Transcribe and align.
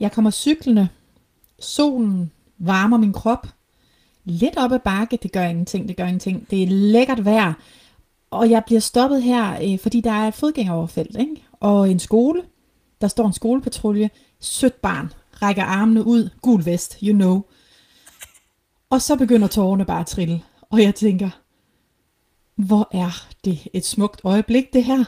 Jeg 0.00 0.12
kommer 0.12 0.30
cyklende. 0.30 0.88
Solen 1.58 2.30
varmer 2.58 2.96
min 2.96 3.12
krop. 3.12 3.46
Lidt 4.24 4.56
op 4.56 4.72
ad 4.72 4.78
bakke, 4.78 5.18
det 5.22 5.32
gør 5.32 5.44
ingenting, 5.44 5.88
det 5.88 5.96
gør 5.96 6.04
ingenting. 6.04 6.50
Det 6.50 6.62
er 6.62 6.66
lækkert 6.66 7.24
vejr. 7.24 7.52
Og 8.30 8.50
jeg 8.50 8.62
bliver 8.66 8.80
stoppet 8.80 9.22
her, 9.22 9.58
øh, 9.62 9.78
fordi 9.78 10.00
der 10.00 10.10
er 10.12 10.28
et 10.28 10.34
fodgængeroverfelt, 10.34 11.16
ikke? 11.18 11.44
og 11.60 11.90
en 11.90 11.98
skole. 11.98 12.42
Der 13.00 13.08
står 13.08 13.26
en 13.26 13.32
skolepatrulje. 13.32 14.10
Sødt 14.40 14.82
barn 14.82 15.12
rækker 15.42 15.62
armene 15.62 16.06
ud. 16.06 16.30
Gul 16.42 16.64
vest, 16.64 16.98
you 17.02 17.12
know. 17.12 17.42
Og 18.90 19.02
så 19.02 19.16
begynder 19.16 19.48
tårerne 19.48 19.84
bare 19.84 20.00
at 20.00 20.06
trille. 20.06 20.42
Og 20.70 20.82
jeg 20.82 20.94
tænker, 20.94 21.30
hvor 22.54 22.88
er 22.92 23.26
det 23.44 23.68
et 23.72 23.84
smukt 23.84 24.20
øjeblik, 24.24 24.72
det 24.72 24.84
her. 24.84 25.04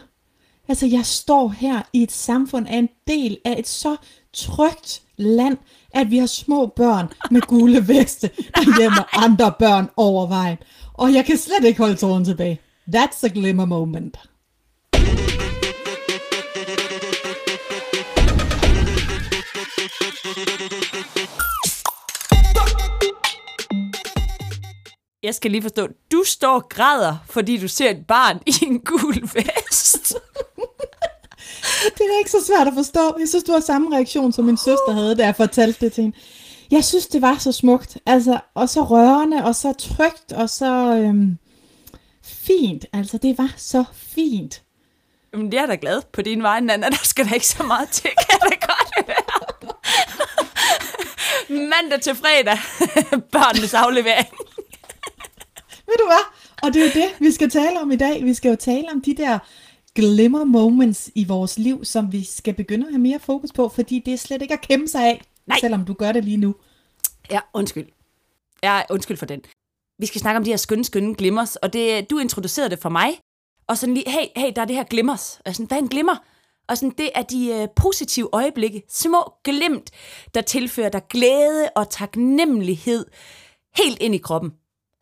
Altså, 0.68 0.86
jeg 0.86 1.06
står 1.06 1.48
her 1.48 1.82
i 1.92 2.02
et 2.02 2.12
samfund 2.12 2.68
af 2.68 2.76
en 2.76 2.88
del 3.06 3.38
af 3.44 3.56
et 3.58 3.68
så 3.68 3.96
trygt 4.38 5.02
land, 5.16 5.58
at 5.94 6.10
vi 6.10 6.18
har 6.18 6.26
små 6.26 6.66
børn 6.66 7.08
med 7.30 7.40
gule 7.40 7.88
veste, 7.88 8.30
der 8.36 8.78
hjemmer 8.78 9.16
andre 9.24 9.52
børn 9.58 9.90
over 9.96 10.26
vejen. 10.26 10.56
Og 10.94 11.14
jeg 11.14 11.24
kan 11.24 11.36
slet 11.36 11.64
ikke 11.64 11.78
holde 11.78 11.96
tåren 11.96 12.24
tilbage. 12.24 12.60
That's 12.96 13.24
a 13.24 13.28
glimmer 13.28 13.64
moment. 13.64 14.18
Jeg 25.22 25.34
skal 25.34 25.50
lige 25.50 25.62
forstå, 25.62 25.88
du 26.12 26.22
står 26.26 26.54
og 26.54 26.68
græder, 26.68 27.16
fordi 27.26 27.56
du 27.56 27.68
ser 27.68 27.90
et 27.90 28.06
barn 28.08 28.40
i 28.46 28.52
en 28.62 28.80
gul 28.80 29.22
vest. 29.34 30.14
Det 31.98 32.00
er 32.00 32.18
ikke 32.18 32.30
så 32.30 32.44
svært 32.46 32.66
at 32.66 32.74
forstå. 32.74 33.16
Jeg 33.18 33.28
synes, 33.28 33.44
du 33.44 33.52
har 33.52 33.60
samme 33.60 33.96
reaktion, 33.96 34.32
som 34.32 34.44
min 34.44 34.56
søster 34.56 34.92
havde, 34.92 35.14
da 35.14 35.24
jeg 35.24 35.36
fortalte 35.36 35.84
det 35.84 35.92
til 35.92 36.02
hende. 36.02 36.16
Jeg 36.70 36.84
synes, 36.84 37.06
det 37.06 37.22
var 37.22 37.38
så 37.38 37.52
smukt. 37.52 37.98
Altså, 38.06 38.40
og 38.54 38.68
så 38.68 38.82
rørende, 38.82 39.44
og 39.44 39.54
så 39.54 39.72
trygt, 39.72 40.32
og 40.32 40.50
så 40.50 40.94
øhm, 40.96 41.38
fint. 42.24 42.86
Altså, 42.92 43.18
det 43.18 43.38
var 43.38 43.54
så 43.56 43.84
fint. 43.92 44.62
Jamen, 45.32 45.52
jeg 45.52 45.62
er 45.62 45.66
da 45.66 45.76
glad 45.80 46.02
på 46.12 46.22
din 46.22 46.42
vej, 46.42 46.60
Nana. 46.60 46.88
Der 46.88 47.04
skal 47.04 47.28
da 47.28 47.34
ikke 47.34 47.46
så 47.46 47.62
meget 47.62 47.88
til, 47.88 48.10
kan 48.30 48.50
det 48.50 48.60
godt 48.60 49.08
være. 49.08 49.16
Mandag 51.48 52.00
til 52.00 52.14
fredag. 52.14 52.58
Børnenes 53.32 53.74
aflevering. 53.74 54.28
Ved 55.86 55.96
du 55.98 56.04
hvad? 56.06 56.24
Og 56.62 56.74
det 56.74 56.82
er 56.82 56.86
jo 56.86 56.92
det, 56.94 57.14
vi 57.20 57.30
skal 57.32 57.50
tale 57.50 57.80
om 57.80 57.90
i 57.90 57.96
dag. 57.96 58.24
Vi 58.24 58.34
skal 58.34 58.48
jo 58.48 58.56
tale 58.56 58.88
om 58.92 59.00
de 59.02 59.16
der 59.16 59.38
glimmer 59.98 60.44
moments 60.44 61.10
i 61.14 61.24
vores 61.24 61.58
liv, 61.58 61.84
som 61.84 62.12
vi 62.12 62.24
skal 62.24 62.54
begynde 62.54 62.86
at 62.86 62.92
have 62.92 63.00
mere 63.00 63.18
fokus 63.18 63.52
på, 63.52 63.68
fordi 63.68 64.02
det 64.06 64.14
er 64.14 64.18
slet 64.18 64.42
ikke 64.42 64.54
at 64.54 64.60
kæmpe 64.60 64.88
sig 64.88 65.06
af, 65.06 65.22
Nej. 65.46 65.58
selvom 65.60 65.84
du 65.84 65.92
gør 65.92 66.12
det 66.12 66.24
lige 66.24 66.36
nu. 66.36 66.54
Ja, 67.30 67.40
undskyld. 67.54 67.86
Ja, 68.62 68.80
undskyld 68.90 69.16
for 69.16 69.26
den. 69.26 69.40
Vi 69.98 70.06
skal 70.06 70.20
snakke 70.20 70.36
om 70.36 70.44
de 70.44 70.50
her 70.50 70.56
skønne, 70.56 70.84
skønne 70.84 71.14
glimmers, 71.14 71.56
og 71.56 71.72
det, 71.72 72.10
du 72.10 72.18
introducerede 72.18 72.70
det 72.70 72.78
for 72.78 72.88
mig. 72.88 73.20
Og 73.68 73.78
sådan 73.78 73.94
lige, 73.94 74.10
hey, 74.10 74.26
hey, 74.36 74.52
der 74.56 74.62
er 74.62 74.66
det 74.66 74.76
her 74.76 74.84
glimmers. 74.84 75.40
Og 75.46 75.54
sådan, 75.54 75.66
hvad 75.66 75.78
er 75.78 75.82
en 75.82 75.88
glimmer? 75.88 76.16
Og 76.68 76.78
sådan, 76.78 76.94
det 76.98 77.10
er 77.14 77.22
de 77.22 77.48
øh, 77.48 77.68
positive 77.76 78.28
øjeblikke, 78.32 78.82
små 78.88 79.32
glimt, 79.44 79.90
der 80.34 80.40
tilfører 80.40 80.88
dig 80.88 81.02
glæde 81.10 81.68
og 81.76 81.90
taknemmelighed 81.90 83.06
helt 83.76 83.98
ind 84.00 84.14
i 84.14 84.18
kroppen. 84.18 84.52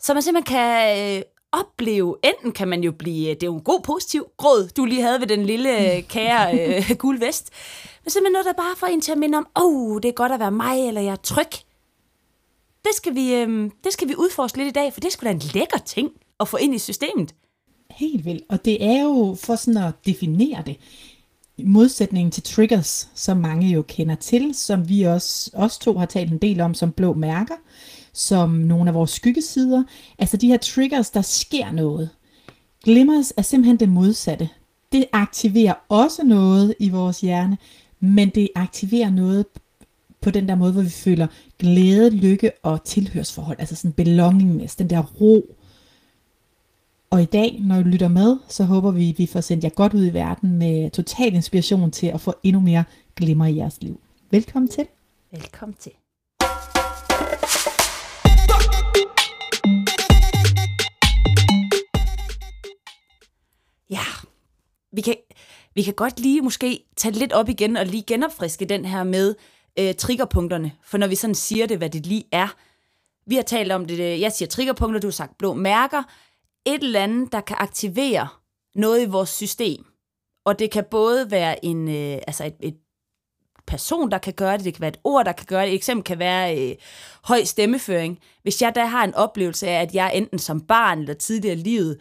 Så 0.01 0.15
man 0.15 0.23
simpelthen 0.23 0.57
kan 0.57 1.17
øh, 1.17 1.23
opleve, 1.61 2.17
enten 2.25 2.53
kan 2.53 2.69
man 2.69 2.85
jo 2.85 2.93
blive, 2.93 3.35
det 3.35 3.43
er 3.43 3.47
jo 3.47 3.55
en 3.55 3.63
god 3.63 3.81
positiv 3.81 4.27
gråd, 4.37 4.69
du 4.77 4.85
lige 4.85 5.03
havde 5.03 5.21
ved 5.21 5.27
den 5.27 5.47
lille 5.47 5.97
øh, 5.97 6.03
kære 6.03 6.59
øh, 6.61 6.97
gul 7.03 7.21
vest, 7.21 7.51
men 8.05 8.11
simpelthen 8.11 8.33
noget, 8.33 8.47
der 8.47 8.53
bare 8.53 8.77
får 8.77 8.87
en 8.87 9.01
til 9.01 9.13
at 9.13 9.19
minde 9.19 9.39
om, 9.39 9.47
åh, 9.57 9.93
oh, 9.93 10.01
det 10.03 10.09
er 10.09 10.13
godt 10.13 10.33
at 10.33 10.41
være 10.41 10.51
mig, 10.51 10.89
eller 10.89 11.01
jeg 11.01 11.13
er 11.13 11.17
tryg. 11.17 11.51
Det 12.85 12.95
skal, 12.95 13.15
vi, 13.15 13.35
øh, 13.35 13.71
det 13.85 13.93
skal 13.93 14.09
vi 14.09 14.15
udforske 14.19 14.59
lidt 14.59 14.69
i 14.69 14.73
dag, 14.73 14.93
for 14.93 15.01
det 15.01 15.09
er 15.09 15.13
sgu 15.13 15.25
da 15.25 15.31
en 15.31 15.43
lækker 15.55 15.79
ting 15.79 16.11
at 16.41 16.49
få 16.49 16.57
ind 16.57 16.75
i 16.75 16.79
systemet. 16.79 17.35
Helt 17.91 18.25
vildt. 18.25 18.45
Og 18.49 18.65
det 18.65 18.85
er 18.85 19.03
jo 19.03 19.37
for 19.41 19.57
sådan 19.57 19.83
at 19.83 19.95
definere 20.07 20.63
det. 20.67 20.77
I 21.59 21.65
modsætningen 21.65 22.31
til 22.31 22.43
triggers, 22.43 23.09
som 23.15 23.37
mange 23.37 23.69
jo 23.69 23.83
kender 23.83 24.15
til, 24.15 24.55
som 24.55 24.89
vi 24.89 25.03
også, 25.03 25.51
os 25.55 25.79
to 25.79 25.99
har 25.99 26.07
talt 26.07 26.33
en 26.33 26.39
del 26.39 26.61
om 26.61 26.75
som 26.75 26.93
blå 26.93 27.15
mærker, 27.15 27.55
som 28.17 28.51
nogle 28.51 28.91
af 28.91 28.95
vores 28.95 29.11
skyggesider. 29.11 29.83
Altså 30.19 30.37
de 30.37 30.47
her 30.47 30.57
triggers, 30.57 31.11
der 31.11 31.23
sker 31.23 31.73
noget. 31.73 32.11
Glimmers 32.85 33.33
er 33.37 33.43
simpelthen 33.43 33.77
det 33.77 33.89
modsatte. 33.89 34.49
Det 34.93 35.07
aktiverer 35.13 35.75
også 35.89 36.25
noget 36.25 36.75
i 36.79 36.89
vores 36.89 37.21
hjerne, 37.21 37.59
men 38.01 38.29
det 38.29 38.49
aktiverer 38.55 39.11
noget 39.11 39.47
på 40.21 40.31
den 40.31 40.49
der 40.49 40.55
måde, 40.55 40.73
hvor 40.73 40.83
vi 40.83 40.89
føler 40.89 41.27
glæde, 41.59 42.11
lykke 42.11 42.51
og 42.63 42.85
tilhørsforhold, 42.85 43.61
altså 43.61 43.77
sådan 43.77 43.93
belongingness, 43.93 44.77
den 44.77 44.91
der 44.91 45.03
ro. 45.03 45.55
Og 47.11 47.23
i 47.23 47.25
dag, 47.25 47.61
når 47.61 47.77
I 47.77 47.83
lytter 47.83 48.09
med, 48.09 48.37
så 48.49 48.65
håber 48.65 48.91
vi, 48.91 49.11
at 49.11 49.19
vi 49.19 49.27
får 49.27 49.41
sendt 49.41 49.65
jer 49.65 49.71
godt 49.71 49.95
ud 49.95 50.07
i 50.07 50.13
verden 50.15 50.59
med 50.59 50.91
total 50.91 51.35
inspiration 51.35 51.91
til 51.91 52.07
at 52.07 52.21
få 52.21 52.35
endnu 52.43 52.61
mere 52.61 52.85
glimmer 53.17 53.47
i 53.47 53.57
jeres 53.57 53.83
liv. 53.83 54.01
Velkommen 54.31 54.69
til. 54.69 54.87
Velkommen 55.33 55.77
til. 55.81 55.93
Ja, 63.91 64.05
vi 64.93 65.01
kan, 65.01 65.15
vi 65.75 65.83
kan 65.83 65.95
godt 65.95 66.21
lige 66.21 66.41
måske 66.41 66.85
tage 66.97 67.13
lidt 67.13 67.33
op 67.33 67.49
igen 67.49 67.77
og 67.77 67.87
lige 67.87 68.05
genopfriske 68.07 68.65
den 68.65 68.85
her 68.85 69.05
med 69.05 69.35
øh, 69.79 69.95
triggerpunkterne. 69.95 70.73
For 70.85 70.99
når 70.99 71.07
vi 71.07 71.15
sådan 71.15 71.35
siger 71.35 71.67
det, 71.67 71.79
hvad 71.79 71.91
det 71.91 72.07
lige 72.07 72.25
er. 72.33 72.57
Vi 73.27 73.35
har 73.35 73.43
talt 73.43 73.73
om 73.73 73.85
det, 73.85 74.01
øh, 74.01 74.21
jeg 74.21 74.33
siger 74.33 74.49
triggerpunkter, 74.49 75.01
du 75.01 75.07
har 75.07 75.13
sagt 75.13 75.39
blå 75.39 75.55
mærker. 75.55 76.03
Et 76.67 76.83
eller 76.83 77.03
andet, 77.03 77.33
der 77.33 77.41
kan 77.41 77.57
aktivere 77.61 78.29
noget 78.75 79.03
i 79.03 79.11
vores 79.11 79.29
system. 79.29 79.85
Og 80.45 80.59
det 80.59 80.71
kan 80.71 80.85
både 80.91 81.31
være 81.31 81.65
en, 81.65 81.89
øh, 81.89 82.19
altså 82.27 82.45
et, 82.45 82.55
et 82.61 82.77
person, 83.67 84.11
der 84.11 84.19
kan 84.19 84.33
gøre 84.33 84.57
det, 84.57 84.65
det 84.65 84.75
kan 84.75 84.81
være 84.81 84.91
et 84.91 85.01
ord, 85.05 85.25
der 85.25 85.33
kan 85.33 85.47
gøre 85.47 85.63
det. 85.63 85.69
Et 85.69 85.75
eksempel 85.75 86.05
kan 86.05 86.19
være 86.19 86.71
øh, 86.71 86.77
høj 87.25 87.45
stemmeføring. 87.45 88.19
Hvis 88.43 88.63
jeg 88.63 88.75
da 88.75 88.85
har 88.85 89.05
en 89.05 89.15
oplevelse 89.15 89.69
af, 89.69 89.83
at 89.83 89.95
jeg 89.95 90.11
enten 90.15 90.39
som 90.39 90.61
barn 90.61 90.99
eller 90.99 91.15
tidligere 91.15 91.57
i 91.57 91.63
livet 91.63 92.01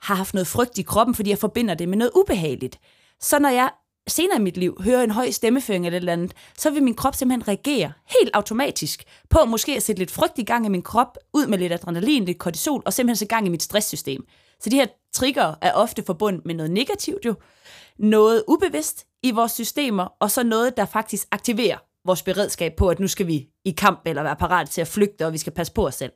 har 0.00 0.14
haft 0.14 0.34
noget 0.34 0.46
frygt 0.46 0.78
i 0.78 0.82
kroppen, 0.82 1.14
fordi 1.14 1.30
jeg 1.30 1.38
forbinder 1.38 1.74
det 1.74 1.88
med 1.88 1.98
noget 1.98 2.12
ubehageligt. 2.14 2.78
Så 3.20 3.38
når 3.38 3.48
jeg 3.48 3.70
senere 4.08 4.38
i 4.38 4.42
mit 4.42 4.56
liv 4.56 4.76
hører 4.82 5.02
en 5.02 5.10
høj 5.10 5.30
stemmeføring 5.30 5.86
eller 5.86 5.96
et 5.96 6.00
eller 6.00 6.12
andet, 6.12 6.32
så 6.58 6.70
vil 6.70 6.82
min 6.82 6.94
krop 6.94 7.14
simpelthen 7.14 7.48
reagere 7.48 7.92
helt 8.18 8.30
automatisk 8.34 9.04
på 9.30 9.44
måske 9.44 9.76
at 9.76 9.82
sætte 9.82 10.00
lidt 10.00 10.10
frygt 10.10 10.38
i 10.38 10.44
gang 10.44 10.66
i 10.66 10.68
min 10.68 10.82
krop, 10.82 11.18
ud 11.34 11.46
med 11.46 11.58
lidt 11.58 11.72
adrenalin, 11.72 12.24
lidt 12.24 12.38
kortisol, 12.38 12.82
og 12.86 12.92
simpelthen 12.92 13.16
sætte 13.16 13.34
gang 13.34 13.46
i 13.46 13.50
mit 13.50 13.62
stresssystem. 13.62 14.26
Så 14.60 14.70
de 14.70 14.76
her 14.76 14.86
trigger 15.14 15.54
er 15.60 15.72
ofte 15.72 16.02
forbundet 16.02 16.46
med 16.46 16.54
noget 16.54 16.70
negativt 16.70 17.24
jo, 17.24 17.34
noget 17.98 18.44
ubevidst 18.48 19.06
i 19.22 19.30
vores 19.30 19.52
systemer, 19.52 20.08
og 20.20 20.30
så 20.30 20.42
noget, 20.42 20.76
der 20.76 20.84
faktisk 20.84 21.28
aktiverer 21.32 21.78
vores 22.04 22.22
beredskab 22.22 22.72
på, 22.76 22.88
at 22.88 23.00
nu 23.00 23.08
skal 23.08 23.26
vi 23.26 23.46
i 23.64 23.70
kamp 23.70 24.00
eller 24.06 24.22
være 24.22 24.36
parat 24.36 24.70
til 24.70 24.80
at 24.80 24.88
flygte, 24.88 25.26
og 25.26 25.32
vi 25.32 25.38
skal 25.38 25.52
passe 25.52 25.72
på 25.72 25.86
os 25.86 25.94
selv. 25.94 26.12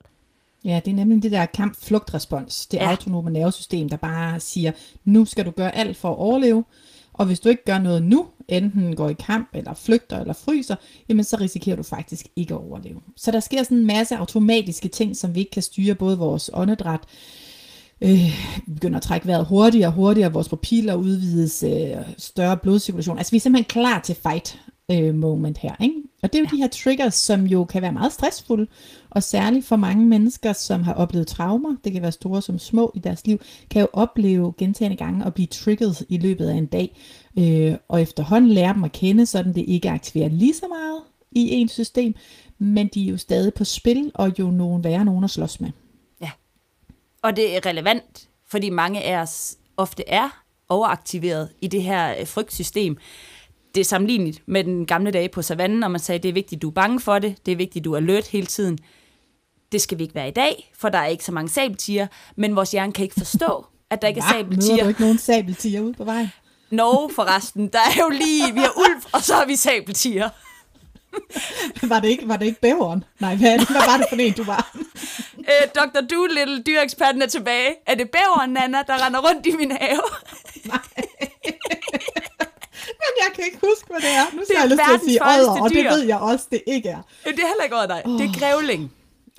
Ja, 0.64 0.80
det 0.84 0.90
er 0.90 0.94
nemlig 0.94 1.22
det 1.22 1.32
der 1.32 1.46
kamp-flugt-respons. 1.46 2.66
Det 2.66 2.78
Ja. 2.78 2.90
autonome 2.90 3.30
nervesystem, 3.30 3.88
der 3.88 3.96
bare 3.96 4.40
siger, 4.40 4.72
nu 5.04 5.24
skal 5.24 5.46
du 5.46 5.50
gøre 5.50 5.76
alt 5.76 5.96
for 5.96 6.10
at 6.10 6.18
overleve, 6.18 6.64
og 7.12 7.26
hvis 7.26 7.40
du 7.40 7.48
ikke 7.48 7.64
gør 7.64 7.78
noget 7.78 8.02
nu, 8.02 8.26
enten 8.48 8.96
går 8.96 9.08
i 9.08 9.12
kamp, 9.12 9.48
eller 9.54 9.74
flygter, 9.74 10.20
eller 10.20 10.32
fryser, 10.32 10.76
jamen 11.08 11.24
så 11.24 11.36
risikerer 11.40 11.76
du 11.76 11.82
faktisk 11.82 12.26
ikke 12.36 12.54
at 12.54 12.60
overleve. 12.60 13.00
Så 13.16 13.30
der 13.30 13.40
sker 13.40 13.62
sådan 13.62 13.78
en 13.78 13.86
masse 13.86 14.16
automatiske 14.16 14.88
ting, 14.88 15.16
som 15.16 15.34
vi 15.34 15.40
ikke 15.40 15.50
kan 15.50 15.62
styre, 15.62 15.94
både 15.94 16.18
vores 16.18 16.50
åndedræt, 16.54 17.00
øh, 18.00 18.40
begynder 18.74 18.96
at 18.96 19.02
trække 19.02 19.26
vejret 19.26 19.46
hurtigere 19.46 19.88
og 19.88 19.92
hurtigere, 19.92 20.32
vores 20.32 20.48
pupiller 20.48 20.94
udvides, 20.94 21.62
øh, 21.62 21.96
større 22.18 22.56
blodcirkulation. 22.56 23.18
Altså 23.18 23.30
vi 23.30 23.36
er 23.36 23.40
simpelthen 23.40 23.68
klar 23.68 24.00
til 24.00 24.16
fight 24.22 24.58
øh, 24.90 25.14
moment 25.14 25.58
her. 25.58 25.74
Ikke? 25.80 25.94
Og 26.22 26.32
det 26.32 26.38
er 26.38 26.42
jo 26.42 26.46
ja. 26.52 26.56
de 26.56 26.62
her 26.62 26.68
triggers, 26.68 27.14
som 27.14 27.46
jo 27.46 27.64
kan 27.64 27.82
være 27.82 27.92
meget 27.92 28.12
stressfulde, 28.12 28.66
og 29.10 29.22
særligt 29.22 29.66
for 29.66 29.76
mange 29.76 30.06
mennesker, 30.06 30.52
som 30.52 30.82
har 30.82 30.94
oplevet 30.94 31.26
traumer, 31.26 31.76
det 31.84 31.92
kan 31.92 32.02
være 32.02 32.12
store 32.12 32.42
som 32.42 32.58
små 32.58 32.92
i 32.94 32.98
deres 32.98 33.26
liv, 33.26 33.40
kan 33.70 33.80
jo 33.80 33.88
opleve 33.92 34.54
gentagende 34.58 34.96
gange 34.96 35.24
at 35.24 35.34
blive 35.34 35.46
trigget 35.46 36.06
i 36.08 36.18
løbet 36.18 36.48
af 36.48 36.54
en 36.54 36.66
dag, 36.66 36.96
øh, 37.38 37.74
og 37.88 38.02
efterhånden 38.02 38.50
lære 38.50 38.74
dem 38.74 38.84
at 38.84 38.92
kende, 38.92 39.26
sådan 39.26 39.54
det 39.54 39.64
ikke 39.68 39.90
aktiverer 39.90 40.28
lige 40.28 40.54
så 40.54 40.68
meget 40.68 41.00
i 41.32 41.50
ens 41.50 41.72
system, 41.72 42.14
men 42.58 42.88
de 42.94 43.04
er 43.06 43.10
jo 43.10 43.16
stadig 43.16 43.54
på 43.54 43.64
spil, 43.64 44.10
og 44.14 44.38
jo 44.38 44.50
nogen 44.50 44.84
værre 44.84 45.04
nogen 45.04 45.24
at 45.24 45.30
slås 45.30 45.60
med. 45.60 45.70
Og 47.22 47.36
det 47.36 47.56
er 47.56 47.66
relevant, 47.66 48.28
fordi 48.46 48.70
mange 48.70 49.02
af 49.02 49.22
os 49.22 49.56
ofte 49.76 50.08
er 50.08 50.42
overaktiveret 50.68 51.48
i 51.60 51.66
det 51.66 51.82
her 51.82 52.14
øh, 52.20 52.26
frygtsystem. 52.26 52.96
Det 53.74 53.80
er 53.80 53.84
sammenlignet 53.84 54.42
med 54.46 54.64
den 54.64 54.86
gamle 54.86 55.10
dage 55.10 55.28
på 55.28 55.42
savannen, 55.42 55.78
når 55.78 55.88
man 55.88 56.00
sagde, 56.00 56.18
det 56.18 56.28
er 56.28 56.32
vigtigt, 56.32 56.62
du 56.62 56.68
er 56.68 56.72
bange 56.72 57.00
for 57.00 57.18
det, 57.18 57.36
det 57.46 57.52
er 57.52 57.56
vigtigt, 57.56 57.84
du 57.84 57.92
er 57.92 57.96
alert 57.96 58.26
hele 58.26 58.46
tiden. 58.46 58.78
Det 59.72 59.80
skal 59.82 59.98
vi 59.98 60.02
ikke 60.02 60.14
være 60.14 60.28
i 60.28 60.32
dag, 60.32 60.72
for 60.78 60.88
der 60.88 60.98
er 60.98 61.06
ikke 61.06 61.24
så 61.24 61.32
mange 61.32 61.48
sabeltiger, 61.48 62.06
men 62.36 62.56
vores 62.56 62.70
hjerne 62.70 62.92
kan 62.92 63.02
ikke 63.02 63.14
forstå, 63.18 63.66
at 63.90 64.02
der 64.02 64.08
ikke 64.08 64.20
er 64.20 64.24
Hva? 64.24 64.42
Møder 64.42 64.48
du 64.48 64.60
sabeltiger. 64.62 64.88
ikke 64.88 65.00
nogen 65.00 65.18
sabeltiger 65.18 65.80
ude 65.80 65.92
på 65.94 66.04
vejen? 66.04 66.32
Norge 66.70 67.14
forresten, 67.14 67.68
der 67.68 67.78
er 67.78 68.00
jo 68.00 68.08
lige, 68.08 68.52
vi 68.54 68.60
har 68.60 68.72
ulv, 68.78 69.02
og 69.12 69.22
så 69.22 69.34
har 69.34 69.46
vi 69.46 69.56
sabeltiger. 69.56 70.28
var, 71.82 72.00
det 72.00 72.08
ikke, 72.08 72.28
var 72.28 72.36
det 72.36 72.46
ikke 72.46 72.60
bæveren? 72.60 73.04
Nej, 73.20 73.36
hvad, 73.36 73.58
det? 73.58 73.68
hvad 73.68 73.80
var 73.86 73.96
det 73.96 74.06
for 74.08 74.16
en, 74.16 74.32
du 74.32 74.44
var? 74.44 74.76
øh, 75.38 75.68
Dr. 75.74 76.00
Doolittle, 76.10 76.62
dyreksperten 76.62 77.22
er 77.22 77.26
tilbage. 77.26 77.74
Er 77.86 77.94
det 77.94 78.10
bæveren, 78.10 78.50
Nana, 78.50 78.78
der 78.86 79.06
render 79.06 79.20
rundt 79.30 79.46
i 79.46 79.52
min 79.52 79.72
have? 79.72 80.00
Nej. 80.64 80.78
Men 83.02 83.12
jeg 83.22 83.30
kan 83.42 83.52
ikke 83.52 83.66
huske, 83.70 83.86
hvad 83.90 84.00
det 84.00 84.10
er. 84.20 84.24
Nu 84.36 84.40
skal 84.44 84.56
jeg 84.60 84.68
lyst 84.70 84.82
til 84.88 84.94
at 84.94 85.00
sige 85.08 85.18
odder, 85.22 85.62
og 85.62 85.70
det 85.70 85.84
ved 85.84 86.02
jeg 86.12 86.18
også, 86.18 86.44
det 86.50 86.62
ikke 86.66 86.88
er. 86.88 87.02
Øh, 87.26 87.32
Det 87.36 87.42
er 87.42 87.46
heller 87.52 87.64
ikke 87.64 87.76
over 87.76 87.86
dig. 87.86 88.02
Det 88.18 88.24
er 88.30 88.38
grævling. 88.40 88.92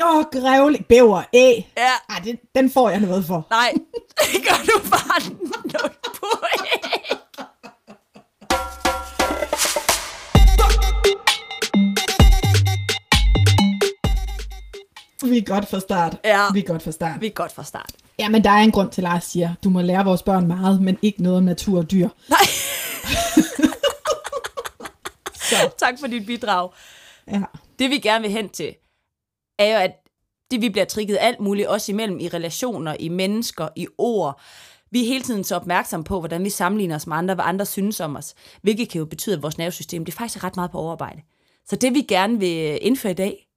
Åh, 0.03 0.15
oh, 0.17 0.23
grævling, 0.41 0.85
bæver, 0.85 1.21
æ. 1.33 1.53
Ja, 1.77 1.91
Ej, 2.09 2.19
det, 2.23 2.39
den 2.55 2.71
får 2.71 2.89
jeg 2.89 2.99
noget 2.99 3.25
for. 3.25 3.47
nej. 3.49 3.73
Det 4.33 4.41
gør 4.47 4.59
du 4.65 4.89
bare 4.89 5.29
nul 5.29 5.91
point. 6.19 6.93
Vi 15.31 15.37
er 15.37 15.41
godt 15.45 15.69
fra 15.69 15.79
start. 15.79 16.17
Ja. 16.25 16.39
Vi 16.53 16.59
er 16.59 16.63
godt 16.63 16.83
fra 16.83 16.91
start. 16.91 17.21
Vi 17.21 17.27
er 17.27 17.31
godt 17.31 17.51
fra 17.51 17.63
start. 17.63 17.89
Ja, 18.19 18.29
men 18.29 18.43
der 18.43 18.49
er 18.49 18.57
en 18.57 18.71
grund 18.71 18.89
til, 18.89 19.01
at 19.01 19.03
Lars 19.03 19.23
siger, 19.23 19.53
du 19.63 19.69
må 19.69 19.81
lære 19.81 20.05
vores 20.05 20.23
børn 20.23 20.47
meget, 20.47 20.81
men 20.81 20.97
ikke 21.01 21.23
noget 21.23 21.37
om 21.37 21.43
natur 21.43 21.77
og 21.79 21.91
dyr. 21.91 22.09
Nej, 22.29 22.39
Så, 25.55 25.71
tak 25.77 25.99
for 25.99 26.07
dit 26.07 26.25
bidrag. 26.25 26.69
ja. 27.27 27.41
Det 27.79 27.89
vi 27.89 27.97
gerne 27.97 28.21
vil 28.21 28.31
hen 28.31 28.49
til, 28.49 28.75
er 29.59 29.65
jo, 29.65 29.77
at 29.77 29.91
det 30.51 30.61
vi 30.61 30.69
bliver 30.69 30.85
trigget 30.85 31.17
alt 31.21 31.39
muligt, 31.39 31.67
også 31.67 31.91
imellem 31.91 32.19
i 32.19 32.27
relationer, 32.27 32.95
i 32.99 33.09
mennesker, 33.09 33.67
i 33.75 33.87
ord. 33.97 34.41
Vi 34.91 35.01
er 35.01 35.07
hele 35.07 35.23
tiden 35.23 35.43
så 35.43 35.55
opmærksomme 35.55 36.03
på, 36.03 36.19
hvordan 36.19 36.43
vi 36.43 36.49
sammenligner 36.49 36.95
os 36.95 37.07
med 37.07 37.17
andre, 37.17 37.35
hvad 37.35 37.45
andre 37.45 37.65
synes 37.65 37.99
om 37.99 38.15
os. 38.15 38.35
Hvilket 38.61 38.89
kan 38.89 38.99
jo 38.99 39.05
betyde, 39.05 39.35
at 39.35 39.43
vores 39.43 39.57
nervesystem, 39.57 40.05
det 40.05 40.13
er 40.13 40.17
faktisk 40.17 40.43
ret 40.43 40.55
meget 40.55 40.71
på 40.71 40.77
overarbejde. 40.77 41.21
Så 41.65 41.75
det 41.75 41.93
vi 41.93 42.01
gerne 42.01 42.39
vil 42.39 42.79
indføre 42.81 43.11
i 43.11 43.15
dag, 43.15 43.47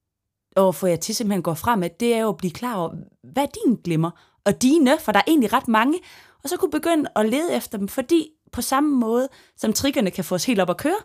og 0.56 0.74
få 0.74 0.86
jer 0.86 0.96
til 0.96 1.14
simpelthen 1.14 1.42
gå 1.42 1.54
frem 1.54 1.78
med, 1.78 1.90
det 2.00 2.14
er 2.14 2.18
jo 2.18 2.28
at 2.28 2.36
blive 2.36 2.50
klar 2.50 2.76
over, 2.76 2.90
hvad 3.22 3.46
din 3.64 3.74
glimmer, 3.74 4.10
og 4.44 4.62
dine, 4.62 4.98
for 5.00 5.12
der 5.12 5.18
er 5.18 5.24
egentlig 5.26 5.52
ret 5.52 5.68
mange, 5.68 5.98
og 6.42 6.48
så 6.48 6.56
kunne 6.56 6.70
begynde 6.70 7.10
at 7.16 7.28
lede 7.28 7.54
efter 7.54 7.78
dem, 7.78 7.88
fordi 7.88 8.28
på 8.52 8.62
samme 8.62 8.96
måde, 8.96 9.28
som 9.56 9.72
triggerne 9.72 10.10
kan 10.10 10.24
få 10.24 10.34
os 10.34 10.44
helt 10.44 10.60
op 10.60 10.70
at 10.70 10.76
køre, 10.76 10.98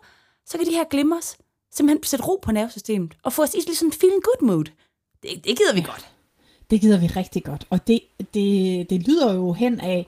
så 0.46 0.58
kan 0.58 0.66
de 0.66 0.72
her 0.72 0.84
glimmers 0.90 1.36
simpelthen 1.72 2.02
sætte 2.04 2.24
ro 2.24 2.38
på 2.42 2.52
nervesystemet, 2.52 3.16
og 3.22 3.32
få 3.32 3.42
os 3.42 3.54
i 3.54 3.60
sådan 3.60 3.88
en 3.88 3.92
feeling 3.92 4.22
good 4.22 4.48
mood. 4.48 4.64
Det, 5.22 5.44
det 5.44 5.58
gider 5.58 5.74
vi 5.74 5.80
godt. 5.80 6.08
Det 6.70 6.80
gider 6.80 6.98
vi 6.98 7.06
rigtig 7.06 7.44
godt. 7.44 7.66
Og 7.70 7.86
det, 7.86 8.00
det, 8.34 8.90
det 8.90 9.02
lyder 9.08 9.34
jo 9.34 9.52
hen 9.52 9.80
af, 9.80 10.06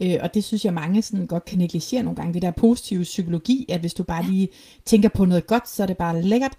øh, 0.00 0.16
og 0.20 0.34
det 0.34 0.44
synes 0.44 0.64
jeg 0.64 0.74
mange 0.74 1.02
sådan 1.02 1.26
godt 1.26 1.44
kan 1.44 1.58
negligere 1.58 2.02
nogle 2.02 2.16
gange, 2.16 2.34
det 2.34 2.42
der 2.42 2.50
positive 2.50 3.02
psykologi, 3.02 3.66
at 3.68 3.80
hvis 3.80 3.94
du 3.94 4.02
bare 4.02 4.30
lige 4.30 4.48
tænker 4.84 5.08
på 5.08 5.24
noget 5.24 5.46
godt, 5.46 5.68
så 5.68 5.82
er 5.82 5.86
det 5.86 5.96
bare 5.96 6.22
lækkert. 6.22 6.52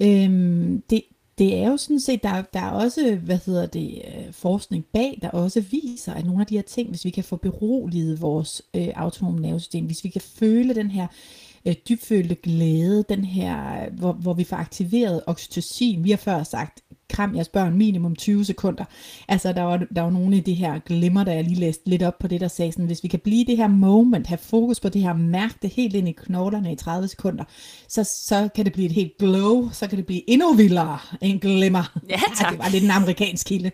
Øhm, 0.00 0.82
det, 0.90 1.02
det 1.38 1.54
er 1.54 1.68
jo 1.68 1.76
sådan 1.76 2.00
set, 2.00 2.22
der, 2.22 2.42
der 2.42 2.60
er 2.60 2.70
også, 2.70 3.14
hvad 3.14 3.38
hedder 3.46 3.66
det, 3.66 4.02
øh, 4.04 4.32
forskning 4.32 4.84
bag, 4.92 5.18
der 5.22 5.30
også 5.30 5.60
viser, 5.60 6.14
at 6.14 6.24
nogle 6.26 6.40
af 6.40 6.46
de 6.46 6.54
her 6.54 6.62
ting, 6.62 6.88
hvis 6.88 7.04
vi 7.04 7.10
kan 7.10 7.24
få 7.24 7.36
beroliget 7.36 8.20
vores 8.20 8.62
øh, 8.74 8.88
autonome 8.94 9.40
nervesystem, 9.40 9.86
hvis 9.86 10.04
vi 10.04 10.08
kan 10.08 10.20
føle 10.20 10.74
den 10.74 10.90
her 10.90 11.04
øh, 11.04 11.45
dybfølte 11.74 12.34
glæde, 12.34 13.04
den 13.08 13.24
her, 13.24 13.82
øh, 13.82 13.98
hvor, 13.98 14.12
hvor 14.12 14.34
vi 14.34 14.44
får 14.44 14.56
aktiveret 14.56 15.22
oxytocin. 15.26 16.04
Vi 16.04 16.10
har 16.10 16.16
før 16.16 16.42
sagt, 16.42 16.80
kram 17.10 17.34
jeres 17.34 17.48
børn 17.48 17.74
minimum 17.74 18.16
20 18.16 18.44
sekunder. 18.44 18.84
Altså, 19.28 19.52
der 19.52 19.62
var, 19.62 19.76
der 19.94 20.02
var 20.02 20.10
nogle 20.10 20.36
af 20.36 20.44
de 20.44 20.54
her 20.54 20.78
glimmer, 20.78 21.24
der 21.24 21.32
jeg 21.32 21.44
lige 21.44 21.60
læste 21.60 21.88
lidt 21.88 22.02
op 22.02 22.18
på 22.18 22.28
det, 22.28 22.40
der 22.40 22.48
sagde 22.48 22.72
sådan, 22.72 22.86
hvis 22.86 23.02
vi 23.02 23.08
kan 23.08 23.20
blive 23.20 23.44
det 23.44 23.56
her 23.56 23.68
moment, 23.68 24.26
have 24.26 24.38
fokus 24.38 24.80
på 24.80 24.88
det 24.88 25.02
her, 25.02 25.12
mærke 25.14 25.54
det 25.62 25.70
helt 25.70 25.94
ind 25.94 26.08
i 26.08 26.12
knoglerne 26.12 26.72
i 26.72 26.76
30 26.76 27.08
sekunder, 27.08 27.44
så, 27.88 28.04
så 28.04 28.48
kan 28.54 28.64
det 28.64 28.72
blive 28.72 28.86
et 28.86 28.92
helt 28.92 29.12
glow, 29.18 29.70
så 29.72 29.86
kan 29.86 29.98
det 29.98 30.06
blive 30.06 30.30
endnu 30.30 30.54
vildere 30.54 30.98
en 31.20 31.38
glimmer. 31.38 31.98
Ja, 32.10 32.20
tak. 32.36 32.50
det 32.50 32.58
var 32.58 32.68
lidt 32.68 32.84
en 32.84 32.90
amerikansk 32.90 33.46
kilde. 33.46 33.70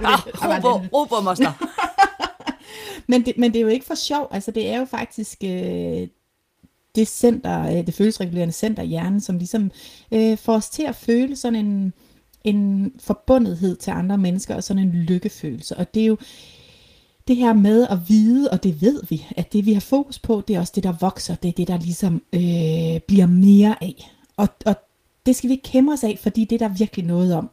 Ah, 0.00 0.20
Robo, 0.34 0.86
Robo 0.92 1.20
Moster. 1.20 1.52
Men 3.06 3.26
det, 3.26 3.38
men 3.38 3.52
det 3.52 3.58
er 3.58 3.62
jo 3.62 3.68
ikke 3.68 3.86
for 3.86 3.94
sjov, 3.94 4.28
altså 4.30 4.50
det 4.50 4.68
er 4.68 4.78
jo 4.78 4.84
faktisk 4.84 5.44
øh, 5.44 6.08
det 6.94 7.08
center, 7.08 7.62
øh, 7.66 7.86
det 7.86 7.94
følelsesregulerende 7.94 8.54
center 8.54 8.82
i 8.82 8.86
hjernen, 8.86 9.20
som 9.20 9.38
ligesom 9.38 9.70
øh, 10.12 10.38
får 10.38 10.54
os 10.54 10.68
til 10.68 10.82
at 10.82 10.94
føle 10.94 11.36
sådan 11.36 11.66
en, 11.66 11.92
en 12.44 12.92
forbundethed 13.00 13.76
til 13.76 13.90
andre 13.90 14.18
mennesker, 14.18 14.54
og 14.54 14.64
sådan 14.64 14.82
en 14.82 14.92
lykkefølelse. 14.92 15.76
Og 15.76 15.94
det 15.94 16.02
er 16.02 16.06
jo 16.06 16.16
det 17.28 17.36
her 17.36 17.52
med 17.52 17.86
at 17.90 17.98
vide, 18.08 18.50
og 18.50 18.62
det 18.62 18.82
ved 18.82 19.02
vi, 19.08 19.26
at 19.36 19.52
det 19.52 19.66
vi 19.66 19.72
har 19.72 19.80
fokus 19.80 20.18
på, 20.18 20.42
det 20.48 20.56
er 20.56 20.60
også 20.60 20.72
det, 20.76 20.82
der 20.84 20.94
vokser, 21.00 21.34
det 21.34 21.48
er 21.48 21.52
det, 21.52 21.68
der 21.68 21.78
ligesom 21.78 22.22
øh, 22.32 23.00
bliver 23.06 23.26
mere 23.26 23.82
af. 23.82 24.10
Og, 24.36 24.48
og 24.66 24.76
det 25.26 25.36
skal 25.36 25.48
vi 25.48 25.54
ikke 25.54 25.70
kæmpe 25.70 25.92
os 25.92 26.04
af, 26.04 26.18
fordi 26.22 26.44
det 26.44 26.62
er 26.62 26.68
der 26.68 26.74
virkelig 26.74 27.06
noget 27.06 27.34
om. 27.34 27.50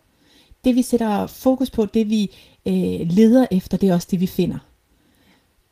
Det 0.63 0.75
vi 0.75 0.81
sætter 0.81 1.27
fokus 1.27 1.69
på, 1.69 1.85
det 1.85 2.09
vi 2.09 2.31
øh, 2.65 3.07
leder 3.09 3.45
efter, 3.51 3.77
det 3.77 3.89
er 3.89 3.93
også 3.93 4.07
det, 4.11 4.19
vi 4.19 4.27
finder. 4.27 4.57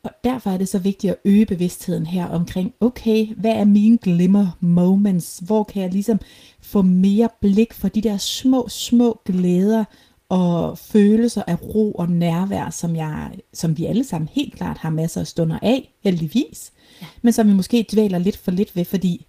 Og 0.04 0.10
derfor 0.24 0.50
er 0.50 0.58
det 0.58 0.68
så 0.68 0.78
vigtigt 0.78 1.10
at 1.10 1.18
øge 1.24 1.46
bevidstheden 1.46 2.06
her 2.06 2.26
omkring, 2.26 2.74
okay, 2.80 3.34
hvad 3.34 3.50
er 3.50 3.64
mine 3.64 3.98
glimmer 3.98 4.46
moments? 4.60 5.38
Hvor 5.38 5.64
kan 5.64 5.82
jeg 5.82 5.90
ligesom 5.90 6.20
få 6.60 6.82
mere 6.82 7.28
blik 7.40 7.72
for 7.72 7.88
de 7.88 8.00
der 8.00 8.16
små, 8.16 8.68
små 8.68 9.20
glæder 9.24 9.84
og 10.28 10.78
følelser 10.78 11.42
af 11.46 11.62
ro 11.62 11.92
og 11.92 12.10
nærvær, 12.10 12.70
som, 12.70 12.96
jeg, 12.96 13.38
som 13.52 13.78
vi 13.78 13.84
alle 13.84 14.04
sammen 14.04 14.28
helt 14.32 14.54
klart 14.54 14.78
har 14.78 14.90
masser 14.90 15.20
af 15.20 15.26
stunder 15.26 15.58
af, 15.62 15.94
heldigvis. 16.04 16.72
Ja. 17.00 17.06
Men 17.22 17.32
som 17.32 17.48
vi 17.48 17.52
måske 17.52 17.86
dvæler 17.92 18.18
lidt 18.18 18.36
for 18.36 18.50
lidt 18.50 18.76
ved, 18.76 18.84
fordi 18.84 19.26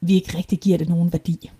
vi 0.00 0.14
ikke 0.14 0.38
rigtig 0.38 0.58
giver 0.58 0.78
det 0.78 0.88
nogen 0.88 1.12
værdi. 1.12 1.50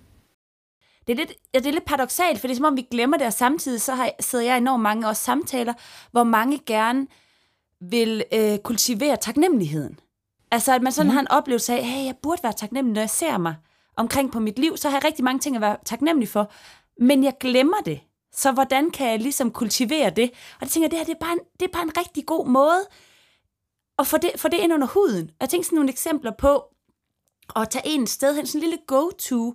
Det 1.07 1.13
er 1.13 1.17
lidt, 1.17 1.33
ja, 1.55 1.59
det 1.59 1.67
er 1.67 1.73
lidt 1.73 1.85
paradoxalt, 1.85 2.39
for 2.39 2.47
det 2.47 2.55
er 2.55 2.57
som 2.57 2.65
om, 2.65 2.77
vi 2.77 2.87
glemmer 2.91 3.17
det, 3.17 3.27
og 3.27 3.33
samtidig 3.33 3.81
så 3.81 3.95
har, 3.95 4.11
sidder 4.21 4.45
jeg 4.45 4.57
i 4.57 4.61
enormt 4.61 4.83
mange 4.83 5.09
også 5.09 5.25
samtaler, 5.25 5.75
hvor 6.11 6.25
mange 6.25 6.59
gerne 6.67 7.07
vil 7.81 8.25
øh, 8.33 8.59
kultivere 8.59 9.17
taknemmeligheden. 9.17 9.99
Altså, 10.51 10.75
at 10.75 10.83
man 10.83 10.93
sådan 10.93 11.11
ja. 11.11 11.13
har 11.13 11.21
en 11.21 11.31
oplevelse 11.31 11.73
af, 11.73 11.85
hey, 11.85 12.07
jeg 12.07 12.15
burde 12.23 12.43
være 12.43 12.53
taknemmelig, 12.53 12.95
når 12.95 13.01
jeg 13.01 13.11
ser 13.11 13.39
mig 13.39 13.57
omkring 13.97 14.33
på 14.33 14.41
mit 14.41 14.59
liv, 14.59 14.77
så 14.77 14.89
har 14.89 14.97
jeg 14.97 15.05
rigtig 15.05 15.25
mange 15.25 15.41
ting 15.41 15.57
at 15.57 15.63
være 15.63 15.77
taknemmelig 15.85 16.29
for, 16.29 16.53
men 17.05 17.25
jeg 17.25 17.35
glemmer 17.41 17.81
det. 17.85 18.01
Så 18.33 18.53
hvordan 18.53 18.91
kan 18.91 19.11
jeg 19.11 19.19
ligesom 19.19 19.51
kultivere 19.51 20.11
det? 20.11 20.31
Og 20.55 20.61
det 20.61 20.71
tænker 20.71 20.85
jeg, 20.85 20.91
det 20.91 20.99
her 20.99 21.05
det 21.05 21.15
er, 21.15 21.25
bare 21.27 21.33
en, 21.33 21.39
det 21.61 21.67
er 21.67 21.73
bare 21.73 21.83
en 21.83 21.97
rigtig 21.97 22.27
god 22.27 22.47
måde 22.47 22.87
at 23.99 24.07
få 24.07 24.17
det, 24.17 24.31
få 24.37 24.49
det 24.49 24.59
ind 24.59 24.75
under 24.75 24.87
huden. 24.87 25.29
Og 25.29 25.37
jeg 25.41 25.49
tænker 25.49 25.65
sådan 25.65 25.77
nogle 25.77 25.91
eksempler 25.91 26.33
på 26.39 26.65
at 27.57 27.71
tage 27.71 27.87
en 27.87 28.07
sted 28.07 28.37
hen, 28.37 28.47
sådan 28.47 28.59
en 28.59 28.71
lille 28.71 28.85
go-to, 28.87 29.55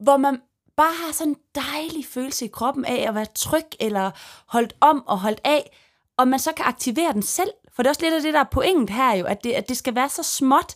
hvor 0.00 0.16
man 0.16 0.40
bare 0.76 0.92
har 1.04 1.12
sådan 1.12 1.32
en 1.32 1.38
dejlig 1.54 2.06
følelse 2.06 2.44
i 2.44 2.48
kroppen 2.48 2.84
af 2.84 3.08
at 3.08 3.14
være 3.14 3.26
tryg, 3.34 3.66
eller 3.80 4.10
holdt 4.46 4.76
om 4.80 5.06
og 5.06 5.18
holdt 5.18 5.40
af, 5.44 5.76
og 6.18 6.28
man 6.28 6.38
så 6.38 6.52
kan 6.52 6.64
aktivere 6.64 7.12
den 7.12 7.22
selv. 7.22 7.50
For 7.74 7.82
det 7.82 7.86
er 7.86 7.90
også 7.90 8.02
lidt 8.02 8.14
af 8.14 8.22
det, 8.22 8.34
der 8.34 8.40
er 8.40 8.44
pointet 8.52 8.90
her 8.90 9.14
jo, 9.14 9.24
at 9.24 9.44
det, 9.44 9.52
at 9.52 9.68
det 9.68 9.76
skal 9.76 9.94
være 9.94 10.08
så 10.08 10.22
småt, 10.22 10.74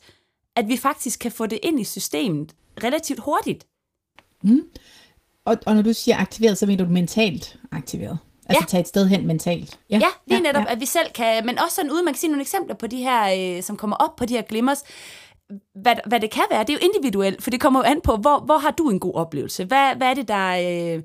at 0.56 0.68
vi 0.68 0.76
faktisk 0.76 1.18
kan 1.20 1.32
få 1.32 1.46
det 1.46 1.58
ind 1.62 1.80
i 1.80 1.84
systemet 1.84 2.52
relativt 2.84 3.20
hurtigt. 3.20 3.66
Og, 5.44 5.56
og 5.66 5.74
når 5.74 5.82
du 5.82 5.92
siger 5.92 6.16
aktiveret, 6.16 6.58
så 6.58 6.66
mener 6.66 6.84
du 6.84 6.90
mentalt 6.90 7.56
aktiveret? 7.72 8.18
Altså 8.46 8.62
Ja. 8.62 8.66
tage 8.68 8.80
et 8.80 8.88
sted 8.88 9.08
hen 9.08 9.26
mentalt? 9.26 9.78
Ja, 9.90 9.96
lige 9.96 10.10
ja, 10.36 10.38
netop, 10.40 10.62
ja. 10.62 10.72
at 10.72 10.80
vi 10.80 10.86
selv 10.86 11.10
kan, 11.14 11.46
men 11.46 11.58
også 11.58 11.74
sådan 11.74 11.90
ude, 11.90 12.02
man 12.02 12.14
kan 12.14 12.18
sige 12.20 12.30
nogle 12.30 12.40
eksempler 12.42 12.74
på 12.74 12.86
de 12.86 12.96
her, 12.96 13.56
øh, 13.56 13.62
som 13.62 13.76
kommer 13.76 13.96
op 13.96 14.16
på 14.16 14.24
de 14.26 14.34
her 14.34 14.42
glimmers, 14.42 14.82
hvad, 15.82 15.94
hvad 16.06 16.20
det 16.20 16.30
kan 16.30 16.44
være. 16.50 16.60
Det 16.60 16.70
er 16.70 16.74
jo 16.82 16.88
individuelt, 16.94 17.42
for 17.42 17.50
det 17.50 17.60
kommer 17.60 17.80
jo 17.80 17.84
an 17.84 18.00
på, 18.00 18.16
hvor, 18.16 18.38
hvor 18.40 18.58
har 18.58 18.70
du 18.70 18.90
en 18.90 19.00
god 19.00 19.14
oplevelse? 19.14 19.64
Hvad, 19.64 19.94
hvad 19.96 20.08
er 20.10 20.14
det, 20.14 20.28
der 20.28 20.48
øh, 20.96 21.02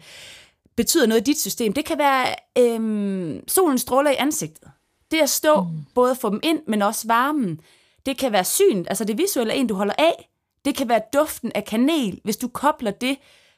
betyder 0.77 1.07
noget 1.07 1.21
i 1.21 1.23
dit 1.23 1.39
system? 1.39 1.73
Det 1.73 1.85
kan 1.85 1.97
være 1.97 2.35
øh, 2.57 3.41
solens 3.47 3.81
stråler 3.81 4.11
i 4.11 4.15
ansigtet. 4.15 4.71
Det 5.11 5.17
at 5.17 5.29
stå, 5.29 5.61
mm. 5.61 5.69
både 5.95 6.15
få 6.15 6.29
dem 6.29 6.39
ind, 6.43 6.61
men 6.67 6.81
også 6.81 7.07
varmen. 7.07 7.59
Det 8.05 8.17
kan 8.17 8.31
være 8.31 8.45
syn, 8.45 8.85
altså 8.87 9.03
det 9.03 9.17
visuelle 9.17 9.53
er 9.53 9.57
en, 9.57 9.67
du 9.67 9.75
holder 9.75 9.93
af. 9.97 10.29
Det 10.65 10.75
kan 10.75 10.89
være 10.89 11.01
duften 11.13 11.51
af 11.55 11.65
kanel, 11.65 12.19
hvis 12.23 12.37
du 12.37 12.47
kobler 12.47 12.91
det 12.91 13.17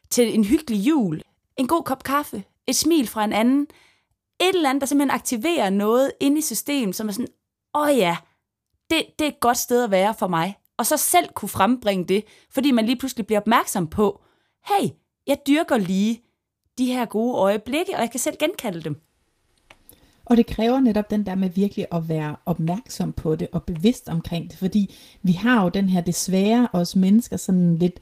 til 0.09 0.35
en 0.35 0.43
hyggelig 0.43 0.88
jul. 0.88 1.21
En 1.57 1.67
god 1.67 1.83
kop 1.83 2.03
kaffe, 2.03 2.43
et 2.67 2.75
smil 2.75 3.07
fra 3.07 3.23
en 3.23 3.33
anden. 3.33 3.67
Et 4.41 4.55
eller 4.55 4.69
andet, 4.69 4.81
der 4.81 4.88
simpelthen 4.88 5.15
aktiverer 5.15 5.69
noget 5.69 6.11
inde 6.19 6.38
i 6.38 6.41
systemet, 6.41 6.95
som 6.95 7.07
er 7.07 7.11
sådan, 7.11 7.27
åh 7.75 7.97
ja, 7.97 8.17
det, 8.89 9.05
det 9.19 9.25
er 9.25 9.29
et 9.29 9.39
godt 9.39 9.57
sted 9.57 9.83
at 9.83 9.91
være 9.91 10.13
for 10.19 10.27
mig. 10.27 10.57
Og 10.77 10.85
så 10.85 10.97
selv 10.97 11.29
kunne 11.35 11.49
frembringe 11.49 12.05
det, 12.05 12.23
fordi 12.51 12.71
man 12.71 12.85
lige 12.85 12.97
pludselig 12.97 13.25
bliver 13.25 13.39
opmærksom 13.39 13.88
på, 13.88 14.21
hey, 14.67 14.89
jeg 15.27 15.38
dyrker 15.47 15.77
lige 15.77 16.28
de 16.79 16.86
her 16.86 17.05
gode 17.05 17.38
øjeblikke, 17.38 17.95
og 17.95 18.01
jeg 18.01 18.12
kan 18.12 18.19
selv 18.19 18.38
genkalde 18.39 18.81
dem. 18.81 19.01
Og 20.25 20.38
det 20.38 20.45
kræver 20.45 20.79
netop 20.79 21.09
den 21.09 21.25
der 21.25 21.36
med 21.36 21.50
virkelig 21.50 21.86
at 21.91 22.09
være 22.09 22.36
opmærksom 22.45 23.13
på 23.13 23.36
det 23.36 23.48
og 23.51 23.63
bevidst 23.63 24.09
omkring 24.09 24.50
det, 24.50 24.57
fordi 24.57 24.95
vi 25.21 25.31
har 25.31 25.63
jo 25.63 25.69
den 25.69 25.89
her 25.89 26.01
desværre 26.01 26.67
os 26.74 26.95
mennesker 26.95 27.38
sådan 27.38 27.75
lidt 27.75 28.00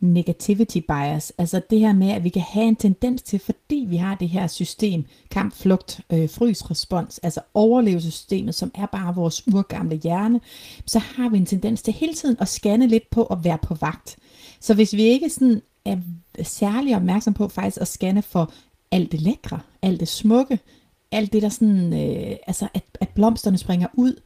negativity 0.00 0.78
bias, 0.78 1.32
altså 1.38 1.60
det 1.70 1.80
her 1.80 1.92
med, 1.92 2.10
at 2.10 2.24
vi 2.24 2.28
kan 2.28 2.42
have 2.42 2.66
en 2.66 2.76
tendens 2.76 3.22
til, 3.22 3.38
fordi 3.38 3.86
vi 3.88 3.96
har 3.96 4.14
det 4.14 4.28
her 4.28 4.46
system, 4.46 5.04
kamp, 5.30 5.54
flugt, 5.54 6.00
øh, 6.12 6.30
frys, 6.30 6.70
respons, 6.70 7.18
altså 7.18 7.40
overlevelsessystemet, 7.54 8.54
som 8.54 8.70
er 8.74 8.86
bare 8.86 9.14
vores 9.14 9.46
urgamle 9.54 9.96
hjerne, 9.96 10.40
så 10.86 10.98
har 10.98 11.28
vi 11.28 11.36
en 11.36 11.46
tendens 11.46 11.82
til 11.82 11.94
hele 11.94 12.14
tiden 12.14 12.36
at 12.40 12.48
scanne 12.48 12.86
lidt 12.86 13.10
på 13.10 13.24
at 13.24 13.44
være 13.44 13.58
på 13.62 13.74
vagt. 13.74 14.16
Så 14.60 14.74
hvis 14.74 14.94
vi 14.94 15.02
ikke 15.02 15.30
sådan 15.30 15.62
er 15.84 15.96
særlig 16.44 16.96
opmærksom 16.96 17.34
på 17.34 17.48
faktisk 17.48 17.80
at 17.80 17.88
scanne 17.88 18.22
for 18.22 18.52
alt 18.90 19.12
det 19.12 19.20
lækre, 19.20 19.60
alt 19.82 20.00
det 20.00 20.08
smukke, 20.08 20.58
alt 21.12 21.32
det 21.32 21.42
der 21.42 21.48
sådan, 21.48 21.92
øh, 21.92 22.36
altså 22.46 22.68
at, 22.74 22.84
at 23.00 23.08
blomsterne 23.08 23.58
springer 23.58 23.88
ud, 23.94 24.20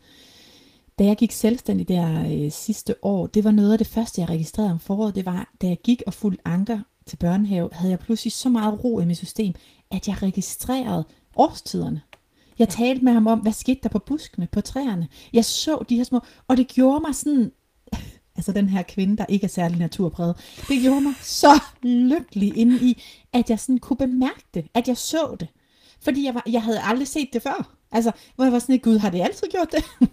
da 0.99 1.05
jeg 1.05 1.17
gik 1.17 1.33
selvstændig 1.33 1.89
der 1.89 2.25
øh, 2.33 2.51
sidste 2.53 2.95
år, 3.03 3.27
det 3.27 3.45
var 3.45 3.51
noget 3.51 3.73
af 3.73 3.79
det 3.79 3.87
første, 3.87 4.21
jeg 4.21 4.29
registrerede 4.29 4.73
om 4.73 4.79
foråret, 4.79 5.15
det 5.15 5.27
var, 5.27 5.53
da 5.63 5.67
jeg 5.67 5.79
gik 5.85 6.03
og 6.07 6.15
fulgte 6.15 6.49
anker 6.49 6.79
til 7.07 7.17
børnehave, 7.17 7.69
havde 7.73 7.91
jeg 7.91 7.99
pludselig 7.99 8.33
så 8.33 8.49
meget 8.49 8.85
ro 8.85 9.01
i 9.01 9.05
mit 9.05 9.17
system, 9.17 9.55
at 9.91 10.09
jeg 10.09 10.23
registrerede 10.23 11.05
årstiderne. 11.37 12.03
Jeg 12.59 12.69
talte 12.69 13.05
med 13.05 13.13
ham 13.13 13.27
om, 13.27 13.39
hvad 13.39 13.53
skete 13.53 13.81
der 13.83 13.89
på 13.89 13.99
buskene, 13.99 14.49
på 14.53 14.61
træerne. 14.61 15.09
Jeg 15.33 15.45
så 15.45 15.85
de 15.89 15.97
her 15.97 16.05
små, 16.05 16.21
og 16.49 16.57
det 16.57 16.69
gjorde 16.69 17.01
mig 17.01 17.15
sådan, 17.15 17.53
altså 18.37 18.53
den 18.53 18.69
her 18.69 18.83
kvinde, 18.83 19.17
der 19.17 19.27
ikke 19.29 19.45
er 19.45 19.49
særlig 19.49 19.79
naturpræget, 19.79 20.37
det 20.69 20.83
gjorde 20.83 21.01
mig 21.01 21.15
så 21.21 21.61
lykkelig 21.83 22.57
inde 22.57 22.79
i, 22.83 23.03
at 23.33 23.51
jeg 23.51 23.61
sådan 23.61 23.79
kunne 23.79 23.97
bemærke 23.97 24.45
det, 24.55 24.67
at 24.75 24.89
jeg 24.89 24.97
så 24.97 25.37
det. 25.41 25.49
Fordi 26.03 26.25
jeg, 26.25 26.35
var, 26.35 26.43
jeg 26.47 26.63
havde 26.63 26.81
aldrig 26.81 27.09
set 27.09 27.29
det 27.33 27.43
før. 27.43 27.77
Altså, 27.93 28.13
hvor 28.35 28.45
jeg 28.45 28.53
var 28.53 28.59
sådan, 28.59 28.79
gud, 28.79 28.99
har 28.99 29.11
det 29.11 29.21
altid 29.21 29.47
gjort 29.51 29.73
det? 29.73 29.85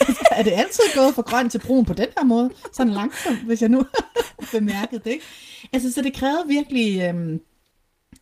Altså, 0.00 0.24
er 0.30 0.42
det 0.42 0.52
altid 0.52 0.82
gået 0.94 1.14
fra 1.14 1.22
grøn 1.22 1.50
til 1.50 1.58
brun 1.58 1.84
på 1.84 1.92
den 1.92 2.06
her 2.18 2.24
måde? 2.24 2.50
Sådan 2.72 2.92
langsomt, 2.92 3.38
hvis 3.38 3.62
jeg 3.62 3.68
nu 3.68 3.84
bemærkede 4.52 5.00
det, 5.04 5.10
ikke? 5.10 5.24
Altså, 5.72 5.92
så 5.92 6.02
det 6.02 6.14
krævede 6.14 6.44
virkelig 6.46 7.02
øhm, 7.02 7.40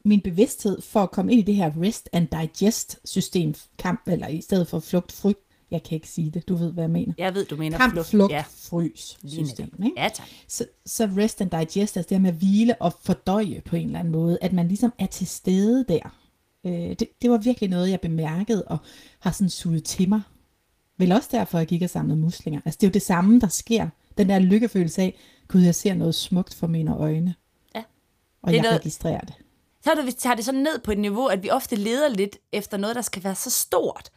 min 0.04 0.20
bevidsthed 0.20 0.82
for 0.82 1.02
at 1.02 1.10
komme 1.10 1.32
ind 1.32 1.40
i 1.40 1.44
det 1.44 1.54
her 1.54 1.72
rest 1.82 2.08
and 2.12 2.28
digest 2.28 2.98
system 3.04 3.54
kamp, 3.78 4.02
eller 4.06 4.28
i 4.28 4.40
stedet 4.40 4.68
for 4.68 4.80
flugt, 4.80 5.12
frygt. 5.12 5.45
Jeg 5.70 5.82
kan 5.82 5.94
ikke 5.94 6.08
sige 6.08 6.30
det, 6.30 6.48
du 6.48 6.54
ved, 6.56 6.72
hvad 6.72 6.84
jeg 6.84 6.90
mener. 6.90 7.12
Jeg 7.18 7.34
ved, 7.34 7.44
du 7.46 7.56
mener 7.56 7.78
Kamp, 7.78 7.92
flugt. 7.92 8.08
flugt, 8.08 8.32
Ja, 8.32 8.44
frys 8.48 9.18
system. 9.26 9.72
Ikke? 9.84 10.00
Ja, 10.00 10.08
tak. 10.14 10.26
Så, 10.48 10.64
så 10.86 11.08
rest 11.16 11.40
and 11.40 11.50
digest, 11.50 11.96
altså 11.96 12.08
det 12.08 12.10
her 12.10 12.18
med 12.22 12.30
at 12.30 12.36
hvile 12.36 12.74
og 12.82 12.92
fordøje 13.02 13.62
på 13.64 13.76
en 13.76 13.86
eller 13.86 13.98
anden 13.98 14.12
måde, 14.12 14.38
at 14.40 14.52
man 14.52 14.68
ligesom 14.68 14.92
er 14.98 15.06
til 15.06 15.26
stede 15.26 15.84
der. 15.88 16.14
Øh, 16.66 16.72
det, 16.72 17.04
det 17.22 17.30
var 17.30 17.36
virkelig 17.38 17.70
noget, 17.70 17.90
jeg 17.90 18.00
bemærkede 18.00 18.64
og 18.64 18.78
har 19.18 19.30
sådan 19.30 19.50
suget 19.50 19.84
til 19.84 20.08
mig. 20.08 20.20
Vel 20.98 21.12
også 21.12 21.28
derfor, 21.32 21.58
jeg 21.58 21.66
gik 21.66 21.82
og 21.82 21.90
samlede 21.90 22.18
muslinger. 22.18 22.60
Altså 22.64 22.78
det 22.80 22.86
er 22.86 22.90
jo 22.90 22.92
det 22.92 23.02
samme, 23.02 23.40
der 23.40 23.48
sker. 23.48 23.88
Den 24.18 24.28
der 24.28 24.38
lykkefølelse 24.38 25.02
af, 25.02 25.18
gud, 25.48 25.60
jeg 25.60 25.74
ser 25.74 25.94
noget 25.94 26.14
smukt 26.14 26.54
for 26.54 26.66
mine 26.66 26.96
øjne. 26.96 27.34
Ja. 27.74 27.82
Og 28.42 28.48
Det 28.50 28.56
jeg 28.56 28.62
noget- 28.62 28.80
registrerer 28.80 29.20
det. 29.20 29.34
Så 29.84 29.90
er 29.90 29.94
det, 29.94 30.06
vi 30.06 30.12
tager 30.12 30.36
det 30.36 30.44
så 30.44 30.52
ned 30.52 30.78
på 30.84 30.92
et 30.92 30.98
niveau, 30.98 31.26
at 31.26 31.42
vi 31.42 31.50
ofte 31.50 31.76
leder 31.76 32.08
lidt 32.08 32.36
efter 32.52 32.76
noget, 32.76 32.96
der 32.96 33.02
skal 33.02 33.24
være 33.24 33.34
så 33.34 33.50
stort. 33.50 34.10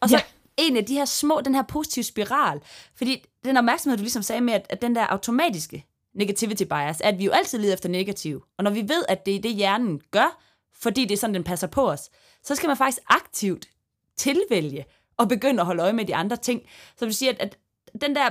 Og 0.00 0.08
så 0.08 0.16
Ja 0.16 0.22
en 0.56 0.76
af 0.76 0.84
de 0.84 0.94
her 0.94 1.04
små, 1.04 1.40
den 1.44 1.54
her 1.54 1.62
positive 1.62 2.04
spiral. 2.04 2.60
Fordi 2.94 3.24
den 3.44 3.56
opmærksomhed, 3.56 3.96
du 3.96 4.02
ligesom 4.02 4.22
sagde 4.22 4.40
med, 4.40 4.54
at, 4.54 4.66
at 4.70 4.82
den 4.82 4.94
der 4.94 5.06
automatiske 5.06 5.86
negativity 6.14 6.62
bias, 6.62 7.00
at 7.00 7.18
vi 7.18 7.24
jo 7.24 7.30
altid 7.30 7.58
leder 7.58 7.74
efter 7.74 7.88
negativ. 7.88 8.44
Og 8.58 8.64
når 8.64 8.70
vi 8.70 8.82
ved, 8.88 9.04
at 9.08 9.26
det 9.26 9.36
er 9.36 9.40
det, 9.40 9.54
hjernen 9.54 10.00
gør, 10.10 10.40
fordi 10.74 11.04
det 11.04 11.12
er 11.12 11.18
sådan, 11.18 11.34
den 11.34 11.44
passer 11.44 11.66
på 11.66 11.90
os, 11.90 12.10
så 12.42 12.54
skal 12.54 12.66
man 12.66 12.76
faktisk 12.76 13.02
aktivt 13.08 13.68
tilvælge 14.16 14.84
og 15.16 15.28
begynde 15.28 15.60
at 15.60 15.66
holde 15.66 15.82
øje 15.82 15.92
med 15.92 16.04
de 16.04 16.14
andre 16.14 16.36
ting. 16.36 16.62
Så 16.96 17.04
du 17.04 17.12
siger, 17.12 17.32
at, 17.32 17.40
at 17.40 17.58
den 18.00 18.14
der 18.14 18.30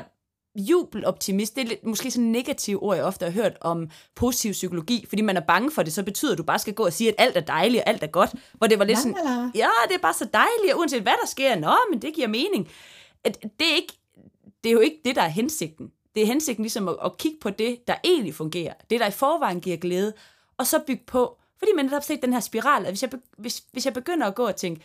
jubeloptimist, 0.56 1.56
det 1.56 1.64
er 1.64 1.68
lidt, 1.68 1.86
måske 1.86 2.12
sådan 2.12 2.26
en 2.26 2.32
negativ 2.32 2.80
ord, 2.82 2.96
jeg 2.96 3.06
ofte 3.06 3.26
har 3.26 3.32
hørt 3.32 3.58
om 3.62 3.90
positiv 4.16 4.52
psykologi, 4.52 5.06
fordi 5.10 5.22
man 5.22 5.38
er 5.38 5.42
bange 5.42 5.72
for 5.72 5.84
det, 5.84 5.94
så 5.94 6.04
betyder 6.04 6.32
at 6.32 6.38
du 6.38 6.44
bare 6.44 6.60
skal 6.60 6.74
gå 6.74 6.86
og 6.86 6.94
sige, 6.94 7.10
at 7.10 7.16
alt 7.18 7.38
er 7.38 7.42
dejligt 7.42 7.84
og 7.84 7.90
alt 7.90 8.04
er 8.04 8.08
godt, 8.08 8.32
hvor 8.54 8.68
det 8.68 8.80
var 8.80 8.86
lidt 8.86 8.98
sådan, 8.98 9.16
La, 9.24 9.30
la, 9.30 9.36
la. 9.36 9.52
ja, 9.56 9.70
det 9.88 9.96
er 9.96 10.00
bare 10.02 10.14
så 10.14 10.28
dejligt, 10.34 10.74
og 10.74 10.80
uanset 10.80 11.02
hvad 11.02 11.14
der 11.22 11.28
sker, 11.28 11.56
nå, 11.56 11.76
men 11.92 12.02
det 12.02 12.14
giver 12.14 12.28
mening. 12.28 12.70
At 13.24 13.42
det, 13.42 13.72
er 13.72 13.76
ikke, 13.76 13.94
det 14.64 14.70
er 14.70 14.74
jo 14.74 14.80
ikke 14.80 15.02
det, 15.06 15.16
der 15.16 15.22
er 15.22 15.28
hensigten. 15.28 15.92
Det 16.16 16.24
er 16.24 16.28
hensigten 16.28 16.64
ligesom 16.64 16.88
at, 16.88 16.96
at 17.06 17.18
kigge 17.18 17.38
på 17.42 17.50
det, 17.50 17.88
der 17.88 17.96
egentlig 18.04 18.36
fungerer, 18.36 18.74
det, 18.90 19.00
der 19.00 19.08
i 19.08 19.12
forvejen 19.12 19.62
giver 19.62 19.78
glæde, 19.78 20.14
og 20.58 20.68
så 20.68 20.80
bygge 20.88 21.04
på, 21.08 21.38
fordi 21.58 21.72
man 21.76 21.86
netop 21.86 22.04
set 22.04 22.22
den 22.22 22.34
her 22.34 22.40
spiral, 22.40 22.86
at 22.86 22.92
hvis 22.92 23.02
jeg, 23.02 23.12
hvis, 23.38 23.64
hvis 23.72 23.86
jeg 23.86 23.94
begynder 23.94 24.28
at 24.28 24.36
gå 24.36 24.48
og 24.48 24.56
tænke, 24.56 24.82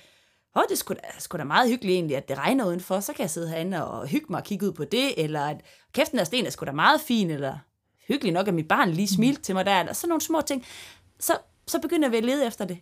åh, 0.57 0.63
det 0.69 0.79
sgu 0.79 0.95
da, 0.95 1.01
sgu 1.19 1.39
da 1.39 1.45
meget 1.45 1.71
hyggeligt 1.71 1.95
egentlig, 1.95 2.17
at 2.17 2.29
det 2.29 2.39
regner 2.39 2.67
udenfor, 2.67 3.01
så 3.01 3.13
kan 3.13 3.23
jeg 3.23 3.31
sidde 3.31 3.49
herinde 3.49 3.87
og 3.87 4.07
hygge 4.07 4.27
mig 4.31 4.39
og 4.39 4.45
kigge 4.45 4.67
ud 4.67 4.73
på 4.73 4.85
det, 4.85 5.25
eller 5.25 5.41
at 5.41 5.61
kæften 5.93 6.19
af 6.19 6.27
sten 6.27 6.47
er 6.47 6.51
sgu 6.51 6.65
da 6.67 6.73
meget 6.73 7.01
fin, 7.01 7.31
eller 7.31 7.59
hyggeligt 8.09 8.35
nok, 8.35 8.49
at 8.49 8.55
mit 8.55 8.69
barn 8.69 8.91
lige 8.91 9.09
smilte 9.09 9.43
til 9.43 9.55
mig 9.55 9.67
der, 9.67 9.81
eller 9.81 9.93
sådan 9.93 10.09
nogle 10.09 10.23
små 10.23 10.41
ting, 10.41 10.65
så, 11.21 11.39
så 11.67 11.81
begynder 11.81 12.09
vi 12.09 12.17
at 12.17 12.25
lede 12.25 12.47
efter 12.47 12.65
det. 12.65 12.79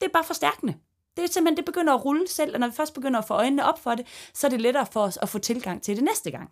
Det 0.00 0.06
er 0.06 0.12
bare 0.12 0.24
forstærkende. 0.24 0.74
Det 1.16 1.24
er 1.24 1.28
simpelthen, 1.28 1.56
det 1.56 1.64
begynder 1.64 1.94
at 1.94 2.04
rulle 2.04 2.28
selv, 2.28 2.54
og 2.54 2.60
når 2.60 2.66
vi 2.66 2.72
først 2.72 2.94
begynder 2.94 3.18
at 3.18 3.24
få 3.24 3.34
øjnene 3.34 3.64
op 3.64 3.78
for 3.78 3.94
det, 3.94 4.06
så 4.34 4.46
er 4.46 4.50
det 4.50 4.60
lettere 4.60 4.86
for 4.86 5.00
os 5.00 5.16
at 5.16 5.28
få 5.28 5.38
tilgang 5.38 5.82
til 5.82 5.96
det 5.96 6.04
næste 6.04 6.30
gang. 6.30 6.50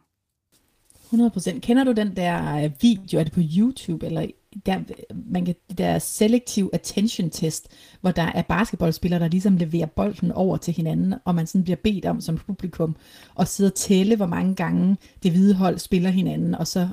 100%. 1.13 1.59
Kender 1.59 1.85
du 1.85 1.93
den 1.93 2.17
der 2.17 2.65
øh, 2.65 2.71
video, 2.81 3.21
er 3.21 3.25
det 3.25 3.33
på 3.33 3.41
YouTube, 3.57 4.07
eller 4.07 4.27
der, 4.67 4.81
man 5.15 5.45
kan, 5.45 5.55
der 5.79 5.99
selective 5.99 6.75
attention 6.75 7.31
test, 7.31 7.69
hvor 8.01 8.11
der 8.11 8.23
er 8.35 8.43
basketballspillere, 8.43 9.21
der 9.21 9.29
ligesom 9.29 9.57
leverer 9.57 9.87
bolden 9.87 10.33
over 10.33 10.57
til 10.57 10.75
hinanden, 10.75 11.15
og 11.25 11.35
man 11.35 11.47
sådan 11.47 11.65
bliver 11.65 11.77
bedt 11.77 12.07
om 12.07 12.21
som 12.21 12.39
publikum 12.39 12.97
at 13.39 13.49
sidde 13.49 13.69
og 13.69 13.75
tælle, 13.75 14.17
hvor 14.17 14.27
mange 14.27 14.55
gange 14.55 14.97
det 15.23 15.31
hvide 15.31 15.55
hold 15.55 15.79
spiller 15.79 16.11
hinanden, 16.11 16.55
og 16.55 16.67
så 16.67 16.89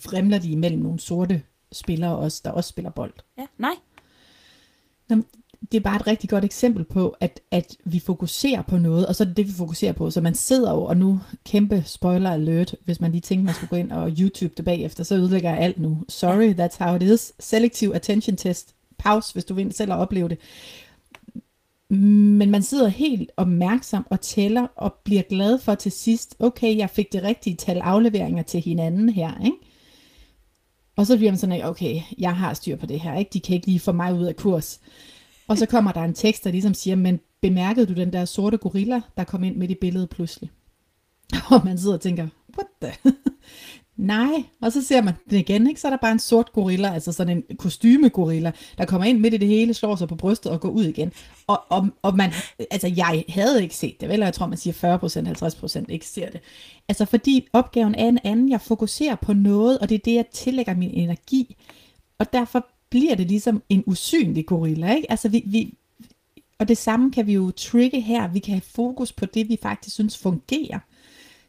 fremler 0.00 0.38
de 0.38 0.50
imellem 0.50 0.82
nogle 0.82 1.00
sorte 1.00 1.42
spillere 1.72 2.16
også, 2.16 2.40
der 2.44 2.50
også 2.50 2.68
spiller 2.68 2.90
bold. 2.90 3.14
Ja, 3.38 3.46
nej. 3.58 3.74
Nå, 5.08 5.22
det 5.72 5.78
er 5.78 5.82
bare 5.82 5.96
et 5.96 6.06
rigtig 6.06 6.30
godt 6.30 6.44
eksempel 6.44 6.84
på, 6.84 7.16
at, 7.20 7.40
at 7.50 7.76
vi 7.84 7.98
fokuserer 7.98 8.62
på 8.62 8.78
noget, 8.78 9.06
og 9.06 9.16
så 9.16 9.24
er 9.24 9.26
det 9.26 9.36
det, 9.36 9.46
vi 9.46 9.52
fokuserer 9.52 9.92
på. 9.92 10.10
Så 10.10 10.20
man 10.20 10.34
sidder 10.34 10.72
jo, 10.72 10.84
og 10.84 10.96
nu 10.96 11.20
kæmpe 11.44 11.82
spoiler 11.86 12.30
alert, 12.30 12.74
hvis 12.84 13.00
man 13.00 13.12
lige 13.12 13.20
tænker, 13.20 13.44
man 13.44 13.54
skulle 13.54 13.70
gå 13.70 13.76
ind 13.76 13.92
og 13.92 14.10
YouTube 14.18 14.54
det 14.56 14.64
bagefter, 14.64 15.04
så 15.04 15.14
ødelægger 15.14 15.50
jeg 15.50 15.58
alt 15.58 15.80
nu. 15.80 15.98
Sorry, 16.08 16.54
that's 16.54 16.84
how 16.84 16.96
it 16.96 17.02
is. 17.02 17.32
Selective 17.40 17.94
attention 17.94 18.36
test. 18.36 18.74
Pause, 18.98 19.32
hvis 19.32 19.44
du 19.44 19.54
vil 19.54 19.72
selv 19.72 19.92
at 19.92 19.98
opleve 19.98 20.28
det. 20.28 20.38
Men 21.88 22.50
man 22.50 22.62
sidder 22.62 22.88
helt 22.88 23.30
opmærksom 23.36 24.06
og 24.10 24.20
tæller 24.20 24.66
og 24.76 24.94
bliver 25.04 25.22
glad 25.22 25.58
for 25.58 25.74
til 25.74 25.92
sidst, 25.92 26.36
okay, 26.38 26.76
jeg 26.76 26.90
fik 26.90 27.12
det 27.12 27.22
rigtige 27.22 27.56
tal 27.56 27.78
afleveringer 27.78 28.42
til 28.42 28.60
hinanden 28.60 29.08
her, 29.08 29.44
ikke? 29.44 29.56
Og 30.96 31.06
så 31.06 31.16
bliver 31.16 31.32
man 31.32 31.38
sådan, 31.38 31.64
okay, 31.64 32.00
jeg 32.18 32.36
har 32.36 32.54
styr 32.54 32.76
på 32.76 32.86
det 32.86 33.00
her, 33.00 33.18
ikke? 33.18 33.30
De 33.32 33.40
kan 33.40 33.54
ikke 33.54 33.66
lige 33.66 33.80
få 33.80 33.92
mig 33.92 34.14
ud 34.14 34.24
af 34.24 34.36
kurs. 34.36 34.80
Og 35.48 35.58
så 35.58 35.66
kommer 35.66 35.92
der 35.92 36.00
en 36.00 36.14
tekst, 36.14 36.44
der 36.44 36.50
ligesom 36.50 36.74
siger, 36.74 36.96
men 36.96 37.20
bemærkede 37.42 37.86
du 37.86 37.92
den 37.92 38.12
der 38.12 38.24
sorte 38.24 38.56
gorilla, 38.56 39.00
der 39.16 39.24
kom 39.24 39.44
ind 39.44 39.56
midt 39.56 39.70
i 39.70 39.76
billedet 39.80 40.10
pludselig? 40.10 40.50
Og 41.50 41.60
man 41.64 41.78
sidder 41.78 41.94
og 41.94 42.00
tænker, 42.00 42.28
what 42.58 42.66
the? 42.82 43.10
Nej, 43.96 44.44
og 44.62 44.72
så 44.72 44.82
ser 44.82 45.02
man 45.02 45.14
den 45.30 45.38
igen, 45.38 45.66
ikke? 45.66 45.80
så 45.80 45.88
er 45.88 45.90
der 45.90 45.96
bare 45.96 46.12
en 46.12 46.18
sort 46.18 46.52
gorilla, 46.52 46.94
altså 46.94 47.12
sådan 47.12 47.44
en 47.48 47.56
kostymegorilla, 47.56 48.52
der 48.78 48.84
kommer 48.84 49.06
ind 49.06 49.20
midt 49.20 49.34
i 49.34 49.36
det 49.36 49.48
hele, 49.48 49.74
slår 49.74 49.96
sig 49.96 50.08
på 50.08 50.14
brystet 50.14 50.52
og 50.52 50.60
går 50.60 50.68
ud 50.68 50.84
igen. 50.84 51.12
Og, 51.46 51.62
og, 51.68 51.88
og 52.02 52.16
man, 52.16 52.32
altså 52.70 52.92
jeg 52.96 53.24
havde 53.28 53.62
ikke 53.62 53.76
set 53.76 54.00
det, 54.00 54.08
vel, 54.08 54.20
jeg 54.20 54.34
tror 54.34 54.46
man 54.46 54.58
siger 54.58 54.98
40%, 55.78 55.82
50% 55.82 55.84
ikke 55.88 56.06
ser 56.06 56.30
det. 56.30 56.40
Altså 56.88 57.04
fordi 57.04 57.48
opgaven 57.52 57.94
er 57.94 58.08
en 58.08 58.18
anden, 58.24 58.48
jeg 58.48 58.60
fokuserer 58.60 59.14
på 59.14 59.32
noget, 59.32 59.78
og 59.78 59.88
det 59.88 59.94
er 59.94 60.02
det, 60.04 60.14
jeg 60.14 60.26
tillægger 60.26 60.74
min 60.74 60.90
energi. 60.90 61.56
Og 62.18 62.32
derfor 62.32 62.66
bliver 62.92 63.14
det 63.14 63.26
ligesom 63.28 63.62
en 63.68 63.84
usynlig 63.86 64.46
gorilla, 64.46 64.94
ikke? 64.94 65.10
Altså 65.10 65.28
vi, 65.28 65.42
vi, 65.46 65.74
og 66.58 66.68
det 66.68 66.78
samme 66.78 67.12
kan 67.12 67.26
vi 67.26 67.32
jo 67.32 67.50
trigge 67.50 68.00
her. 68.00 68.28
Vi 68.28 68.38
kan 68.38 68.54
have 68.54 68.60
fokus 68.60 69.12
på 69.12 69.26
det, 69.26 69.48
vi 69.48 69.58
faktisk 69.62 69.94
synes 69.94 70.18
fungerer. 70.18 70.78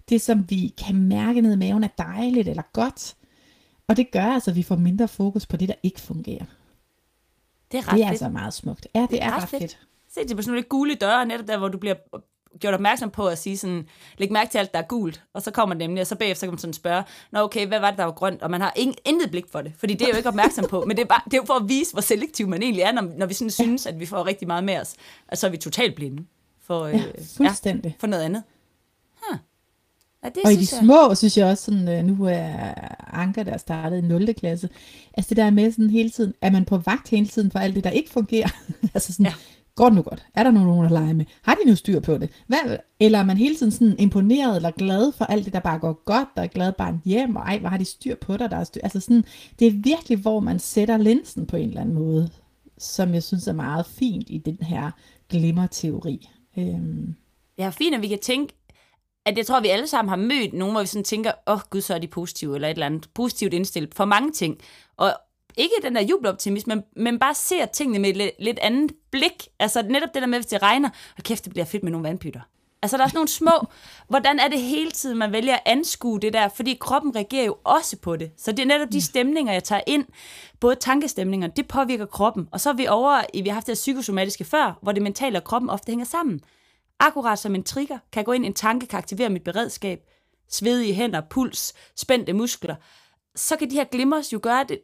Det, 0.09 0.21
som 0.21 0.49
vi 0.49 0.73
kan 0.85 0.95
mærke 0.95 1.41
ned 1.41 1.53
i 1.53 1.57
maven 1.57 1.83
er 1.83 1.87
dejligt 1.97 2.47
eller 2.47 2.63
godt. 2.73 3.15
Og 3.87 3.97
det 3.97 4.11
gør 4.11 4.25
altså, 4.25 4.51
at 4.51 4.55
vi 4.57 4.63
får 4.63 4.75
mindre 4.75 5.07
fokus 5.07 5.45
på 5.45 5.57
det, 5.57 5.67
der 5.67 5.75
ikke 5.83 5.99
fungerer. 6.01 6.45
Det 7.71 7.77
er 7.77 7.87
ret 7.87 7.95
Det 7.95 8.01
er 8.01 8.07
fedt. 8.07 8.09
altså 8.09 8.29
meget 8.29 8.53
smukt. 8.53 8.87
Ja, 8.95 9.01
det, 9.01 9.09
det 9.09 9.23
er, 9.23 9.31
ret 9.31 9.41
ret 9.43 9.49
fedt. 9.49 9.61
fedt. 9.61 9.79
Se 10.13 10.27
det 10.27 10.35
på 10.35 10.41
sådan 10.41 10.51
nogle 10.53 10.63
gule 10.69 10.95
døre, 10.95 11.25
netop 11.25 11.47
der, 11.47 11.57
hvor 11.57 11.67
du 11.67 11.77
bliver 11.77 11.95
gjort 12.59 12.73
opmærksom 12.73 13.09
på 13.09 13.27
at 13.27 13.37
sige 13.37 13.57
sådan, 13.57 13.85
læg 14.17 14.31
mærke 14.31 14.51
til 14.51 14.57
alt, 14.57 14.73
der 14.73 14.79
er 14.79 14.83
gult, 14.83 15.23
og 15.33 15.41
så 15.41 15.51
kommer 15.51 15.75
det 15.75 15.79
nemlig, 15.87 16.01
og 16.01 16.07
så 16.07 16.15
bagefter 16.15 16.47
kan 16.47 16.51
man 16.51 16.59
sådan 16.59 16.73
spørge, 16.73 17.03
nå 17.31 17.39
okay, 17.39 17.67
hvad 17.67 17.79
var 17.79 17.89
det, 17.89 17.97
der 17.97 18.03
var 18.05 18.11
grønt, 18.11 18.41
og 18.41 18.51
man 18.51 18.61
har 18.61 18.73
ingen, 18.75 18.95
intet 19.05 19.31
blik 19.31 19.45
for 19.51 19.61
det, 19.61 19.71
fordi 19.77 19.93
det 19.93 20.01
er 20.05 20.09
jo 20.11 20.17
ikke 20.17 20.29
opmærksom 20.29 20.65
på, 20.69 20.83
men 20.87 20.97
det 20.97 21.03
er, 21.03 21.07
bare, 21.07 21.21
det 21.25 21.33
er 21.33 21.37
jo 21.37 21.45
for 21.45 21.53
at 21.53 21.69
vise, 21.69 21.91
hvor 21.91 22.01
selektiv 22.01 22.47
man 22.47 22.61
egentlig 22.63 22.81
er, 22.83 22.91
når, 22.91 23.01
når 23.17 23.25
vi 23.25 23.33
sådan 23.33 23.51
synes, 23.51 23.85
at 23.85 23.99
vi 23.99 24.05
får 24.05 24.25
rigtig 24.27 24.47
meget 24.47 24.63
med 24.63 24.79
os, 24.81 24.93
og 25.27 25.37
så 25.37 25.47
er 25.47 25.51
vi 25.51 25.57
totalt 25.57 25.95
blinde 25.95 26.23
for, 26.65 26.81
øh, 26.83 26.93
Ja, 26.95 27.01
fuldstændig. 27.37 27.95
for 27.99 28.07
noget 28.07 28.23
andet. 28.23 28.43
Huh. 29.29 29.37
Ja, 30.23 30.29
det 30.29 30.41
Og 30.45 30.51
i 30.51 30.55
de 30.55 30.59
jeg. 30.59 30.67
små, 30.67 31.15
synes 31.15 31.37
jeg 31.37 31.47
også, 31.47 31.63
sådan, 31.63 31.89
øh, 31.89 32.03
nu 32.03 32.25
er 32.25 32.73
Anker, 33.13 33.43
der 33.43 33.57
startede 33.57 33.99
i 33.99 34.01
0. 34.01 34.33
klasse, 34.33 34.69
altså 35.13 35.29
det 35.29 35.37
der 35.37 35.49
med 35.49 35.71
sådan 35.71 35.89
hele 35.89 36.09
tiden, 36.09 36.33
er 36.41 36.51
man 36.51 36.65
på 36.65 36.77
vagt 36.77 37.09
hele 37.09 37.27
tiden 37.27 37.51
for 37.51 37.59
alt 37.59 37.75
det, 37.75 37.83
der 37.83 37.89
ikke 37.89 38.09
fungerer? 38.09 38.49
altså 38.93 39.13
sådan, 39.13 39.25
Ja. 39.25 39.33
Går 39.75 39.85
det 39.85 39.93
nu 39.93 40.01
godt? 40.01 40.25
Er 40.33 40.43
der 40.43 40.51
nogen 40.51 40.85
at 40.85 40.91
lege 40.91 41.13
med? 41.13 41.25
Har 41.41 41.55
de 41.55 41.69
nu 41.69 41.75
styr 41.75 41.99
på 41.99 42.17
det? 42.17 42.29
Hvad? 42.47 42.77
Eller 42.99 43.19
er 43.19 43.23
man 43.23 43.37
hele 43.37 43.55
tiden 43.55 43.71
sådan 43.71 43.95
imponeret 43.99 44.55
eller 44.55 44.71
glad 44.71 45.11
for 45.11 45.25
alt 45.25 45.45
det, 45.45 45.53
der 45.53 45.59
bare 45.59 45.79
går 45.79 46.03
godt, 46.05 46.27
der 46.35 46.41
er 46.41 46.47
glad 46.47 46.73
barn 46.73 47.01
hjem, 47.05 47.35
og 47.35 47.41
ej, 47.41 47.59
hvor 47.59 47.69
har 47.69 47.77
de 47.77 47.85
styr 47.85 48.15
på 48.15 48.37
dig, 48.37 48.51
der 48.51 48.57
er 48.57 48.63
styr. 48.63 48.81
Altså 48.83 48.99
sådan, 48.99 49.25
det 49.59 49.67
er 49.67 49.71
virkelig, 49.71 50.17
hvor 50.17 50.39
man 50.39 50.59
sætter 50.59 50.97
linsen 50.97 51.45
på 51.45 51.57
en 51.57 51.67
eller 51.67 51.81
anden 51.81 51.95
måde, 51.95 52.29
som 52.77 53.13
jeg 53.13 53.23
synes 53.23 53.47
er 53.47 53.53
meget 53.53 53.85
fint 53.85 54.29
i 54.29 54.37
den 54.37 54.57
her 54.61 54.91
glimmerteori. 55.29 56.29
Øhm. 56.57 57.15
Ja, 57.57 57.69
fint, 57.69 57.95
at 57.95 58.01
vi 58.01 58.07
kan 58.07 58.19
tænke, 58.19 58.53
at 59.25 59.37
jeg 59.37 59.45
tror, 59.45 59.57
at 59.57 59.63
vi 59.63 59.69
alle 59.69 59.87
sammen 59.87 60.09
har 60.09 60.15
mødt 60.15 60.53
nogen, 60.53 60.73
hvor 60.73 60.81
vi 60.81 60.87
sådan 60.87 61.03
tænker, 61.03 61.31
åh 61.47 61.53
oh, 61.53 61.59
gud, 61.69 61.81
så 61.81 61.93
er 61.93 61.99
de 61.99 62.07
positive, 62.07 62.55
eller 62.55 62.67
et 62.67 62.73
eller 62.73 62.85
andet 62.85 63.09
positivt 63.13 63.53
indstillet 63.53 63.95
for 63.95 64.05
mange 64.05 64.31
ting. 64.31 64.57
Og 64.97 65.13
ikke 65.57 65.75
den 65.83 65.95
der 65.95 66.01
jubeloptimisme, 66.01 66.75
men, 66.75 66.83
men 66.95 67.19
bare 67.19 67.33
ser 67.33 67.65
tingene 67.65 67.99
med 67.99 68.09
et 68.09 68.17
lidt, 68.17 68.31
lidt 68.39 68.59
andet 68.59 68.91
blik. 69.11 69.47
Altså 69.59 69.81
netop 69.81 70.09
det 70.13 70.21
der 70.21 70.27
med, 70.27 70.37
hvis 70.37 70.45
det 70.45 70.61
regner, 70.61 70.89
og 71.17 71.23
kæft, 71.23 71.43
det 71.43 71.53
bliver 71.53 71.65
fedt 71.65 71.83
med 71.83 71.91
nogle 71.91 72.07
vandpytter. 72.07 72.41
Altså 72.81 72.97
der 72.97 73.03
er 73.03 73.07
sådan 73.07 73.17
nogle 73.17 73.27
små, 73.27 73.67
hvordan 74.09 74.39
er 74.39 74.47
det 74.47 74.61
hele 74.61 74.91
tiden, 74.91 75.17
man 75.17 75.31
vælger 75.31 75.53
at 75.53 75.61
anskue 75.65 76.19
det 76.19 76.33
der, 76.33 76.47
fordi 76.47 76.77
kroppen 76.79 77.15
reagerer 77.15 77.45
jo 77.45 77.57
også 77.63 77.97
på 77.97 78.15
det. 78.15 78.31
Så 78.37 78.51
det 78.51 78.59
er 78.59 78.65
netop 78.65 78.91
de 78.91 79.01
stemninger, 79.01 79.53
jeg 79.53 79.63
tager 79.63 79.81
ind, 79.87 80.05
både 80.59 80.75
tankestemninger, 80.75 81.47
det 81.47 81.67
påvirker 81.67 82.05
kroppen. 82.05 82.49
Og 82.51 82.61
så 82.61 82.69
er 82.69 82.73
vi 82.73 82.87
over, 82.87 83.21
i, 83.33 83.41
vi 83.41 83.49
har 83.49 83.53
haft 83.53 83.67
det 83.67 83.73
psykosomatiske 83.73 84.43
før, 84.43 84.79
hvor 84.81 84.91
det 84.91 85.01
mentale 85.03 85.37
og 85.37 85.43
kroppen 85.43 85.69
ofte 85.69 85.91
hænger 85.91 86.05
sammen. 86.05 86.41
Akkurat 86.99 87.39
som 87.39 87.55
en 87.55 87.63
trigger, 87.63 87.97
kan 88.11 88.23
gå 88.23 88.31
ind, 88.31 88.45
en 88.45 88.53
tanke 88.53 88.85
kan 88.85 88.97
aktivere 88.97 89.29
mit 89.29 89.43
beredskab, 89.43 89.99
svedige 90.49 90.93
hænder, 90.93 91.21
puls, 91.29 91.73
spændte 91.95 92.33
muskler, 92.33 92.75
så 93.35 93.55
kan 93.55 93.69
de 93.69 93.75
her 93.75 93.83
glimmers 93.83 94.33
jo 94.33 94.39
gøre 94.43 94.65
det, 94.69 94.79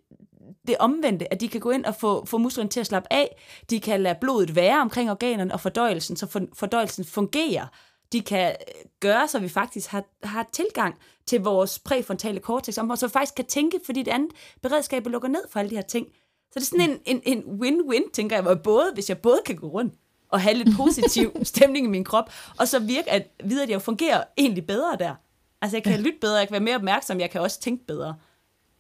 det 0.68 0.78
omvendte, 0.80 1.34
at 1.34 1.42
de 1.42 1.48
kan 1.48 1.62
gå 1.62 1.70
ind 1.70 1.86
og 1.86 1.96
få, 1.96 2.26
få 2.26 2.38
musklerne 2.38 2.70
til 2.70 2.80
at 2.80 2.88
slappe 2.88 3.14
af. 3.14 3.42
De 3.70 3.80
kan 3.80 4.04
lade 4.04 4.16
blodet 4.22 4.56
være 4.56 4.82
omkring 4.82 5.12
organerne 5.12 5.54
og 5.54 5.60
fordøjelsen, 5.60 6.18
så 6.18 6.28
for, 6.28 6.42
fordøjelsen 6.54 7.06
fungerer. 7.06 7.68
De 8.12 8.22
kan 8.22 8.50
øh, 8.50 8.90
gøre, 9.00 9.28
så 9.28 9.40
vi 9.40 9.50
faktisk 9.50 9.90
har, 9.90 10.04
har 10.24 10.50
tilgang 10.52 10.96
til 11.26 11.42
vores 11.42 11.80
præfrontale 11.80 12.40
cortex, 12.40 12.78
og 12.78 12.98
så 12.98 13.08
faktisk 13.08 13.36
kan 13.36 13.46
tænke, 13.46 13.80
fordi 13.86 14.04
det 14.04 14.12
andet 14.12 14.32
beredskab 14.62 15.08
lukker 15.08 15.30
ned 15.30 15.44
for 15.50 15.60
alle 15.60 15.70
de 15.70 15.76
her 15.76 15.82
ting. 15.82 16.08
Så 16.52 16.60
det 16.60 16.62
er 16.62 16.66
sådan 16.66 16.90
en, 16.90 17.00
en, 17.06 17.22
en 17.26 17.62
win-win, 17.62 18.12
tænker 18.14 18.36
jeg, 18.36 18.44
hvor 18.44 18.56
både, 18.56 18.92
hvis 18.94 19.10
jeg 19.10 19.18
både 19.18 19.42
kan 19.46 19.56
gå 19.56 19.68
rundt 19.68 19.94
og 20.30 20.42
have 20.42 20.56
lidt 20.56 20.78
positiv 20.78 21.32
stemning 21.44 21.86
i 21.86 21.90
min 21.90 22.04
krop, 22.04 22.32
og 22.60 22.68
så 22.68 22.80
virke 22.80 23.12
at 23.12 23.28
vide, 23.44 23.64
at 23.64 23.70
jeg 23.70 23.82
fungerer 23.82 24.24
egentlig 24.38 24.68
bedre 24.68 24.96
der. 25.00 25.16
Altså 25.62 25.78
jeg 25.78 25.84
kan 25.84 26.00
lytte 26.00 26.20
bedre, 26.22 26.38
jeg 26.38 26.48
kan 26.48 26.54
være 26.54 26.64
mere 26.64 26.76
opmærksom, 26.76 27.20
jeg 27.20 27.30
kan 27.30 27.42
også 27.42 27.60
tænke 27.60 27.86
bedre. 27.86 28.16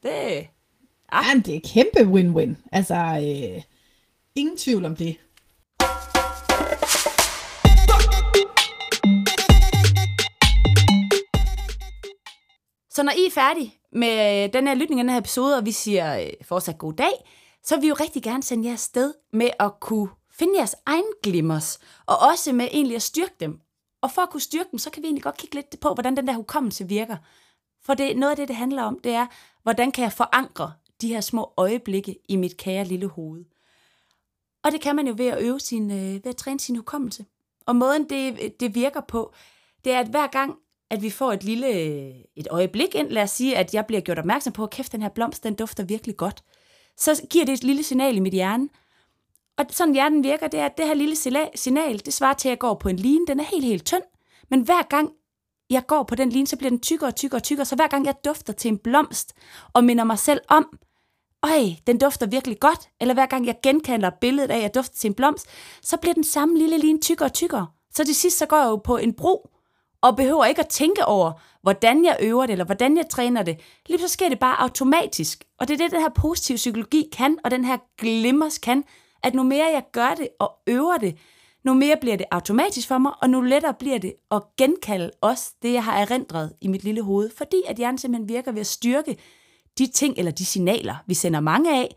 Det, 0.03 0.47
Ah. 1.11 1.25
Jamen, 1.27 1.43
det 1.43 1.55
er 1.55 1.59
kæmpe 1.73 1.99
win-win. 1.99 2.55
Altså, 2.71 2.95
øh, 2.95 3.61
ingen 4.35 4.57
tvivl 4.57 4.85
om 4.85 4.95
det. 4.95 5.17
Så 12.91 13.03
når 13.03 13.11
I 13.11 13.25
er 13.25 13.31
færdige 13.31 13.73
med 13.91 14.49
den 14.49 14.67
her 14.67 14.75
lytning 14.75 14.99
af 14.99 15.03
den 15.03 15.09
her 15.09 15.19
episode, 15.19 15.57
og 15.57 15.65
vi 15.65 15.71
siger 15.71 16.19
øh, 16.19 16.29
fortsat 16.41 16.77
god 16.77 16.93
dag, 16.93 17.13
så 17.63 17.75
vil 17.75 17.81
vi 17.81 17.87
jo 17.87 17.93
rigtig 17.99 18.23
gerne 18.23 18.43
sende 18.43 18.65
jer 18.67 18.73
afsted 18.73 19.13
med 19.33 19.49
at 19.59 19.79
kunne 19.79 20.09
finde 20.31 20.57
jeres 20.57 20.75
egen 20.85 21.11
glimmers, 21.23 21.79
og 22.05 22.17
også 22.31 22.53
med 22.53 22.67
egentlig 22.71 22.95
at 22.95 23.01
styrke 23.01 23.35
dem. 23.39 23.59
Og 24.01 24.11
for 24.11 24.21
at 24.21 24.29
kunne 24.29 24.41
styrke 24.41 24.69
dem, 24.71 24.79
så 24.79 24.89
kan 24.89 25.03
vi 25.03 25.07
egentlig 25.07 25.23
godt 25.23 25.37
kigge 25.37 25.55
lidt 25.55 25.79
på, 25.81 25.93
hvordan 25.93 26.17
den 26.17 26.27
der 26.27 26.33
hukommelse 26.33 26.87
virker. 26.87 27.17
For 27.85 27.93
det, 27.93 28.17
noget 28.17 28.31
af 28.31 28.37
det, 28.37 28.47
det 28.47 28.55
handler 28.55 28.83
om, 28.83 28.99
det 29.03 29.11
er, 29.11 29.27
hvordan 29.63 29.91
kan 29.91 30.03
jeg 30.03 30.13
forankre 30.13 30.73
de 31.01 31.07
her 31.07 31.21
små 31.21 31.53
øjeblikke 31.57 32.15
i 32.29 32.35
mit 32.35 32.57
kære 32.57 32.85
lille 32.85 33.07
hoved. 33.07 33.45
Og 34.63 34.71
det 34.71 34.81
kan 34.81 34.95
man 34.95 35.07
jo 35.07 35.13
ved 35.17 35.27
at 35.27 35.41
øve 35.41 35.59
sin, 35.59 35.91
øh, 35.91 36.13
ved 36.13 36.27
at 36.27 36.35
træne 36.35 36.59
sin 36.59 36.75
hukommelse. 36.75 37.25
Og 37.65 37.75
måden 37.75 38.09
det, 38.09 38.59
det 38.59 38.75
virker 38.75 39.01
på, 39.07 39.33
det 39.85 39.93
er, 39.93 39.99
at 39.99 40.07
hver 40.07 40.27
gang, 40.27 40.55
at 40.89 41.01
vi 41.01 41.09
får 41.09 41.33
et 41.33 41.43
lille 41.43 41.67
øh, 41.67 42.15
et 42.35 42.47
øjeblik 42.51 42.95
ind, 42.95 43.09
lad 43.09 43.23
os 43.23 43.31
sige, 43.31 43.57
at 43.57 43.73
jeg 43.73 43.85
bliver 43.85 44.01
gjort 44.01 44.19
opmærksom 44.19 44.53
på, 44.53 44.63
at 44.63 44.69
kæft, 44.69 44.91
den 44.91 45.01
her 45.01 45.09
blomst, 45.09 45.43
den 45.43 45.55
dufter 45.55 45.83
virkelig 45.83 46.17
godt, 46.17 46.43
så 46.97 47.21
giver 47.29 47.45
det 47.45 47.53
et 47.53 47.63
lille 47.63 47.83
signal 47.83 48.15
i 48.15 48.19
mit 48.19 48.33
hjerne. 48.33 48.69
Og 49.57 49.65
sådan 49.69 49.93
hjernen 49.93 50.23
virker, 50.23 50.47
det 50.47 50.59
er, 50.59 50.65
at 50.65 50.77
det 50.77 50.87
her 50.87 50.93
lille 50.93 51.15
signal, 51.55 52.05
det 52.05 52.13
svarer 52.13 52.33
til, 52.33 52.47
at 52.47 52.51
jeg 52.51 52.59
går 52.59 52.73
på 52.73 52.89
en 52.89 52.95
line, 52.95 53.27
den 53.27 53.39
er 53.39 53.43
helt, 53.43 53.65
helt 53.65 53.85
tynd. 53.85 54.03
Men 54.49 54.61
hver 54.61 54.81
gang 54.81 55.11
jeg 55.69 55.87
går 55.87 56.03
på 56.03 56.15
den 56.15 56.29
line, 56.29 56.47
så 56.47 56.57
bliver 56.57 56.69
den 56.69 56.79
tykkere 56.79 57.09
og 57.09 57.15
tykkere 57.15 57.37
og 57.37 57.43
tykkere. 57.43 57.65
Så 57.65 57.75
hver 57.75 57.87
gang 57.87 58.05
jeg 58.05 58.15
dufter 58.25 58.53
til 58.53 58.69
en 58.69 58.77
blomst 58.77 59.33
og 59.73 59.83
minder 59.83 60.03
mig 60.03 60.19
selv 60.19 60.41
om, 60.47 60.79
øj, 61.43 61.63
den 61.87 61.97
dufter 61.97 62.25
virkelig 62.25 62.59
godt, 62.59 62.89
eller 63.01 63.13
hver 63.13 63.25
gang 63.25 63.45
jeg 63.45 63.55
genkalder 63.63 64.09
billedet 64.21 64.51
af, 64.51 64.55
at 64.57 64.61
jeg 64.61 64.75
dufter 64.75 64.95
til 64.95 65.07
en 65.07 65.13
blomst, 65.13 65.47
så 65.81 65.97
bliver 65.97 66.13
den 66.13 66.23
samme 66.23 66.57
lille 66.57 66.77
lin 66.77 67.01
tykkere 67.01 67.27
og 67.27 67.33
tykkere. 67.33 67.67
Så 67.95 68.05
til 68.05 68.15
sidst, 68.15 68.37
så 68.37 68.45
går 68.45 68.57
jeg 68.57 68.65
jo 68.65 68.75
på 68.75 68.97
en 68.97 69.13
bro, 69.13 69.49
og 70.01 70.15
behøver 70.15 70.45
ikke 70.45 70.61
at 70.61 70.67
tænke 70.67 71.05
over, 71.05 71.31
hvordan 71.61 72.05
jeg 72.05 72.17
øver 72.21 72.45
det, 72.45 72.51
eller 72.51 72.65
hvordan 72.65 72.97
jeg 72.97 73.09
træner 73.09 73.43
det. 73.43 73.59
Lige 73.87 73.99
så 73.99 74.07
sker 74.07 74.29
det 74.29 74.39
bare 74.39 74.61
automatisk. 74.61 75.43
Og 75.59 75.67
det 75.67 75.73
er 75.73 75.77
det, 75.77 75.91
den 75.91 76.01
her 76.01 76.09
positive 76.09 76.55
psykologi 76.55 77.09
kan, 77.13 77.37
og 77.43 77.51
den 77.51 77.65
her 77.65 77.77
glimmers 77.97 78.57
kan, 78.57 78.83
at 79.23 79.33
nu 79.33 79.43
mere 79.43 79.65
jeg 79.65 79.83
gør 79.91 80.13
det 80.17 80.27
og 80.39 80.51
øver 80.67 80.97
det, 80.97 81.17
nu 81.63 81.73
mere 81.73 81.97
bliver 82.01 82.15
det 82.15 82.25
automatisk 82.31 82.87
for 82.87 82.97
mig, 82.97 83.11
og 83.21 83.29
nu 83.29 83.41
lettere 83.41 83.73
bliver 83.73 83.97
det 83.97 84.13
at 84.31 84.41
genkalde 84.57 85.11
også 85.21 85.53
det, 85.61 85.73
jeg 85.73 85.83
har 85.83 85.97
erindret 85.97 86.53
i 86.61 86.67
mit 86.67 86.83
lille 86.83 87.01
hoved, 87.01 87.29
fordi 87.37 87.61
at 87.67 87.77
hjernen 87.77 87.97
simpelthen 87.97 88.29
virker 88.29 88.51
ved 88.51 88.59
at 88.59 88.67
styrke 88.67 89.17
de 89.79 89.87
ting 89.87 90.17
eller 90.17 90.31
de 90.31 90.45
signaler, 90.45 90.95
vi 91.07 91.13
sender 91.13 91.39
mange 91.39 91.75
af. 91.75 91.95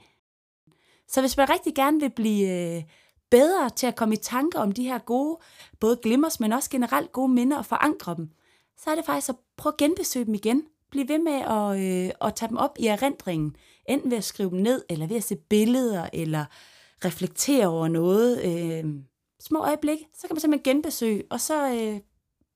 Så 1.09 1.21
hvis 1.21 1.37
man 1.37 1.51
rigtig 1.51 1.75
gerne 1.75 2.01
vil 2.01 2.11
blive 2.11 2.77
øh, 2.77 2.83
bedre 3.31 3.71
til 3.71 3.87
at 3.87 3.97
komme 3.97 4.15
i 4.15 4.19
tanker 4.19 4.61
om 4.61 4.73
de 4.73 4.85
her 4.85 4.99
gode, 4.99 5.39
både 5.81 5.99
glimmers, 6.03 6.41
men 6.41 6.53
også 6.53 6.71
generelt 6.71 7.13
gode 7.13 7.33
minder 7.33 7.59
og 7.59 7.67
forankre 7.67 8.15
dem, 8.15 8.31
så 8.79 8.91
er 8.91 8.95
det 8.95 9.05
faktisk 9.05 9.29
at 9.29 9.37
prøve 9.57 9.73
at 9.73 9.77
genbesøge 9.77 10.25
dem 10.25 10.35
igen. 10.35 10.63
Bliv 10.91 11.09
ved 11.09 11.19
med 11.19 11.33
at, 11.33 11.81
øh, 11.81 12.11
at 12.21 12.35
tage 12.35 12.49
dem 12.49 12.57
op 12.57 12.77
i 12.79 12.87
erindringen, 12.87 13.57
enten 13.89 14.11
ved 14.11 14.19
at 14.19 14.25
skrive 14.25 14.51
dem 14.51 14.59
ned, 14.59 14.85
eller 14.89 15.07
ved 15.07 15.17
at 15.17 15.25
se 15.25 15.37
billeder, 15.37 16.09
eller 16.13 16.45
reflektere 17.05 17.67
over 17.67 17.89
noget. 17.89 18.45
Øh, 18.45 18.85
små 19.41 19.59
øjeblikke, 19.59 20.09
så 20.15 20.27
kan 20.27 20.35
man 20.35 20.41
simpelthen 20.41 20.75
genbesøge, 20.75 21.23
og 21.31 21.41
så, 21.41 21.75
øh, 21.75 22.01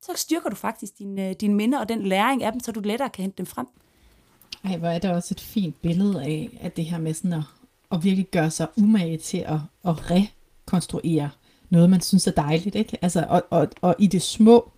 så 0.01 0.13
styrker 0.15 0.51
du 0.51 0.57
faktisk 0.57 0.99
dine, 0.99 1.29
øh, 1.29 1.35
din 1.35 1.55
minder 1.55 1.79
og 1.79 1.89
den 1.89 2.03
læring 2.03 2.43
af 2.43 2.53
dem, 2.53 2.61
så 2.61 2.73
du 2.73 2.81
lettere 2.81 3.11
kan 3.11 3.23
hente 3.23 3.39
dem 3.39 3.47
frem. 3.47 3.67
Ej, 4.67 4.77
hvor 4.77 4.89
er 4.89 4.99
det 4.99 5.11
også 5.11 5.35
et 5.35 5.41
fint 5.41 5.83
billede 5.83 6.23
af, 6.23 6.59
at 6.61 6.77
det 6.77 6.85
her 6.85 6.99
med 6.99 7.15
sådan 7.15 7.33
at, 7.33 7.43
at 7.93 8.05
virkelig 8.05 8.27
gøre 8.31 8.51
sig 8.51 8.67
umage 8.77 9.17
til 9.17 9.39
at, 9.39 9.59
at 9.85 10.11
rekonstruere 10.11 11.31
noget, 11.71 11.91
man 11.91 12.01
synes 12.01 12.27
er 12.27 12.31
dejligt, 12.31 12.75
ikke? 12.75 12.99
Altså, 13.03 13.27
og, 13.29 13.43
og, 13.51 13.69
og 13.81 13.97
i 13.99 14.07
det 14.07 14.23
små, 14.23 14.71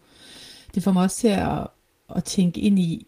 det 0.74 0.82
får 0.82 0.92
mig 0.92 1.02
også 1.02 1.16
til 1.16 1.28
at, 1.28 1.66
at 2.16 2.24
tænke 2.24 2.60
ind 2.60 2.78
i, 2.78 3.06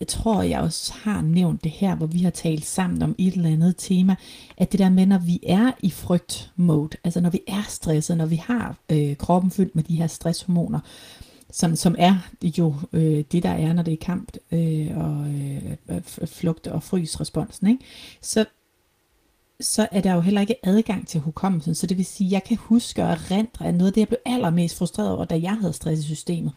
jeg 0.00 0.08
tror, 0.08 0.42
jeg 0.42 0.60
også 0.60 0.92
har 0.92 1.20
nævnt 1.20 1.64
det 1.64 1.70
her, 1.70 1.94
hvor 1.94 2.06
vi 2.06 2.18
har 2.18 2.30
talt 2.30 2.64
sammen 2.64 3.02
om 3.02 3.14
et 3.18 3.34
eller 3.34 3.50
andet 3.50 3.74
tema, 3.78 4.16
at 4.56 4.72
det 4.72 4.80
der 4.80 4.88
med, 4.88 5.06
når 5.06 5.18
vi 5.18 5.40
er 5.46 5.72
i 5.80 5.90
frygt-mode, 5.90 6.96
altså 7.04 7.20
når 7.20 7.30
vi 7.30 7.40
er 7.48 7.62
stresset, 7.68 8.16
når 8.16 8.26
vi 8.26 8.36
har 8.36 8.76
øh, 8.92 9.16
kroppen 9.16 9.50
fyldt 9.50 9.74
med 9.74 9.84
de 9.84 9.96
her 9.96 10.06
stresshormoner, 10.06 10.80
som, 11.50 11.76
som 11.76 11.94
er 11.98 12.18
jo 12.42 12.74
øh, 12.92 13.24
det, 13.32 13.42
der 13.42 13.50
er, 13.50 13.72
når 13.72 13.82
det 13.82 13.92
er 13.92 14.04
kamp 14.04 14.32
øh, 14.52 14.96
og 14.96 15.26
øh, 15.28 15.76
øh 15.88 16.02
flugt 16.26 16.66
og 16.66 16.82
frysresponsen, 16.82 17.66
ikke? 17.68 17.84
så 18.20 18.44
så 19.60 19.88
er 19.92 20.00
der 20.00 20.14
jo 20.14 20.20
heller 20.20 20.40
ikke 20.40 20.66
adgang 20.66 21.08
til 21.08 21.20
hukommelsen. 21.20 21.74
Så 21.74 21.86
det 21.86 21.96
vil 21.96 22.04
sige, 22.04 22.28
at 22.28 22.32
jeg 22.32 22.44
kan 22.44 22.56
huske 22.56 23.02
og 23.02 23.08
erindre, 23.10 23.66
at 23.66 23.74
noget 23.74 23.86
af 23.86 23.92
det, 23.92 24.00
jeg 24.00 24.08
blev 24.08 24.18
allermest 24.26 24.78
frustreret 24.78 25.10
over, 25.10 25.24
da 25.24 25.40
jeg 25.42 25.56
havde 25.60 25.72
stress 25.72 26.00
i 26.00 26.04
systemet, 26.04 26.52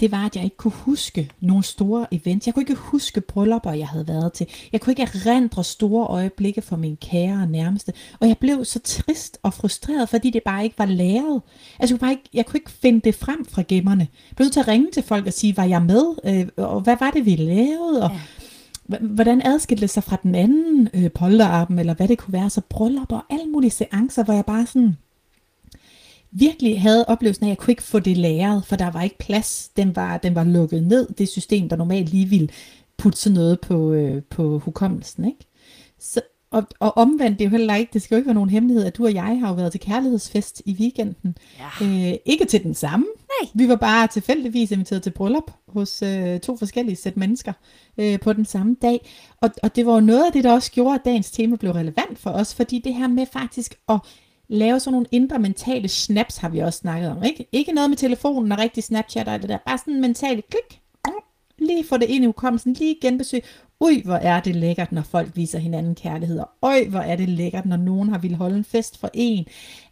det 0.00 0.12
var, 0.12 0.26
at 0.26 0.36
jeg 0.36 0.44
ikke 0.44 0.56
kunne 0.56 0.72
huske 0.72 1.30
nogle 1.40 1.64
store 1.64 2.06
events. 2.10 2.46
Jeg 2.46 2.54
kunne 2.54 2.62
ikke 2.62 2.74
huske 2.74 3.20
bryllupper, 3.20 3.72
jeg 3.72 3.88
havde 3.88 4.08
været 4.08 4.32
til. 4.32 4.46
Jeg 4.72 4.80
kunne 4.80 4.92
ikke 4.92 5.02
erindre 5.02 5.64
store 5.64 6.06
øjeblikke 6.06 6.62
for 6.62 6.76
min 6.76 6.96
kære 6.96 7.42
og 7.42 7.48
nærmeste. 7.48 7.92
Og 8.20 8.28
jeg 8.28 8.38
blev 8.38 8.64
så 8.64 8.78
trist 8.78 9.38
og 9.42 9.54
frustreret, 9.54 10.08
fordi 10.08 10.30
det 10.30 10.42
bare 10.44 10.64
ikke 10.64 10.78
var 10.78 10.86
læret. 10.86 11.42
Altså, 11.78 11.94
jeg 11.94 12.00
kunne, 12.00 12.10
ikke, 12.10 12.28
jeg 12.34 12.46
kunne 12.46 12.58
ikke 12.58 12.70
finde 12.70 13.00
det 13.00 13.14
frem 13.14 13.44
fra 13.44 13.62
gemmerne. 13.68 14.08
Jeg 14.30 14.36
blev 14.36 14.44
nødt 14.44 14.52
til 14.52 14.60
at 14.60 14.68
ringe 14.68 14.90
til 14.92 15.02
folk 15.02 15.26
og 15.26 15.32
sige, 15.32 15.56
var 15.56 15.64
jeg 15.64 15.82
med? 15.82 16.04
Øh, 16.24 16.48
og 16.56 16.80
hvad 16.80 16.96
var 17.00 17.10
det, 17.10 17.26
vi 17.26 17.36
lavede? 17.36 18.02
Og, 18.02 18.10
ja 18.10 18.20
hvordan 19.00 19.42
adskilte 19.44 19.80
det 19.80 19.90
sig 19.90 20.04
fra 20.04 20.16
den 20.22 20.34
anden 20.34 20.88
øh, 20.94 21.10
polterappen, 21.10 21.78
eller 21.78 21.94
hvad 21.94 22.08
det 22.08 22.18
kunne 22.18 22.32
være, 22.32 22.50
så 22.50 22.60
bryllup 22.68 23.12
og 23.12 23.22
alle 23.30 23.46
mulige 23.46 23.70
seancer, 23.70 24.24
hvor 24.24 24.34
jeg 24.34 24.44
bare 24.44 24.66
sådan 24.66 24.96
virkelig 26.30 26.80
havde 26.80 27.04
oplevelsen 27.08 27.44
af, 27.44 27.48
at 27.48 27.50
jeg 27.50 27.58
kunne 27.58 27.72
ikke 27.72 27.82
få 27.82 27.98
det 27.98 28.16
læret, 28.16 28.64
for 28.66 28.76
der 28.76 28.90
var 28.90 29.02
ikke 29.02 29.18
plads. 29.18 29.70
Den 29.76 29.96
var, 29.96 30.18
den 30.18 30.34
var 30.34 30.44
lukket 30.44 30.82
ned, 30.82 31.08
det 31.18 31.28
system, 31.28 31.68
der 31.68 31.76
normalt 31.76 32.10
lige 32.10 32.26
ville 32.26 32.48
putte 32.96 33.18
sådan 33.18 33.34
noget 33.34 33.60
på, 33.60 33.92
øh, 33.92 34.22
på 34.22 34.58
hukommelsen. 34.58 35.24
Ikke? 35.24 35.46
Så, 35.98 36.20
og, 36.50 36.66
og 36.80 36.96
omvendt, 36.96 37.38
det 37.38 37.44
er 37.44 37.48
jo 37.48 37.56
heller 37.56 37.74
ikke, 37.74 37.90
det 37.92 38.02
skal 38.02 38.14
jo 38.14 38.18
ikke 38.18 38.26
være 38.26 38.34
nogen 38.34 38.50
hemmelighed, 38.50 38.84
at 38.84 38.96
du 38.96 39.04
og 39.04 39.14
jeg 39.14 39.40
har 39.40 39.48
jo 39.48 39.54
været 39.54 39.72
til 39.72 39.80
kærlighedsfest 39.80 40.62
i 40.64 40.76
weekenden. 40.80 41.36
Ja. 41.58 41.86
Øh, 41.86 42.14
ikke 42.24 42.44
til 42.44 42.62
den 42.62 42.74
samme. 42.74 43.06
Nej. 43.06 43.50
Vi 43.54 43.68
var 43.68 43.76
bare 43.76 44.06
tilfældigvis 44.06 44.70
inviteret 44.70 45.02
til 45.02 45.10
bryllup 45.10 45.50
hos 45.68 46.02
øh, 46.02 46.40
to 46.40 46.56
forskellige 46.56 46.96
sæt 46.96 47.16
mennesker 47.16 47.52
øh, 47.98 48.20
på 48.20 48.32
den 48.32 48.44
samme 48.44 48.76
dag. 48.82 49.08
Og, 49.40 49.50
og 49.62 49.76
det 49.76 49.86
var 49.86 49.94
jo 49.94 50.00
noget 50.00 50.26
af 50.26 50.32
det, 50.32 50.44
der 50.44 50.52
også 50.52 50.72
gjorde, 50.72 50.94
at 50.94 51.04
dagens 51.04 51.30
tema 51.30 51.56
blev 51.56 51.72
relevant 51.72 52.18
for 52.18 52.30
os, 52.30 52.54
fordi 52.54 52.78
det 52.78 52.94
her 52.94 53.08
med 53.08 53.26
faktisk 53.32 53.74
at 53.88 53.98
lave 54.48 54.80
sådan 54.80 54.92
nogle 54.92 55.06
indre 55.12 55.38
mentale 55.38 55.88
snaps, 55.88 56.36
har 56.36 56.48
vi 56.48 56.58
også 56.58 56.78
snakket 56.78 57.10
om. 57.10 57.22
Ikke, 57.22 57.46
ikke 57.52 57.72
noget 57.72 57.90
med 57.90 57.96
telefonen 57.96 58.52
og 58.52 58.58
rigtig 58.58 58.84
Snapchat 58.84 59.28
og 59.28 59.42
det 59.42 59.48
der. 59.48 59.58
Bare 59.66 59.78
sådan 59.78 59.94
en 59.94 60.00
mentale 60.00 60.42
klik. 60.42 60.80
Lige 61.58 61.84
få 61.84 61.96
det 61.96 62.08
ind 62.08 62.24
i 62.24 62.26
hukommelsen. 62.26 62.72
Lige 62.72 62.96
genbesøg. 63.00 63.44
Ui, 63.80 64.02
hvor 64.04 64.14
er 64.14 64.40
det 64.40 64.56
lækkert, 64.56 64.92
når 64.92 65.02
folk 65.02 65.36
viser 65.36 65.58
hinanden 65.58 65.94
kærlighed. 65.94 66.38
Og 66.38 66.48
øj, 66.62 66.84
hvor 66.88 66.98
er 66.98 67.16
det 67.16 67.28
lækkert, 67.28 67.66
når 67.66 67.76
nogen 67.76 68.08
har 68.08 68.18
ville 68.18 68.36
holde 68.36 68.56
en 68.56 68.64
fest 68.64 68.98
for 68.98 69.10
en. 69.14 69.46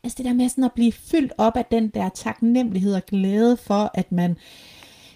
Altså 0.05 0.17
det 0.17 0.25
der 0.25 0.33
med 0.33 0.49
sådan 0.49 0.65
at 0.65 0.73
blive 0.73 0.93
fyldt 0.93 1.33
op 1.39 1.57
af 1.57 1.65
den 1.65 1.89
der 1.89 2.09
taknemmelighed 2.09 2.95
og 2.95 3.07
glæde 3.07 3.57
for, 3.57 3.91
at 3.95 4.13
man 4.13 4.37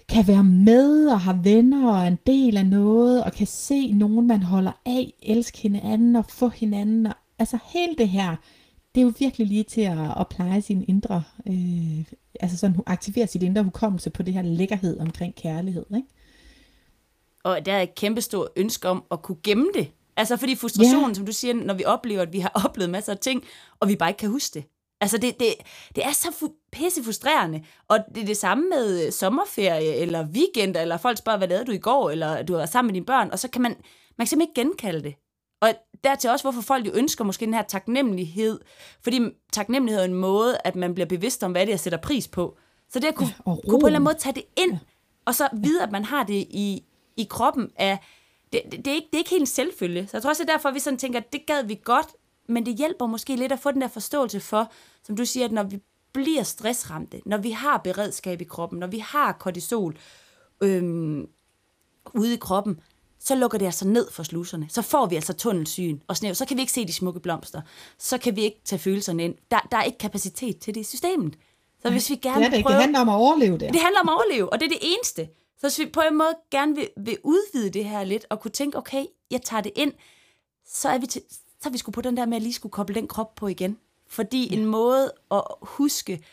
kan 0.08 0.28
være 0.28 0.44
med 0.44 1.06
og 1.06 1.20
har 1.20 1.38
venner 1.42 1.92
og 1.92 1.98
er 1.98 2.06
en 2.06 2.18
del 2.26 2.56
af 2.56 2.66
noget, 2.66 3.24
og 3.24 3.32
kan 3.32 3.46
se 3.46 3.92
nogen, 3.92 4.26
man 4.26 4.42
holder 4.42 4.72
af, 4.86 5.12
elske 5.22 5.58
hinanden 5.58 6.16
og 6.16 6.24
få 6.28 6.48
hinanden. 6.48 7.06
Og, 7.06 7.14
altså 7.38 7.58
hele 7.72 7.94
det 7.98 8.08
her, 8.08 8.36
det 8.94 9.00
er 9.00 9.04
jo 9.04 9.12
virkelig 9.18 9.46
lige 9.46 9.64
til 9.64 9.80
at, 9.80 10.20
at 10.20 10.28
pleje 10.28 10.62
sin 10.62 10.84
indre, 10.88 11.22
øh, 11.46 12.04
altså 12.40 12.56
sådan 12.56 12.80
aktivere 12.86 13.26
sit 13.26 13.42
indre 13.42 13.62
hukommelse 13.62 14.10
på 14.10 14.22
det 14.22 14.34
her 14.34 14.42
lækkerhed 14.42 15.00
omkring 15.00 15.34
kærlighed, 15.34 15.86
ikke? 15.96 16.08
Og 17.44 17.66
der 17.66 17.72
er 17.72 17.82
et 17.82 17.94
kæmpestort 17.94 18.48
ønske 18.56 18.88
om 18.88 19.04
at 19.10 19.22
kunne 19.22 19.38
gemme 19.42 19.68
det. 19.74 19.90
Altså 20.16 20.36
fordi 20.36 20.56
frustrationen, 20.56 21.04
yeah. 21.04 21.14
som 21.14 21.26
du 21.26 21.32
siger, 21.32 21.54
når 21.54 21.74
vi 21.74 21.84
oplever, 21.84 22.22
at 22.22 22.32
vi 22.32 22.38
har 22.38 22.52
oplevet 22.64 22.90
masser 22.90 23.12
af 23.12 23.18
ting, 23.18 23.44
og 23.80 23.88
vi 23.88 23.96
bare 23.96 24.10
ikke 24.10 24.18
kan 24.18 24.30
huske 24.30 24.54
det. 24.54 24.64
Altså 25.00 25.18
det, 25.18 25.40
det, 25.40 25.54
det 25.96 26.04
er 26.04 26.12
så 26.12 26.28
fu- 26.28 26.68
pisse 26.72 27.04
frustrerende. 27.04 27.62
Og 27.88 27.98
det 28.14 28.22
er 28.22 28.26
det 28.26 28.36
samme 28.36 28.68
med 28.68 29.06
øh, 29.06 29.12
sommerferie, 29.12 29.94
eller 29.94 30.26
weekend, 30.26 30.76
eller 30.76 30.96
folk 30.96 31.18
spørger, 31.18 31.38
hvad 31.38 31.48
lavede 31.48 31.64
du 31.64 31.72
i 31.72 31.78
går, 31.78 32.10
eller 32.10 32.42
du 32.42 32.52
har 32.52 32.58
været 32.58 32.70
sammen 32.70 32.88
med 32.88 32.94
dine 32.94 33.06
børn, 33.06 33.30
og 33.30 33.38
så 33.38 33.48
kan 33.48 33.62
man, 33.62 33.70
man 34.18 34.26
kan 34.26 34.26
simpelthen 34.26 34.50
ikke 34.50 34.70
genkalde 34.70 35.02
det. 35.02 35.14
Dertil 36.04 36.30
også, 36.30 36.44
hvorfor 36.44 36.60
folk 36.60 36.86
jo 36.86 36.92
ønsker 36.94 37.24
måske 37.24 37.46
den 37.46 37.54
her 37.54 37.62
taknemmelighed. 37.62 38.60
Fordi 39.02 39.20
taknemmelighed 39.52 40.00
er 40.00 40.04
en 40.04 40.14
måde, 40.14 40.58
at 40.64 40.76
man 40.76 40.94
bliver 40.94 41.06
bevidst 41.06 41.42
om, 41.42 41.52
hvad 41.52 41.60
det 41.60 41.68
er, 41.68 41.72
jeg 41.72 41.80
sætter 41.80 41.98
pris 41.98 42.28
på. 42.28 42.56
Så 42.88 42.98
det 42.98 43.06
at 43.06 43.14
kunne, 43.14 43.34
ja, 43.38 43.42
kunne 43.42 43.60
på 43.64 43.76
en 43.76 43.76
eller 43.76 43.86
anden 43.86 44.02
måde 44.02 44.14
tage 44.14 44.34
det 44.34 44.44
ind, 44.56 44.78
og 45.24 45.34
så 45.34 45.48
vide, 45.52 45.82
at 45.82 45.92
man 45.92 46.04
har 46.04 46.24
det 46.24 46.46
i, 46.50 46.84
i 47.16 47.26
kroppen, 47.30 47.70
er, 47.76 47.96
det, 48.52 48.62
det, 48.72 48.84
det, 48.84 48.86
er 48.86 48.94
ikke, 48.94 49.06
det 49.06 49.14
er 49.14 49.18
ikke 49.18 49.30
helt 49.30 49.40
en 49.40 49.46
selvfølge. 49.46 50.06
Så 50.06 50.10
jeg 50.12 50.22
tror 50.22 50.30
også, 50.30 50.42
det 50.42 50.50
er 50.50 50.54
derfor, 50.54 50.68
at 50.68 50.74
vi 50.74 50.80
sådan 50.80 50.98
tænker, 50.98 51.18
at 51.20 51.32
det 51.32 51.46
gad 51.46 51.64
vi 51.64 51.80
godt, 51.84 52.06
men 52.48 52.66
det 52.66 52.74
hjælper 52.74 53.06
måske 53.06 53.36
lidt 53.36 53.52
at 53.52 53.58
få 53.58 53.70
den 53.70 53.80
der 53.80 53.88
forståelse 53.88 54.40
for, 54.40 54.72
som 55.02 55.16
du 55.16 55.24
siger, 55.24 55.44
at 55.46 55.52
når 55.52 55.62
vi 55.62 55.80
bliver 56.12 56.42
stressramte, 56.42 57.20
når 57.26 57.36
vi 57.36 57.50
har 57.50 57.78
beredskab 57.78 58.40
i 58.40 58.44
kroppen, 58.44 58.78
når 58.78 58.86
vi 58.86 58.98
har 58.98 59.32
kortisol 59.32 59.96
øhm, 60.60 61.28
ude 62.14 62.34
i 62.34 62.36
kroppen, 62.36 62.80
så 63.20 63.34
lukker 63.34 63.58
det 63.58 63.66
altså 63.66 63.88
ned 63.88 64.10
for 64.10 64.22
sluserne. 64.22 64.66
Så 64.68 64.82
får 64.82 65.06
vi 65.06 65.14
altså 65.14 65.32
tunnelsyn 65.32 65.98
og 66.08 66.16
snæv. 66.16 66.34
Så 66.34 66.46
kan 66.46 66.56
vi 66.56 66.60
ikke 66.60 66.72
se 66.72 66.86
de 66.86 66.92
smukke 66.92 67.20
blomster. 67.20 67.60
Så 67.98 68.18
kan 68.18 68.36
vi 68.36 68.40
ikke 68.40 68.60
tage 68.64 68.78
følelserne 68.78 69.24
ind. 69.24 69.34
Der, 69.50 69.68
der 69.70 69.76
er 69.76 69.82
ikke 69.82 69.98
kapacitet 69.98 70.58
til 70.58 70.74
det 70.74 70.80
i 70.80 70.84
systemet. 70.84 71.34
Så 71.82 71.90
hvis 71.90 72.10
vi 72.10 72.14
gerne 72.14 72.44
det, 72.44 72.52
det, 72.52 72.64
prøve, 72.64 72.74
det 72.74 72.82
handler 72.82 73.00
om 73.00 73.08
at 73.08 73.14
overleve 73.14 73.58
det. 73.58 73.72
Det 73.72 73.80
handler 73.80 74.00
om 74.00 74.08
at 74.08 74.14
overleve, 74.14 74.52
og 74.52 74.60
det 74.60 74.66
er 74.66 74.70
det 74.70 74.78
eneste. 74.82 75.28
Så 75.58 75.66
hvis 75.66 75.78
vi 75.78 75.86
på 75.86 76.00
en 76.10 76.18
måde 76.18 76.34
gerne 76.50 76.74
vil, 76.74 76.88
vil 76.96 77.18
udvide 77.24 77.70
det 77.70 77.84
her 77.84 78.04
lidt, 78.04 78.26
og 78.30 78.40
kunne 78.40 78.50
tænke, 78.50 78.78
okay, 78.78 79.04
jeg 79.30 79.42
tager 79.42 79.60
det 79.60 79.72
ind, 79.76 79.92
så 80.66 80.88
er 80.88 80.98
vi, 80.98 81.06
til, 81.06 81.22
så 81.62 81.68
er 81.68 81.70
vi 81.70 81.78
sgu 81.78 81.90
på 81.90 82.00
den 82.00 82.16
der 82.16 82.26
med 82.26 82.36
at 82.36 82.42
lige 82.42 82.52
skulle 82.52 82.72
koble 82.72 82.94
den 82.94 83.08
krop 83.08 83.34
på 83.34 83.46
igen. 83.46 83.78
Fordi 84.08 84.48
ja. 84.48 84.56
en 84.56 84.66
måde 84.66 85.12
at 85.30 85.42
huske 85.62 86.24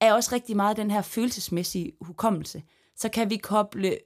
er 0.00 0.12
også 0.12 0.30
rigtig 0.32 0.56
meget 0.56 0.76
den 0.76 0.90
her 0.90 1.02
følelsesmæssige 1.02 1.92
hukommelse. 2.00 2.62
Så 2.96 3.08
kan 3.08 3.30
vi 3.30 3.36
koble 3.36 3.98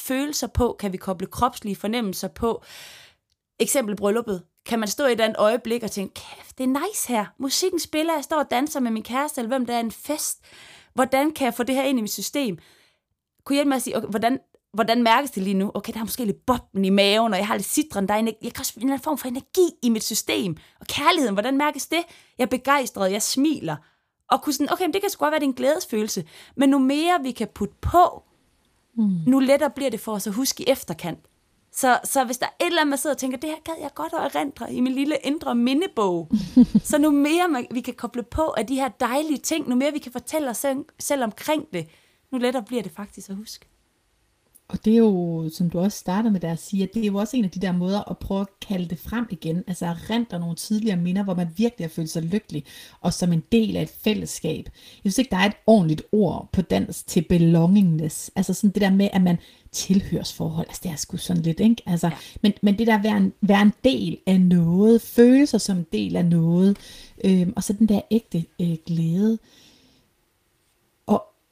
følelser 0.00 0.46
på, 0.46 0.76
kan 0.78 0.92
vi 0.92 0.96
koble 0.96 1.26
kropslige 1.26 1.76
fornemmelser 1.76 2.28
på. 2.28 2.62
Eksempel 3.58 3.96
brylluppet. 3.96 4.42
Kan 4.66 4.78
man 4.78 4.88
stå 4.88 5.06
i 5.06 5.12
et 5.12 5.20
andet 5.20 5.36
øjeblik 5.38 5.82
og 5.82 5.90
tænke, 5.90 6.14
kæft, 6.14 6.58
det 6.58 6.64
er 6.64 6.86
nice 6.88 7.08
her. 7.08 7.26
Musikken 7.38 7.80
spiller, 7.80 8.14
jeg 8.14 8.24
står 8.24 8.38
og 8.38 8.50
danser 8.50 8.80
med 8.80 8.90
min 8.90 9.02
kæreste, 9.02 9.40
eller 9.40 9.48
hvem 9.48 9.66
der 9.66 9.74
er 9.74 9.80
en 9.80 9.92
fest. 9.92 10.40
Hvordan 10.94 11.30
kan 11.30 11.44
jeg 11.44 11.54
få 11.54 11.62
det 11.62 11.74
her 11.74 11.82
ind 11.82 11.98
i 11.98 12.02
mit 12.02 12.12
system? 12.12 12.58
Kunne 13.44 13.54
hjælpe 13.54 13.68
mig 13.68 13.76
at 13.76 13.82
sige, 13.82 13.96
okay, 13.96 14.08
hvordan, 14.08 14.38
hvordan 14.72 15.02
mærkes 15.02 15.30
det 15.30 15.42
lige 15.42 15.54
nu? 15.54 15.70
Okay, 15.74 15.92
der 15.92 15.98
er 15.98 16.04
måske 16.04 16.24
lidt 16.24 16.46
bobben 16.46 16.84
i 16.84 16.90
maven, 16.90 17.32
og 17.32 17.38
jeg 17.38 17.46
har 17.46 17.56
lidt 17.56 17.66
citron, 17.66 18.08
der 18.08 18.14
er 18.14 18.18
en, 18.18 18.26
jeg 18.26 18.52
kan 18.52 18.60
også 18.60 18.72
en 18.76 18.82
eller 18.82 18.92
anden 18.92 19.04
form 19.04 19.18
for 19.18 19.28
energi 19.28 19.68
i 19.82 19.88
mit 19.88 20.04
system. 20.04 20.56
Og 20.80 20.86
kærligheden, 20.86 21.34
hvordan 21.34 21.56
mærkes 21.56 21.86
det? 21.86 22.04
Jeg 22.38 22.44
er 22.44 22.48
begejstret, 22.48 23.12
jeg 23.12 23.22
smiler. 23.22 23.76
Og 24.30 24.42
kunne 24.42 24.52
sådan, 24.52 24.72
okay, 24.72 24.86
det 24.92 25.00
kan 25.00 25.10
sgu 25.10 25.24
godt 25.24 25.32
være, 25.32 25.40
det 25.40 25.46
er 25.46 25.50
en 25.50 25.54
glædesfølelse. 25.54 26.24
Men 26.56 26.68
nu 26.68 26.78
mere 26.78 27.18
vi 27.22 27.30
kan 27.30 27.48
putte 27.54 27.74
på, 27.80 28.22
mm. 28.98 29.10
nu 29.26 29.38
lettere 29.38 29.70
bliver 29.70 29.90
det 29.90 30.00
for 30.00 30.12
os 30.12 30.26
at 30.26 30.32
huske 30.32 30.62
i 30.62 30.70
efterkant. 30.70 31.18
Så, 31.72 31.98
så 32.04 32.24
hvis 32.24 32.38
der 32.38 32.46
er 32.46 32.64
et 32.64 32.66
eller 32.66 32.80
andet, 32.80 32.90
man 32.90 32.98
sidder 32.98 33.14
og 33.14 33.18
tænker, 33.18 33.38
det 33.38 33.50
her 33.50 33.56
gad 33.64 33.74
jeg 33.80 33.90
godt 33.94 34.12
at 34.12 34.34
erindre 34.34 34.72
i 34.72 34.80
min 34.80 34.92
lille 34.92 35.16
indre 35.24 35.54
mindebog, 35.54 36.30
så 36.90 36.98
nu 36.98 37.10
mere 37.10 37.48
man, 37.48 37.66
vi 37.70 37.80
kan 37.80 37.94
koble 37.94 38.22
på 38.22 38.54
af 38.56 38.66
de 38.66 38.74
her 38.74 38.88
dejlige 38.88 39.38
ting, 39.38 39.68
nu 39.68 39.74
mere 39.74 39.92
vi 39.92 39.98
kan 39.98 40.12
fortælle 40.12 40.50
os 40.50 40.56
selv, 40.56 40.84
selv 40.98 41.24
omkring 41.24 41.66
det, 41.72 41.86
nu 42.32 42.38
lettere 42.38 42.62
bliver 42.62 42.82
det 42.82 42.92
faktisk 42.92 43.30
at 43.30 43.36
huske. 43.36 43.66
Og 44.68 44.84
det 44.84 44.92
er 44.92 44.98
jo, 44.98 45.48
som 45.52 45.70
du 45.70 45.78
også 45.78 45.98
starter 45.98 46.30
med 46.30 46.40
der 46.40 46.52
at 46.52 46.58
sige, 46.58 46.82
at 46.82 46.94
det 46.94 47.02
er 47.02 47.06
jo 47.06 47.16
også 47.16 47.36
en 47.36 47.44
af 47.44 47.50
de 47.50 47.60
der 47.60 47.72
måder 47.72 48.10
at 48.10 48.18
prøve 48.18 48.40
at 48.40 48.46
kalde 48.68 48.88
det 48.88 48.98
frem 48.98 49.26
igen. 49.30 49.64
Altså 49.66 49.86
at 49.86 50.10
rente 50.10 50.38
nogle 50.38 50.56
tidligere 50.56 50.96
minder, 50.96 51.22
hvor 51.22 51.34
man 51.34 51.48
virkelig 51.56 51.84
har 51.86 51.88
følt 51.88 52.10
sig 52.10 52.22
lykkelig, 52.22 52.64
og 53.00 53.12
som 53.12 53.32
en 53.32 53.42
del 53.52 53.76
af 53.76 53.82
et 53.82 53.92
fællesskab. 54.04 54.64
Jeg 55.04 55.12
synes 55.12 55.18
ikke, 55.18 55.30
der 55.30 55.36
er 55.36 55.46
et 55.46 55.56
ordentligt 55.66 56.02
ord 56.12 56.48
på 56.52 56.62
dansk 56.62 57.06
til 57.06 57.22
belongingness. 57.28 58.30
Altså 58.36 58.54
sådan 58.54 58.70
det 58.70 58.82
der 58.82 58.90
med, 58.90 59.08
at 59.12 59.22
man 59.22 59.38
tilhørsforhold, 59.72 60.66
altså 60.68 60.80
det 60.84 60.90
er 60.90 60.96
sgu 60.96 61.16
sådan 61.16 61.42
lidt, 61.42 61.60
ikke? 61.60 61.82
Altså, 61.86 62.10
men, 62.42 62.52
men 62.62 62.78
det 62.78 62.86
der 62.86 62.98
at 62.98 63.04
være 63.04 63.16
en, 63.16 63.32
være 63.40 63.62
en 63.62 63.72
del 63.84 64.18
af 64.26 64.40
noget, 64.40 65.02
føle 65.02 65.46
sig 65.46 65.60
som 65.60 65.78
en 65.78 65.86
del 65.92 66.16
af 66.16 66.24
noget, 66.24 66.76
øhm, 67.24 67.52
og 67.56 67.64
så 67.64 67.72
den 67.72 67.88
der 67.88 68.00
ægte 68.10 68.44
øh, 68.60 68.76
glæde 68.86 69.38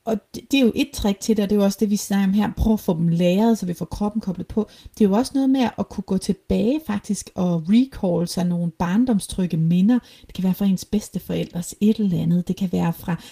og 0.06 0.16
det, 0.34 0.42
det 0.50 0.60
er 0.60 0.64
jo 0.64 0.72
et 0.74 0.90
trick 0.94 1.20
til 1.20 1.36
det, 1.36 1.42
og 1.42 1.50
det 1.50 1.56
er 1.56 1.60
jo 1.60 1.64
også 1.64 1.78
det, 1.80 1.90
vi 1.90 1.96
snakker 1.96 2.26
om 2.26 2.32
her. 2.32 2.52
Prøv 2.56 2.72
at 2.72 2.80
få 2.80 2.94
dem 2.94 3.08
læret, 3.08 3.58
så 3.58 3.66
vi 3.66 3.74
får 3.74 3.84
kroppen 3.84 4.20
koblet 4.20 4.46
på. 4.46 4.68
Det 4.98 5.04
er 5.04 5.08
jo 5.08 5.14
også 5.14 5.32
noget 5.34 5.50
med 5.50 5.68
at 5.78 5.88
kunne 5.88 6.04
gå 6.04 6.18
tilbage 6.18 6.80
faktisk 6.86 7.30
og 7.34 7.62
recall 7.68 8.28
sig 8.28 8.44
nogle 8.44 8.70
barndomstrygge 8.70 9.56
minder. 9.56 9.98
Det 10.26 10.34
kan 10.34 10.44
være 10.44 10.54
fra 10.54 10.64
ens 10.64 10.84
bedsteforældres 10.84 11.74
et 11.80 11.96
eller 11.96 12.22
andet. 12.22 12.48
Det 12.48 12.56
kan 12.56 12.72
være 12.72 12.92
fra 12.92 13.22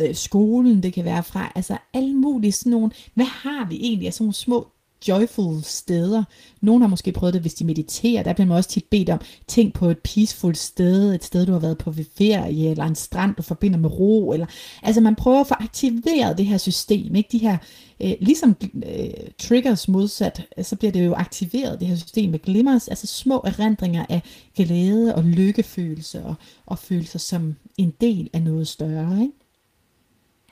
øh, 0.00 0.14
skolen, 0.14 0.82
det 0.82 0.92
kan 0.92 1.04
være 1.04 1.22
fra 1.22 1.52
altså 1.54 1.76
alle 1.94 2.14
mulige 2.14 2.52
sådan 2.52 2.70
nogle, 2.70 2.90
hvad 3.14 3.26
har 3.26 3.68
vi 3.68 3.76
egentlig 3.76 4.06
af 4.06 4.14
sådan 4.14 4.24
nogle 4.24 4.34
små 4.34 4.68
joyful 5.08 5.62
steder. 5.62 6.24
Nogle 6.60 6.82
har 6.82 6.88
måske 6.88 7.12
prøvet 7.12 7.34
det, 7.34 7.40
hvis 7.40 7.54
de 7.54 7.64
mediterer. 7.64 8.22
Der 8.22 8.32
bliver 8.32 8.46
man 8.46 8.56
også 8.56 8.70
tit 8.70 8.84
bedt 8.90 9.10
om, 9.10 9.20
tænk 9.46 9.74
på 9.74 9.90
et 9.90 9.98
peaceful 9.98 10.54
sted, 10.54 11.14
et 11.14 11.24
sted, 11.24 11.46
du 11.46 11.52
har 11.52 11.58
været 11.58 11.78
på 11.78 11.90
ved 11.90 12.04
ferie, 12.18 12.70
eller 12.70 12.84
en 12.84 12.94
strand, 12.94 13.34
du 13.34 13.42
forbinder 13.42 13.78
med 13.78 13.90
ro. 13.90 14.32
Eller, 14.32 14.46
altså 14.82 15.00
man 15.00 15.16
prøver 15.16 15.40
at 15.40 15.46
få 15.46 15.54
aktiveret 15.54 16.38
det 16.38 16.46
her 16.46 16.58
system. 16.58 17.14
Ikke? 17.14 17.28
De 17.32 17.38
her, 17.38 17.58
øh, 18.02 18.12
ligesom 18.20 18.56
øh, 18.86 19.10
triggers 19.38 19.88
modsat, 19.88 20.46
så 20.62 20.76
bliver 20.76 20.92
det 20.92 21.06
jo 21.06 21.14
aktiveret, 21.14 21.80
det 21.80 21.88
her 21.88 21.96
system 21.96 22.30
med 22.30 22.38
glimmers, 22.38 22.88
altså 22.88 23.06
små 23.06 23.42
erindringer 23.44 24.06
af 24.08 24.22
glæde 24.56 25.14
og 25.14 25.24
lykkefølelse 25.24 26.24
og, 26.24 26.34
og 26.66 26.78
følelser 26.78 27.18
som 27.18 27.56
en 27.78 27.94
del 28.00 28.30
af 28.32 28.42
noget 28.42 28.68
større. 28.68 29.20
Ikke? 29.20 29.32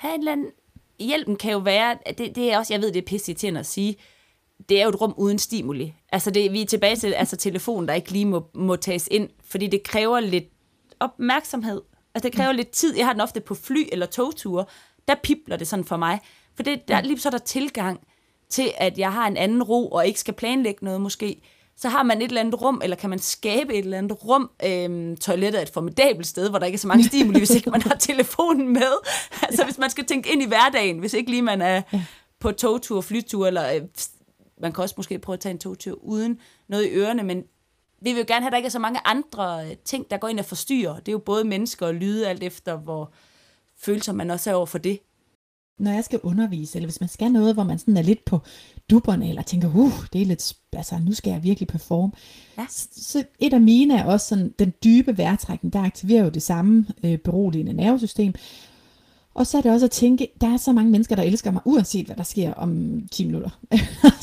Her 0.01 0.09
et 0.09 0.19
eller 0.19 0.33
andet 0.33 0.51
hjælpen 0.99 1.37
kan 1.37 1.53
jo 1.53 1.59
være, 1.59 1.99
det, 2.19 2.37
det 2.37 2.53
er 2.53 2.59
også, 2.59 2.75
jeg 2.75 2.81
ved, 2.81 2.93
det 2.93 2.99
er 2.99 3.07
pisse 3.07 3.59
at 3.59 3.67
sige, 3.67 3.97
det 4.69 4.81
er 4.81 4.83
jo 4.83 4.89
et 4.89 5.01
rum 5.01 5.15
uden 5.17 5.39
stimuli. 5.39 5.95
Altså 6.13 6.31
det, 6.31 6.53
vi 6.53 6.63
er 6.63 6.67
tilbage 6.67 6.97
til 6.97 7.13
altså 7.13 7.37
telefonen, 7.37 7.89
der 7.89 7.95
ikke 7.95 8.11
lige 8.11 8.27
må, 8.27 8.51
må 8.55 8.77
tages 8.77 9.09
ind, 9.11 9.29
fordi 9.45 9.67
det 9.67 9.83
kræver 9.83 10.21
lidt 10.21 10.45
opmærksomhed. 11.01 11.83
Altså 12.15 12.29
det 12.29 12.37
kræver 12.37 12.53
mm. 12.53 12.57
lidt 12.57 12.71
tid. 12.71 12.97
Jeg 12.97 13.07
har 13.07 13.13
den 13.13 13.21
ofte 13.21 13.41
på 13.41 13.55
fly 13.55 13.89
eller 13.93 14.07
togture. 14.07 14.65
Der 15.09 15.15
pipler 15.23 15.57
det 15.57 15.69
sådan 15.69 15.85
for 15.85 15.97
mig. 15.97 16.21
For 16.55 16.63
det, 16.63 16.89
der, 16.89 17.01
lige 17.01 17.19
så 17.19 17.29
er 17.29 17.31
der 17.31 17.39
tilgang 17.39 18.01
til, 18.51 18.73
at 18.77 18.99
jeg 18.99 19.13
har 19.13 19.27
en 19.27 19.37
anden 19.37 19.63
ro, 19.63 19.89
og 19.89 20.07
ikke 20.07 20.21
skal 20.21 20.35
planlægge 20.35 20.85
noget 20.85 21.01
måske. 21.01 21.43
Så 21.77 21.89
har 21.89 22.03
man 22.03 22.23
et 22.23 22.29
eller 22.29 22.41
andet 22.41 22.63
rum, 22.63 22.81
eller 22.85 22.97
kan 22.97 23.11
man 23.11 23.19
skabe 23.19 23.75
et 23.75 23.85
eller 23.85 23.99
andet 23.99 24.25
rum. 24.25 24.51
Øhm, 24.65 25.17
toilettet 25.17 25.59
er 25.59 25.63
et 25.63 25.71
formidabelt 25.71 26.27
sted, 26.27 26.51
hvor 26.51 26.59
der 26.59 26.67
ikke 26.67 26.77
er 26.77 26.81
så 26.81 26.89
mange 26.89 27.05
stimuli, 27.05 27.39
hvis 27.39 27.51
ikke 27.51 27.71
man 27.71 27.83
har 27.83 27.95
telefonen 27.95 28.73
med. 28.73 28.93
Altså 29.43 29.63
ja. 29.63 29.65
hvis 29.65 29.79
man 29.79 29.91
skal 29.91 30.05
tænke 30.05 30.33
ind 30.33 30.43
i 30.43 30.47
hverdagen, 30.47 30.99
hvis 30.99 31.15
ikke 31.15 31.31
lige 31.31 31.43
man 31.43 31.63
er 31.63 31.83
på 32.41 32.53
togtur, 32.53 33.01
flytur, 33.01 33.47
eller 33.47 33.75
øh, 33.75 33.81
man 34.61 34.73
kan 34.73 34.83
også 34.83 34.95
måske 34.97 35.19
prøve 35.19 35.35
at 35.35 35.41
tage 35.41 35.51
en 35.51 35.59
togtur 35.59 36.05
uden 36.05 36.39
noget 36.69 36.87
i 36.87 36.91
ørerne, 36.91 37.23
men 37.23 37.45
vi 38.01 38.13
vil 38.13 38.21
jo 38.21 38.25
gerne 38.29 38.41
have, 38.41 38.47
at 38.47 38.53
der 38.53 38.57
ikke 38.57 38.67
er 38.67 38.71
så 38.71 38.79
mange 38.79 39.01
andre 39.05 39.67
øh, 39.67 39.77
ting, 39.85 40.11
der 40.11 40.17
går 40.17 40.29
ind 40.29 40.39
og 40.39 40.45
forstyrrer. 40.45 40.95
Det 40.95 41.09
er 41.09 41.13
jo 41.13 41.19
både 41.19 41.45
mennesker 41.45 41.87
og 41.87 41.95
lyde, 41.95 42.29
alt 42.29 42.43
efter 42.43 42.77
hvor 42.77 43.13
følelser 43.79 44.13
man 44.13 44.31
også 44.31 44.51
er 44.51 44.55
over 44.55 44.67
for 44.67 44.79
det. 44.79 44.99
Når 45.79 45.91
jeg 45.91 46.05
skal 46.05 46.21
undervise, 46.23 46.77
eller 46.77 46.87
hvis 46.87 47.01
man 47.01 47.09
skal 47.09 47.33
noget, 47.33 47.55
hvor 47.55 47.65
man 47.65 47.79
sådan 47.79 47.97
er 47.97 48.03
lidt 48.03 48.25
på 48.25 48.41
dupperne, 48.91 49.29
eller 49.29 49.43
tænker, 49.43 49.69
uh, 49.75 50.07
det 50.13 50.23
er 50.23 50.27
lidt, 50.27 50.55
altså 50.73 50.99
nu 50.99 51.13
skal 51.13 51.31
jeg 51.31 51.43
virkelig 51.43 51.69
performe. 51.69 52.13
Ja. 52.59 52.67
Så, 52.71 52.89
så 52.93 53.25
et 53.39 53.53
af 53.53 53.61
mine 53.61 53.99
er 53.99 54.05
også 54.05 54.27
sådan, 54.27 54.55
den 54.59 54.73
dybe 54.85 55.19
vejrtrækning, 55.19 55.73
der 55.73 55.83
aktiverer 55.83 56.25
jo 56.25 56.31
det 56.31 56.43
samme 56.43 56.87
øh, 57.05 57.19
beroligende 57.19 57.73
nervesystem. 57.73 58.35
Og 59.37 59.47
så 59.47 59.59
er 59.59 59.63
det 59.63 59.73
også 59.73 59.87
at 59.87 59.91
tænke, 59.91 60.29
der 60.41 60.53
er 60.53 60.57
så 60.57 60.73
mange 60.73 60.91
mennesker, 60.91 61.17
der 61.17 61.23
elsker 61.23 61.51
mig, 61.51 61.63
uanset 61.65 62.07
hvad 62.07 62.17
der 62.17 62.23
sker 62.23 62.55
om 62.55 63.01
10 63.13 63.25
minutter. 63.25 63.51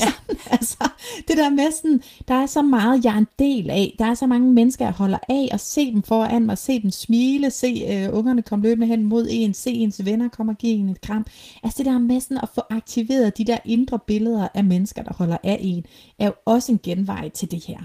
Ja. 0.00 0.12
altså, 0.56 0.88
det 1.28 1.36
der 1.36 1.50
med 1.50 1.72
sådan, 1.72 2.02
der 2.28 2.34
er 2.34 2.46
så 2.46 2.62
meget, 2.62 3.04
jeg 3.04 3.14
er 3.14 3.18
en 3.18 3.26
del 3.38 3.70
af. 3.70 3.96
Der 3.98 4.04
er 4.04 4.14
så 4.14 4.26
mange 4.26 4.52
mennesker, 4.52 4.84
jeg 4.84 4.94
holder 4.94 5.18
af, 5.28 5.48
og 5.52 5.60
se 5.60 5.92
dem 5.92 6.02
foran 6.02 6.46
mig, 6.46 6.58
se 6.58 6.82
dem 6.82 6.90
smile, 6.90 7.50
se 7.50 8.08
uh, 8.08 8.18
ungerne 8.18 8.42
komme 8.42 8.62
løbende 8.62 8.86
hen 8.86 9.04
mod 9.04 9.26
en, 9.30 9.54
se 9.54 9.70
ens 9.70 10.04
venner 10.04 10.28
komme 10.28 10.52
og 10.52 10.58
give 10.58 10.72
en 10.72 10.88
et 10.88 11.00
kram. 11.00 11.26
Altså 11.62 11.78
det 11.78 11.86
der 11.86 11.98
med 11.98 12.20
sådan 12.20 12.38
at 12.42 12.48
få 12.54 12.60
aktiveret 12.70 13.38
de 13.38 13.44
der 13.44 13.58
indre 13.64 13.98
billeder 14.06 14.48
af 14.54 14.64
mennesker, 14.64 15.02
der 15.02 15.14
holder 15.14 15.36
af 15.42 15.58
en, 15.60 15.86
er 16.18 16.26
jo 16.26 16.32
også 16.44 16.72
en 16.72 16.80
genvej 16.82 17.28
til 17.28 17.50
det 17.50 17.64
her. 17.64 17.78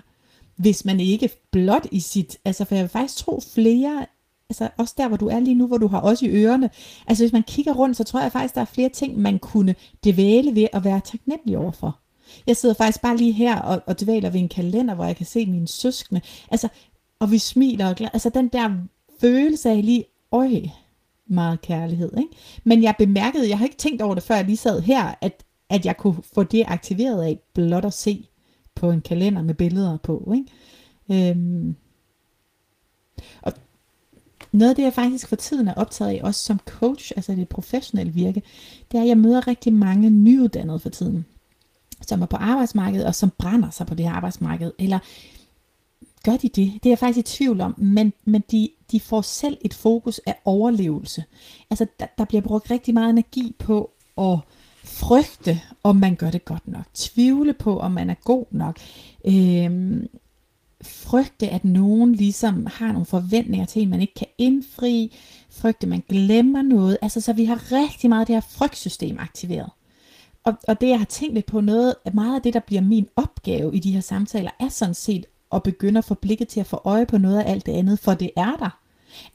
Hvis 0.55 0.85
man 0.85 0.99
ikke 0.99 1.29
blot 1.51 1.87
i 1.91 1.99
sit, 1.99 2.37
altså 2.45 2.65
for 2.65 2.75
jeg 2.75 2.81
vil 2.81 2.89
faktisk 2.89 3.17
tro 3.17 3.41
flere 3.53 4.05
altså 4.49 4.69
også 4.77 4.93
der, 4.97 5.07
hvor 5.07 5.17
du 5.17 5.27
er 5.27 5.39
lige 5.39 5.55
nu, 5.55 5.67
hvor 5.67 5.77
du 5.77 5.87
har 5.87 5.99
også 5.99 6.25
i 6.25 6.29
ørerne. 6.29 6.69
Altså 7.07 7.23
hvis 7.23 7.33
man 7.33 7.43
kigger 7.43 7.73
rundt, 7.73 7.97
så 7.97 8.03
tror 8.03 8.21
jeg 8.21 8.31
faktisk, 8.31 8.55
der 8.55 8.61
er 8.61 8.65
flere 8.65 8.89
ting, 8.89 9.17
man 9.17 9.39
kunne 9.39 9.75
dvæle 10.05 10.55
ved 10.55 10.67
at 10.73 10.83
være 10.83 11.01
taknemmelig 11.05 11.57
overfor. 11.57 11.99
Jeg 12.47 12.57
sidder 12.57 12.75
faktisk 12.75 13.01
bare 13.01 13.17
lige 13.17 13.31
her 13.31 13.59
og, 13.59 13.81
og 13.85 14.01
dvæler 14.01 14.29
ved 14.29 14.39
en 14.39 14.49
kalender, 14.49 14.95
hvor 14.95 15.05
jeg 15.05 15.15
kan 15.15 15.25
se 15.25 15.45
mine 15.45 15.67
søskende. 15.67 16.21
Altså, 16.51 16.67
og 17.19 17.31
vi 17.31 17.37
smiler 17.37 17.89
og 17.89 17.95
glæder. 17.95 18.11
Altså 18.13 18.29
den 18.29 18.47
der 18.47 18.71
følelse 19.21 19.69
af 19.69 19.85
lige, 19.85 20.05
øj, 20.31 20.61
meget 21.27 21.61
kærlighed. 21.61 22.11
Ikke? 22.17 22.29
Men 22.63 22.83
jeg 22.83 22.95
bemærkede, 22.97 23.49
jeg 23.49 23.57
har 23.57 23.65
ikke 23.65 23.77
tænkt 23.77 24.01
over 24.01 24.13
det, 24.15 24.23
før 24.23 24.35
jeg 24.35 24.45
lige 24.45 24.57
sad 24.57 24.81
her, 24.81 25.15
at, 25.21 25.43
at 25.69 25.85
jeg 25.85 25.97
kunne 25.97 26.23
få 26.33 26.43
det 26.43 26.63
aktiveret 26.67 27.23
af 27.23 27.39
blot 27.53 27.85
at 27.85 27.93
se 27.93 28.27
på 28.75 28.91
en 28.91 29.01
kalender 29.01 29.41
med 29.41 29.53
billeder 29.53 29.97
på. 29.97 30.33
Ikke? 30.35 31.31
Øhm, 31.31 31.75
og 33.41 33.53
noget 34.51 34.69
af 34.69 34.75
det, 34.75 34.83
jeg 34.83 34.93
faktisk 34.93 35.27
for 35.27 35.35
tiden 35.35 35.67
er 35.67 35.73
optaget 35.73 36.11
af, 36.11 36.19
også 36.23 36.45
som 36.45 36.59
coach, 36.65 37.11
altså 37.15 37.31
det 37.31 37.49
professionelle 37.49 38.13
virke, 38.13 38.41
det 38.91 38.97
er, 38.97 39.01
at 39.01 39.07
jeg 39.07 39.17
møder 39.17 39.47
rigtig 39.47 39.73
mange 39.73 40.09
nyuddannede 40.09 40.79
for 40.79 40.89
tiden, 40.89 41.25
som 42.01 42.21
er 42.21 42.25
på 42.25 42.37
arbejdsmarkedet, 42.37 43.05
og 43.05 43.15
som 43.15 43.31
brænder 43.37 43.69
sig 43.69 43.87
på 43.87 43.95
det 43.95 44.05
her 44.05 44.13
arbejdsmarked, 44.13 44.71
eller 44.79 44.99
gør 46.23 46.37
de 46.37 46.49
det? 46.49 46.73
Det 46.73 46.85
er 46.85 46.89
jeg 46.89 46.99
faktisk 46.99 47.33
i 47.33 47.37
tvivl 47.37 47.61
om, 47.61 47.75
men, 47.77 48.13
men 48.25 48.43
de, 48.51 48.69
de 48.91 48.99
får 48.99 49.21
selv 49.21 49.57
et 49.61 49.73
fokus 49.73 50.21
af 50.25 50.35
overlevelse. 50.45 51.23
Altså, 51.69 51.85
der, 51.99 52.05
der 52.17 52.25
bliver 52.25 52.41
brugt 52.41 52.71
rigtig 52.71 52.93
meget 52.93 53.09
energi 53.09 53.55
på 53.59 53.91
at 54.17 54.39
frygte, 54.83 55.61
om 55.83 55.95
man 55.95 56.15
gør 56.15 56.31
det 56.31 56.45
godt 56.45 56.67
nok. 56.67 56.85
Tvivle 56.93 57.53
på, 57.53 57.79
om 57.79 57.91
man 57.91 58.09
er 58.09 58.15
god 58.23 58.45
nok. 58.51 58.79
øh, 59.25 60.03
frygte, 60.83 61.49
at 61.49 61.65
nogen 61.65 62.15
ligesom 62.15 62.67
har 62.73 62.91
nogle 62.91 63.05
forventninger 63.05 63.65
til 63.65 63.81
en, 63.81 63.89
man 63.89 64.01
ikke 64.01 64.13
kan 64.13 64.27
indfri, 64.37 65.15
frygte, 65.49 65.87
man 65.87 66.03
glemmer 66.09 66.61
noget. 66.61 66.97
Altså, 67.01 67.21
så 67.21 67.33
vi 67.33 67.45
har 67.45 67.71
rigtig 67.71 68.09
meget 68.09 68.21
af 68.21 68.25
det 68.25 68.35
her 68.35 68.41
frygtsystem 68.41 69.19
aktiveret. 69.19 69.69
Og, 70.43 70.53
og 70.67 70.81
det, 70.81 70.89
jeg 70.89 70.97
har 70.97 71.05
tænkt 71.05 71.33
lidt 71.33 71.45
på, 71.45 71.61
noget, 71.61 71.95
meget 72.13 72.35
af 72.35 72.41
det, 72.41 72.53
der 72.53 72.59
bliver 72.59 72.81
min 72.81 73.07
opgave 73.15 73.75
i 73.75 73.79
de 73.79 73.91
her 73.91 74.01
samtaler, 74.01 74.51
er 74.59 74.69
sådan 74.69 74.93
set 74.93 75.25
at 75.51 75.63
begynde 75.63 75.97
at 75.97 76.05
få 76.05 76.13
blikket 76.13 76.47
til 76.47 76.59
at 76.59 76.65
få 76.65 76.81
øje 76.85 77.05
på 77.05 77.17
noget 77.17 77.39
af 77.39 77.51
alt 77.51 77.65
det 77.65 77.71
andet, 77.71 77.99
for 77.99 78.13
det 78.13 78.31
er 78.37 78.55
der. 78.55 78.79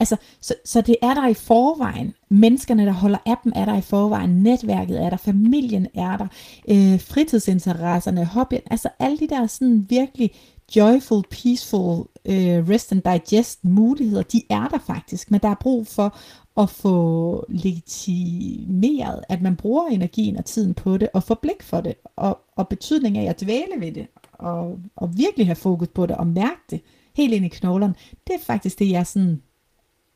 Altså, 0.01 0.17
så, 0.41 0.55
så 0.65 0.81
det 0.81 0.97
er 1.03 1.15
der 1.15 1.29
i 1.29 1.35
forvejen. 1.35 2.15
Menneskerne, 2.29 2.87
der 2.87 2.93
holder 2.93 3.19
af 3.27 3.35
dem, 3.45 3.53
er 3.57 3.65
der 3.65 3.77
i 3.77 3.81
forvejen. 3.81 4.31
Netværket 4.31 5.03
er 5.03 5.11
der. 5.11 5.17
Familien 5.17 5.87
er 5.95 6.17
der. 6.17 6.27
Øh, 6.69 7.01
fritidsinteresserne, 7.01 8.25
hobbyen. 8.25 8.63
Altså 8.71 8.89
alle 8.99 9.19
de 9.19 9.29
der 9.29 9.47
sådan 9.47 9.87
virkelig 9.89 10.31
joyful, 10.77 11.23
peaceful, 11.31 12.09
uh, 12.25 12.69
rest 12.71 12.93
and 12.93 13.03
digest 13.03 13.65
muligheder, 13.65 14.23
de 14.23 14.43
er 14.51 14.69
der 14.69 14.79
faktisk, 14.79 15.31
men 15.31 15.41
der 15.41 15.49
er 15.49 15.55
brug 15.61 15.87
for 15.87 16.19
at 16.57 16.71
få 16.71 17.47
legitimeret, 17.49 19.25
at 19.29 19.43
man 19.43 19.57
bruger 19.57 19.87
energien 19.87 20.37
og 20.37 20.45
tiden 20.45 20.75
på 20.75 20.97
det, 20.97 21.09
og 21.15 21.23
får 21.23 21.35
blik 21.43 21.63
for 21.63 21.81
det, 21.81 21.95
og, 22.17 22.39
og 22.57 22.69
betydningen 22.69 23.27
af 23.27 23.31
at 23.31 23.41
dvæle 23.41 23.81
ved 23.81 23.93
det, 23.93 24.07
og, 24.33 24.79
og 24.97 25.17
virkelig 25.17 25.47
have 25.47 25.57
fokus 25.57 25.89
på 25.89 26.07
det, 26.07 26.17
og 26.17 26.27
mærke 26.27 26.61
det 26.71 26.81
helt 27.15 27.35
ind 27.35 27.45
i 27.45 27.49
knoglerne, 27.49 27.95
det 28.27 28.35
er 28.35 28.45
faktisk 28.45 28.79
det, 28.79 28.91
jeg 28.91 29.07
sådan 29.07 29.43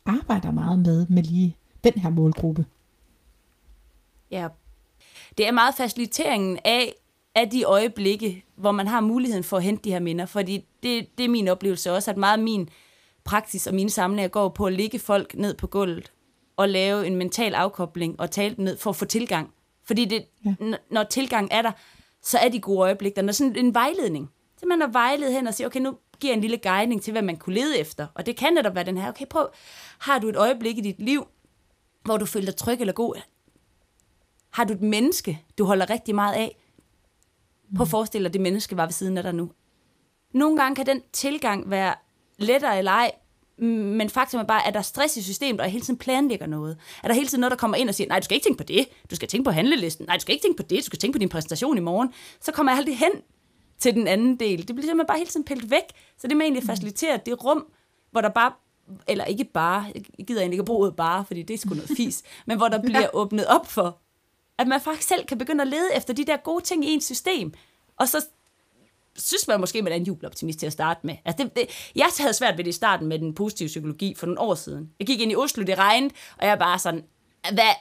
arbejder 0.06 0.50
meget 0.50 0.78
med, 0.78 1.06
med 1.06 1.22
lige 1.22 1.56
den 1.84 1.92
her 1.92 2.10
målgruppe. 2.10 2.66
Ja, 4.30 4.48
det 5.38 5.48
er 5.48 5.52
meget 5.52 5.74
faciliteringen 5.74 6.58
af, 6.64 6.94
af 7.38 7.50
de 7.50 7.62
øjeblikke, 7.62 8.44
hvor 8.56 8.72
man 8.72 8.86
har 8.86 9.00
muligheden 9.00 9.44
for 9.44 9.56
at 9.56 9.62
hente 9.62 9.84
de 9.84 9.90
her 9.90 10.00
minder. 10.00 10.26
Fordi 10.26 10.64
det, 10.82 11.18
det 11.18 11.24
er 11.24 11.28
min 11.28 11.48
oplevelse 11.48 11.92
også, 11.92 12.10
at 12.10 12.16
meget 12.16 12.38
af 12.38 12.42
min 12.42 12.68
praksis 13.24 13.66
og 13.66 13.74
mine 13.74 13.90
samlinger 13.90 14.28
går 14.28 14.48
på 14.48 14.66
at 14.66 14.72
ligge 14.72 14.98
folk 14.98 15.34
ned 15.34 15.54
på 15.54 15.66
gulvet 15.66 16.12
og 16.56 16.68
lave 16.68 17.06
en 17.06 17.16
mental 17.16 17.54
afkobling 17.54 18.20
og 18.20 18.30
tale 18.30 18.56
dem 18.56 18.64
ned 18.64 18.78
for 18.78 18.90
at 18.90 18.96
få 18.96 19.04
tilgang. 19.04 19.54
Fordi 19.84 20.04
det, 20.04 20.24
ja. 20.44 20.54
når 20.90 21.04
tilgang 21.04 21.48
er 21.50 21.62
der, 21.62 21.72
så 22.22 22.38
er 22.38 22.48
de 22.48 22.60
gode 22.60 22.80
øjeblikke 22.80 23.20
der. 23.20 23.28
er 23.28 23.32
sådan 23.32 23.56
en 23.56 23.74
vejledning. 23.74 24.30
Så 24.56 24.66
man 24.66 24.80
har 24.80 24.88
vejledet 24.88 25.34
hen 25.34 25.46
og 25.46 25.54
siger, 25.54 25.68
okay, 25.68 25.80
nu 25.80 25.96
giver 26.20 26.34
en 26.34 26.40
lille 26.40 26.58
guidning 26.58 27.02
til, 27.02 27.12
hvad 27.12 27.22
man 27.22 27.36
kunne 27.36 27.54
lede 27.54 27.78
efter. 27.78 28.06
Og 28.14 28.26
det 28.26 28.36
kan 28.36 28.52
netop 28.52 28.74
være 28.74 28.84
den 28.84 28.96
her, 28.96 29.08
okay, 29.08 29.26
prøv, 29.26 29.48
har 29.98 30.18
du 30.18 30.28
et 30.28 30.36
øjeblik 30.36 30.78
i 30.78 30.80
dit 30.80 31.00
liv, 31.00 31.26
hvor 32.04 32.16
du 32.16 32.26
føler 32.26 32.46
dig 32.46 32.56
tryg 32.56 32.80
eller 32.80 32.92
god? 32.92 33.14
Har 34.50 34.64
du 34.64 34.72
et 34.72 34.82
menneske, 34.82 35.42
du 35.58 35.64
holder 35.64 35.90
rigtig 35.90 36.14
meget 36.14 36.34
af? 36.34 36.57
Prøv 37.76 37.82
at 37.82 37.88
forestille 37.88 38.24
dig, 38.24 38.32
det 38.32 38.40
menneske 38.40 38.76
var 38.76 38.86
ved 38.86 38.92
siden 38.92 39.18
af 39.18 39.22
dig 39.22 39.34
nu. 39.34 39.50
Nogle 40.34 40.56
gange 40.56 40.76
kan 40.76 40.86
den 40.86 41.02
tilgang 41.12 41.70
være 41.70 41.94
lettere 42.38 42.78
eller 42.78 42.90
ej, 42.90 43.12
men 43.58 44.10
faktum 44.10 44.40
er 44.40 44.44
bare, 44.44 44.66
at 44.66 44.74
der 44.74 44.78
er 44.78 44.84
stress 44.84 45.16
i 45.16 45.22
systemet, 45.22 45.60
og 45.60 45.64
jeg 45.64 45.72
hele 45.72 45.84
tiden 45.84 45.98
planlægger 45.98 46.46
noget. 46.46 46.78
Er 47.02 47.08
der 47.08 47.14
hele 47.14 47.26
tiden 47.26 47.40
noget, 47.40 47.50
der 47.50 47.56
kommer 47.56 47.76
ind 47.76 47.88
og 47.88 47.94
siger, 47.94 48.08
nej, 48.08 48.18
du 48.18 48.24
skal 48.24 48.34
ikke 48.34 48.44
tænke 48.44 48.58
på 48.58 48.64
det, 48.64 48.86
du 49.10 49.16
skal 49.16 49.28
tænke 49.28 49.44
på 49.44 49.50
handlelisten, 49.50 50.06
nej, 50.06 50.16
du 50.16 50.20
skal 50.20 50.32
ikke 50.32 50.44
tænke 50.44 50.56
på 50.56 50.62
det, 50.62 50.78
du 50.78 50.84
skal 50.84 50.98
tænke 50.98 51.12
på 51.12 51.18
din 51.18 51.28
præsentation 51.28 51.76
i 51.76 51.80
morgen. 51.80 52.12
Så 52.40 52.52
kommer 52.52 52.72
jeg 52.72 52.78
aldrig 52.78 52.98
hen 52.98 53.10
til 53.78 53.94
den 53.94 54.06
anden 54.06 54.36
del. 54.40 54.58
Det 54.58 54.66
bliver 54.66 54.82
simpelthen 54.82 55.06
bare 55.06 55.18
hele 55.18 55.30
tiden 55.30 55.44
pillet 55.44 55.70
væk. 55.70 55.82
Så 56.18 56.26
det 56.26 56.36
med 56.36 56.46
egentlig 56.46 56.62
facilitere 56.62 57.20
det 57.26 57.44
rum, 57.44 57.66
hvor 58.10 58.20
der 58.20 58.28
bare, 58.28 58.52
eller 59.08 59.24
ikke 59.24 59.44
bare, 59.44 59.92
jeg 60.18 60.26
gider 60.26 60.40
egentlig 60.40 60.56
ikke 60.56 60.64
bruge 60.64 60.92
bare, 60.92 61.24
fordi 61.24 61.42
det 61.42 61.54
er 61.54 61.58
sgu 61.58 61.74
noget 61.74 61.90
fis, 61.96 62.22
men 62.46 62.56
hvor 62.56 62.68
der 62.68 62.82
bliver 62.82 63.08
åbnet 63.12 63.46
op 63.46 63.66
for, 63.66 63.98
at 64.58 64.68
man 64.68 64.80
faktisk 64.80 65.08
selv 65.08 65.24
kan 65.24 65.38
begynde 65.38 65.62
at 65.62 65.68
lede 65.68 65.94
efter 65.96 66.14
de 66.14 66.24
der 66.24 66.36
gode 66.36 66.64
ting 66.64 66.84
i 66.84 66.94
ens 66.94 67.04
system. 67.04 67.52
Og 67.96 68.08
så 68.08 68.26
synes 69.16 69.48
man 69.48 69.60
måske, 69.60 69.82
man 69.82 69.92
er 69.92 69.96
en 69.96 70.02
jubeloptimist 70.02 70.58
til 70.58 70.66
at 70.66 70.72
starte 70.72 71.00
med. 71.02 71.16
Altså 71.24 71.44
det, 71.44 71.56
det, 71.56 71.90
jeg 71.96 72.06
havde 72.18 72.32
svært 72.32 72.56
ved 72.56 72.64
det 72.64 72.70
i 72.70 72.72
starten 72.72 73.06
med 73.06 73.18
den 73.18 73.34
positive 73.34 73.66
psykologi 73.66 74.14
for 74.14 74.26
nogle 74.26 74.40
år 74.40 74.54
siden. 74.54 74.90
Jeg 74.98 75.06
gik 75.06 75.20
ind 75.20 75.32
i 75.32 75.36
Oslo, 75.36 75.62
det 75.62 75.78
regnede, 75.78 76.14
og 76.38 76.46
jeg 76.46 76.58
bare 76.58 76.78
sådan, 76.78 77.04
hvad 77.52 77.74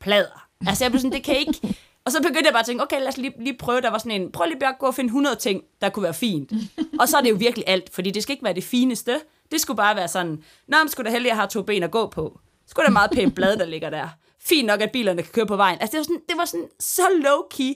plader? 0.00 0.48
Altså 0.66 0.84
jeg 0.84 0.90
blev 0.90 1.00
sådan, 1.00 1.12
det 1.12 1.24
kan 1.24 1.36
ikke... 1.36 1.76
Og 2.04 2.12
så 2.12 2.22
begyndte 2.22 2.44
jeg 2.44 2.52
bare 2.52 2.60
at 2.60 2.66
tænke, 2.66 2.82
okay, 2.82 2.98
lad 2.98 3.08
os 3.08 3.16
lige, 3.16 3.32
lige 3.38 3.58
prøve. 3.58 3.80
Der 3.80 3.90
var 3.90 3.98
sådan 3.98 4.20
en, 4.20 4.32
prøv 4.32 4.46
lige 4.46 4.58
bare 4.58 4.72
at 4.72 4.78
gå 4.78 4.86
og 4.86 4.94
finde 4.94 5.08
100 5.08 5.36
ting, 5.36 5.62
der 5.80 5.88
kunne 5.88 6.02
være 6.02 6.14
fint. 6.14 6.52
Og 7.00 7.08
så 7.08 7.16
er 7.16 7.20
det 7.20 7.30
jo 7.30 7.34
virkelig 7.34 7.64
alt, 7.68 7.94
fordi 7.94 8.10
det 8.10 8.22
skal 8.22 8.32
ikke 8.32 8.44
være 8.44 8.54
det 8.54 8.64
fineste. 8.64 9.20
Det 9.52 9.60
skulle 9.60 9.76
bare 9.76 9.96
være 9.96 10.08
sådan, 10.08 10.42
nå, 10.66 10.78
men 10.78 10.88
skulle 10.88 11.06
da 11.06 11.12
heldig, 11.12 11.30
at 11.30 11.34
jeg 11.34 11.42
har 11.42 11.46
to 11.46 11.62
ben 11.62 11.82
at 11.82 11.90
gå 11.90 12.06
på. 12.06 12.40
Skulle 12.66 12.86
der 12.86 12.92
meget 12.92 13.10
pænt 13.10 13.34
blad, 13.34 13.56
der 13.56 13.64
ligger 13.64 13.90
der 13.90 14.08
fint 14.40 14.66
nok, 14.66 14.80
at 14.80 14.92
bilerne 14.92 15.22
kan 15.22 15.32
køre 15.32 15.46
på 15.46 15.56
vejen. 15.56 15.78
Altså, 15.80 15.92
det 15.92 15.98
var 15.98 16.04
sådan, 16.04 16.22
det 16.28 16.36
var 16.36 16.44
sådan 16.44 16.68
så 16.80 17.02
low-key. 17.02 17.74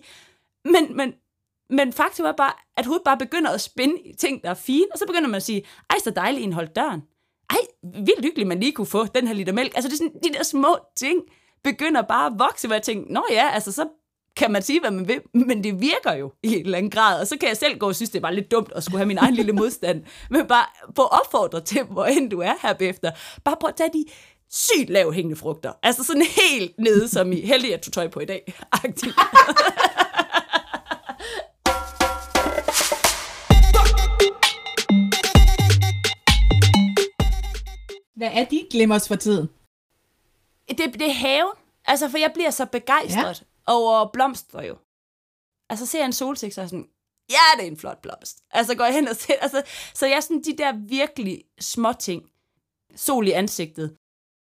Men, 0.65 0.97
men, 0.97 1.15
men 1.71 1.93
faktum 1.93 2.27
er 2.27 2.33
bare, 2.33 2.53
at 2.77 2.87
hovedet 2.87 3.05
bare 3.05 3.19
begynder 3.19 3.51
at 3.51 3.61
spænde 3.61 4.17
ting, 4.19 4.43
der 4.43 4.51
er 4.51 4.55
fine, 4.55 4.87
og 4.93 4.99
så 4.99 5.07
begynder 5.07 5.29
man 5.29 5.35
at 5.35 5.43
sige, 5.43 5.67
ej, 5.91 5.97
så 6.05 6.11
dejligt, 6.11 6.45
en 6.45 6.53
holdt 6.53 6.77
døren. 6.77 7.03
Ej, 7.51 7.59
vildt 7.83 8.25
hyggeligt, 8.25 8.49
man 8.49 8.61
lige 8.61 8.73
kunne 8.73 8.87
få 8.87 9.07
den 9.07 9.27
her 9.27 9.35
liter 9.35 9.53
mælk. 9.53 9.73
Altså, 9.75 9.89
det 9.89 9.95
er 9.95 9.99
sådan, 9.99 10.21
de 10.23 10.39
der 10.39 10.43
små 10.43 10.77
ting 10.97 11.21
begynder 11.65 12.03
bare 12.03 12.27
at 12.27 12.33
vokse, 12.39 12.67
hvor 12.67 12.75
jeg 12.75 12.83
tænker, 12.83 13.13
nå 13.13 13.25
ja, 13.31 13.51
altså, 13.53 13.73
så 13.73 13.89
kan 14.37 14.53
man 14.53 14.63
sige, 14.63 14.81
hvad 14.81 14.91
man 14.91 15.09
vil, 15.09 15.21
men 15.35 15.65
det 15.65 15.81
virker 15.81 16.13
jo 16.13 16.33
i 16.43 16.55
en 16.55 16.65
eller 16.65 16.79
anden 16.79 16.91
grad, 16.91 17.21
og 17.21 17.27
så 17.27 17.37
kan 17.37 17.49
jeg 17.49 17.57
selv 17.57 17.79
gå 17.79 17.89
og 17.89 17.95
synes, 17.95 18.11
det 18.11 18.23
var 18.23 18.31
lidt 18.31 18.51
dumt 18.51 18.73
at 18.77 18.85
skulle 18.85 18.99
have 18.99 19.07
min 19.07 19.19
egen 19.19 19.35
lille 19.35 19.53
modstand, 19.53 20.05
men 20.31 20.47
bare 20.47 20.67
få 20.97 21.03
opfordret 21.03 21.65
til, 21.65 21.83
hvor 21.85 22.05
end 22.05 22.31
du 22.31 22.41
er 22.41 22.53
her 22.63 22.73
bagefter. 22.73 23.11
Bare 23.45 23.57
prøv 23.61 23.69
at 23.69 23.77
tage 23.77 23.91
de 23.93 24.05
sygt 24.53 24.91
lav 24.91 25.13
hængende 25.13 25.37
frugter. 25.37 25.73
Altså 25.83 26.05
sådan 26.05 26.23
helt 26.23 26.79
nede, 26.79 27.09
som 27.09 27.33
i 27.33 27.41
heldig, 27.41 27.75
at 27.75 27.87
du 27.87 27.91
tøj 27.91 28.09
på 28.09 28.21
i 28.21 28.25
dag. 28.25 28.43
Hvad 38.17 38.31
er 38.33 38.45
dit 38.45 38.67
glimmers 38.71 39.09
for 39.09 39.17
tiden? 39.17 39.49
Det, 40.69 40.79
det 40.79 41.03
er 41.03 41.13
haven. 41.13 41.55
Altså, 41.85 42.09
for 42.09 42.19
jeg 42.19 42.31
bliver 42.35 42.51
så 42.51 42.67
begejstret 42.67 43.41
ja. 43.41 43.73
over 43.73 44.11
blomster 44.13 44.63
jo. 44.63 44.77
Altså, 45.71 45.87
ser 45.87 45.99
jeg 45.99 46.07
en 46.07 46.13
solsik, 46.13 46.53
så 46.53 46.61
er 46.61 46.63
jeg 46.63 46.71
sådan, 46.71 46.89
ja, 47.31 47.37
det 47.57 47.67
er 47.67 47.71
en 47.71 47.79
flot 47.79 48.03
blomst. 48.03 48.39
Altså, 48.51 48.75
går 48.75 48.85
jeg 48.85 48.95
hen 48.95 49.09
og 49.09 49.17
ser, 49.17 49.35
altså, 49.41 49.63
så 49.95 50.07
jeg 50.07 50.17
er 50.17 50.21
sådan 50.21 50.43
de 50.43 50.57
der 50.59 50.73
virkelig 50.89 51.45
små 51.61 51.93
ting. 51.93 52.23
Sol 52.97 53.29
i 53.29 53.31
ansigtet 53.31 53.97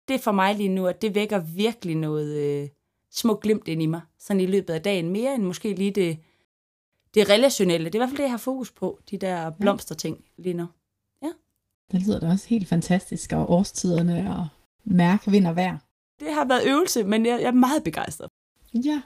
det 0.08 0.14
er 0.14 0.20
for 0.20 0.32
mig 0.32 0.56
lige 0.56 0.70
nu, 0.70 0.88
at 0.88 1.02
det 1.02 1.16
vækker 1.16 1.40
virkelig 1.40 1.96
noget 1.96 2.36
øh, 2.36 2.70
små 3.12 3.36
glimt 3.36 3.68
ind 3.68 3.82
i 3.82 3.86
mig, 3.86 4.02
sådan 4.20 4.42
i 4.42 4.46
løbet 4.46 4.74
af 4.74 4.82
dagen, 4.82 5.10
mere 5.10 5.36
end 5.36 5.44
måske 5.44 5.74
lige 5.74 5.92
det, 5.92 6.18
det 7.14 7.30
relationelle. 7.30 7.86
Det 7.86 7.96
er 7.96 8.00
i 8.00 8.02
hvert 8.02 8.10
fald 8.10 8.18
det, 8.18 8.24
jeg 8.24 8.32
har 8.32 8.38
fokus 8.38 8.72
på, 8.72 9.00
de 9.12 9.18
der 9.18 9.50
blomsterting 9.50 10.24
lige 10.38 10.54
nu. 10.54 10.68
Ja. 11.24 11.30
Det 11.92 12.02
lyder 12.02 12.20
da 12.20 12.28
også 12.28 12.48
helt 12.48 12.68
fantastisk, 12.68 13.32
og 13.32 13.50
årstiderne 13.52 14.36
og 14.38 14.48
mærke 14.86 15.32
vind 15.32 15.48
og 15.48 15.56
vejr. 15.56 15.78
det 16.20 16.34
har 16.34 16.46
været 16.46 16.68
øvelse, 16.68 17.04
men 17.04 17.26
jeg, 17.26 17.40
jeg 17.42 17.48
er 17.48 17.52
meget 17.52 17.84
begejstret. 17.84 18.30
Ja. 18.74 19.02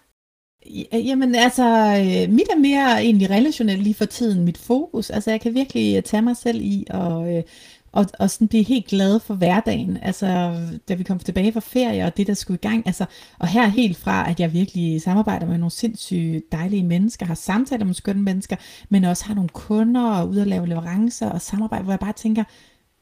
Ja, 0.65 0.97
Jamen 0.97 1.35
altså, 1.35 1.63
øh, 1.65 2.33
mit 2.33 2.47
er 2.49 2.59
mere 2.59 3.01
egentlig 3.01 3.29
relationelt 3.29 3.83
lige 3.83 3.93
for 3.93 4.05
tiden, 4.05 4.45
mit 4.45 4.57
fokus. 4.57 5.09
Altså 5.09 5.31
jeg 5.31 5.41
kan 5.41 5.53
virkelig 5.53 5.97
øh, 5.97 6.03
tage 6.03 6.21
mig 6.21 6.37
selv 6.37 6.61
i 6.61 6.85
øh, 6.93 7.43
og, 7.91 8.05
og 8.19 8.29
sådan 8.29 8.47
blive 8.47 8.63
helt 8.63 8.87
glad 8.87 9.19
for 9.19 9.33
hverdagen. 9.33 9.97
Altså 10.01 10.55
da 10.89 10.93
vi 10.93 11.03
kom 11.03 11.19
tilbage 11.19 11.53
fra 11.53 11.59
ferie 11.59 12.05
og 12.05 12.17
det 12.17 12.27
der 12.27 12.33
skulle 12.33 12.59
i 12.63 12.67
gang. 12.67 12.87
Altså, 12.87 13.05
og 13.39 13.47
her 13.47 13.67
helt 13.67 13.97
fra, 13.97 14.29
at 14.29 14.39
jeg 14.39 14.53
virkelig 14.53 15.01
samarbejder 15.01 15.47
med 15.47 15.57
nogle 15.57 15.71
sindssygt 15.71 16.51
dejlige 16.51 16.83
mennesker, 16.83 17.25
har 17.25 17.35
samtaler 17.35 17.85
med 17.85 17.93
skønne 17.93 18.21
mennesker, 18.21 18.55
men 18.89 19.03
også 19.03 19.25
har 19.25 19.33
nogle 19.33 19.49
kunder 19.49 20.11
og 20.11 20.29
ude 20.29 20.41
og 20.41 20.47
lave 20.47 20.67
leverancer 20.67 21.29
og 21.29 21.41
samarbejde, 21.41 21.83
hvor 21.83 21.93
jeg 21.93 21.99
bare 21.99 22.13
tænker, 22.13 22.43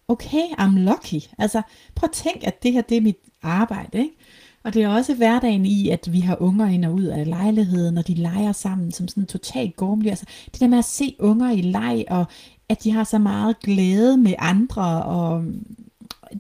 okay, 0.07 0.43
I'm 0.59 0.77
lucky. 0.79 1.27
Altså 1.37 1.61
prøv 1.95 2.07
at 2.07 2.11
tænke, 2.11 2.47
at 2.47 2.63
det 2.63 2.73
her 2.73 2.81
det 2.81 2.97
er 2.97 3.01
mit 3.01 3.17
arbejde, 3.43 3.97
ikke? 3.97 4.13
Og 4.63 4.73
det 4.73 4.83
er 4.83 4.89
også 4.89 5.13
hverdagen 5.13 5.65
i, 5.65 5.89
at 5.89 6.09
vi 6.11 6.19
har 6.19 6.41
unger 6.41 6.67
ind 6.67 6.85
og 6.85 6.93
ud 6.93 7.03
af 7.03 7.27
lejligheden, 7.27 7.97
og 7.97 8.07
de 8.07 8.13
leger 8.13 8.51
sammen 8.51 8.91
som 8.91 9.07
sådan 9.07 9.25
totalt 9.25 9.75
gormlige. 9.75 10.11
Altså 10.11 10.25
det 10.51 10.59
der 10.59 10.67
med 10.67 10.77
at 10.77 10.85
se 10.85 11.15
unger 11.19 11.51
i 11.51 11.61
leg, 11.61 12.05
og 12.09 12.25
at 12.69 12.83
de 12.83 12.91
har 12.91 13.03
så 13.03 13.17
meget 13.17 13.59
glæde 13.59 14.17
med 14.17 14.33
andre, 14.39 15.03
og 15.03 15.45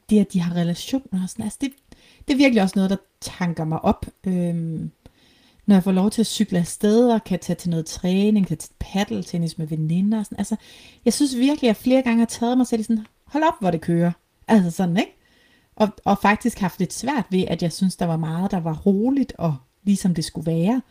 det, 0.09 0.19
at 0.19 0.33
de 0.33 0.39
har 0.39 0.55
relationer 0.55 1.23
og 1.23 1.29
sådan. 1.29 1.43
Altså 1.43 1.59
det, 1.61 1.71
det 2.27 2.33
er 2.33 2.37
virkelig 2.37 2.63
også 2.63 2.73
noget, 2.75 2.89
der 2.89 2.97
tanker 3.21 3.65
mig 3.65 3.85
op. 3.85 4.05
Øhm, 4.27 4.91
når 5.65 5.75
jeg 5.75 5.83
får 5.83 5.91
lov 5.91 6.11
til 6.11 6.21
at 6.21 6.27
cykle 6.27 6.59
afsted 6.59 7.09
og 7.09 7.23
kan 7.23 7.39
tage 7.39 7.55
til 7.55 7.69
noget 7.69 7.85
træning, 7.85 8.47
kan 8.47 8.57
tage 8.57 8.73
paddeltennis 8.79 9.57
med 9.57 9.67
veninder. 9.67 10.19
Og 10.19 10.25
sådan. 10.25 10.37
Altså, 10.37 10.55
jeg 11.05 11.13
synes 11.13 11.37
virkelig, 11.37 11.63
at 11.63 11.67
jeg 11.67 11.75
flere 11.75 12.01
gange 12.01 12.19
har 12.19 12.25
taget 12.25 12.57
mig 12.57 12.67
selv 12.67 12.79
i 12.79 12.83
sådan, 12.83 13.05
hold 13.25 13.43
op, 13.43 13.59
hvor 13.59 13.71
det 13.71 13.81
kører. 13.81 14.11
Altså 14.47 14.71
sådan, 14.71 14.97
ikke? 14.97 15.17
Og, 15.75 15.89
og 16.05 16.17
faktisk 16.21 16.59
haft 16.59 16.79
lidt 16.79 16.93
svært 16.93 17.25
ved, 17.29 17.43
at 17.47 17.61
jeg 17.61 17.71
synes, 17.71 17.95
der 17.95 18.05
var 18.05 18.17
meget, 18.17 18.51
der 18.51 18.59
var 18.59 18.77
roligt 18.85 19.33
og 19.37 19.55
ligesom 19.83 20.15
det 20.15 20.25
skulle 20.25 20.51
være. 20.51 20.81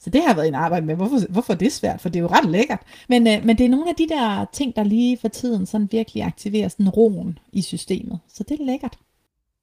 Så 0.00 0.10
det 0.10 0.22
har 0.22 0.34
været 0.34 0.48
en 0.48 0.54
arbejde 0.54 0.86
med. 0.86 0.96
Hvorfor, 0.96 1.18
hvorfor 1.28 1.52
er 1.52 1.56
det 1.56 1.72
svært? 1.72 2.00
For 2.00 2.08
det 2.08 2.18
er 2.18 2.22
jo 2.22 2.28
ret 2.28 2.50
lækkert. 2.50 2.80
Men, 3.08 3.26
øh, 3.26 3.44
men 3.44 3.58
det 3.58 3.64
er 3.64 3.68
nogle 3.68 3.88
af 3.88 3.94
de 3.94 4.08
der 4.08 4.44
ting, 4.52 4.76
der 4.76 4.84
lige 4.84 5.18
for 5.18 5.28
tiden 5.28 5.66
sådan 5.66 5.88
virkelig 5.92 6.22
aktiverer 6.22 6.68
sådan 6.68 6.88
roen 6.88 7.38
i 7.52 7.62
systemet. 7.62 8.20
Så 8.28 8.42
det 8.42 8.60
er 8.60 8.64
lækkert. 8.64 8.98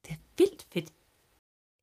Det 0.05 0.11
er 0.11 0.17
vildt 0.37 0.65
fedt. 0.73 0.89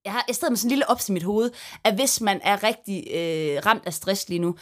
Jeg 0.04 0.12
har 0.12 0.24
i 0.30 0.32
stedet 0.32 0.52
med 0.52 0.56
sådan 0.56 0.66
en 0.66 0.70
lille 0.70 0.90
ops 0.90 1.08
i 1.08 1.12
mit 1.12 1.22
hoved, 1.22 1.50
at 1.84 1.94
hvis 1.94 2.20
man 2.20 2.40
er 2.44 2.62
rigtig 2.62 3.06
øh, 3.14 3.66
ramt 3.66 3.86
af 3.86 3.94
stress 3.94 4.28
lige 4.28 4.38
nu, 4.38 4.54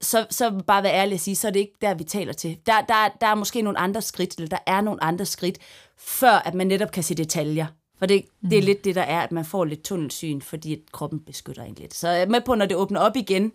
så, 0.00 0.26
så 0.30 0.62
bare 0.66 0.82
være 0.82 0.94
ærlig 0.94 1.14
at 1.14 1.20
sige, 1.20 1.36
så 1.36 1.46
er 1.48 1.52
det 1.52 1.60
ikke 1.60 1.76
der, 1.80 1.94
vi 1.94 2.04
taler 2.04 2.32
til. 2.32 2.58
Der, 2.66 2.80
der, 2.80 3.08
der 3.20 3.26
er 3.26 3.34
måske 3.34 3.62
nogle 3.62 3.78
andre 3.78 4.02
skridt, 4.02 4.34
eller 4.34 4.48
der 4.48 4.58
er 4.66 4.80
nogle 4.80 5.04
andre 5.04 5.26
skridt, 5.26 5.58
før 5.98 6.32
at 6.32 6.54
man 6.54 6.66
netop 6.66 6.90
kan 6.90 7.02
se 7.02 7.14
detaljer. 7.14 7.66
For 8.00 8.06
det, 8.06 8.24
det 8.50 8.58
er 8.58 8.62
lidt 8.62 8.84
det, 8.84 8.94
der 8.94 9.02
er, 9.02 9.20
at 9.20 9.32
man 9.32 9.44
får 9.44 9.64
lidt 9.64 9.82
tunnelsyn, 9.82 10.40
fordi 10.40 10.82
kroppen 10.92 11.20
beskytter 11.20 11.62
en 11.62 11.74
lidt. 11.74 11.94
Så 11.94 12.08
jeg 12.08 12.22
er 12.22 12.26
med 12.26 12.40
på, 12.40 12.54
når 12.54 12.66
det 12.66 12.76
åbner 12.76 13.00
op 13.00 13.16
igen, 13.16 13.52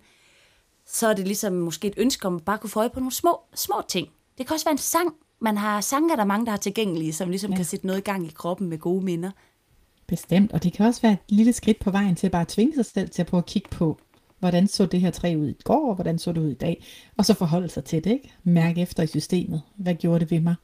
så 0.87 1.07
er 1.07 1.13
det 1.13 1.27
ligesom 1.27 1.53
måske 1.53 1.87
et 1.87 1.93
ønske 1.97 2.27
om 2.27 2.35
at 2.35 2.43
bare 2.45 2.57
kunne 2.57 2.69
få 2.69 2.79
øje 2.79 2.89
på 2.89 2.99
nogle 2.99 3.13
små, 3.13 3.39
små 3.55 3.75
ting. 3.87 4.07
Det 4.37 4.47
kan 4.47 4.53
også 4.53 4.65
være 4.65 4.71
en 4.71 4.77
sang. 4.77 5.13
Man 5.39 5.57
har 5.57 5.81
sanger, 5.81 6.15
der 6.15 6.23
er 6.23 6.27
mange, 6.27 6.45
der 6.45 6.51
har 6.51 6.57
tilgængelige, 6.57 7.13
som 7.13 7.29
ligesom 7.29 7.51
ja. 7.51 7.55
kan 7.55 7.65
sætte 7.65 7.87
noget 7.87 7.99
i 7.99 8.03
gang 8.03 8.27
i 8.27 8.31
kroppen 8.35 8.69
med 8.69 8.77
gode 8.77 9.05
minder. 9.05 9.31
Bestemt, 10.07 10.51
og 10.51 10.63
det 10.63 10.73
kan 10.73 10.85
også 10.85 11.01
være 11.01 11.11
et 11.11 11.19
lille 11.29 11.53
skridt 11.53 11.79
på 11.79 11.91
vejen 11.91 12.15
til 12.15 12.27
at 12.27 12.31
bare 12.31 12.45
tvinge 12.47 12.75
sig 12.75 12.85
selv 12.85 13.09
til 13.09 13.21
at 13.21 13.27
prøve 13.27 13.39
at 13.39 13.45
kigge 13.45 13.69
på, 13.69 13.99
hvordan 14.39 14.67
så 14.67 14.85
det 14.85 15.01
her 15.01 15.11
træ 15.11 15.35
ud 15.35 15.47
i 15.47 15.55
går, 15.63 15.89
og 15.89 15.95
hvordan 15.95 16.19
så 16.19 16.31
det 16.31 16.41
ud 16.41 16.51
i 16.51 16.53
dag, 16.53 16.85
og 17.17 17.25
så 17.25 17.33
forholde 17.33 17.69
sig 17.69 17.83
til 17.83 18.03
det, 18.03 18.11
ikke? 18.11 18.33
Mærke 18.43 18.81
efter 18.81 19.03
i 19.03 19.07
systemet, 19.07 19.61
hvad 19.75 19.93
gjorde 19.95 20.19
det 20.19 20.31
ved 20.31 20.39
mig? 20.39 20.55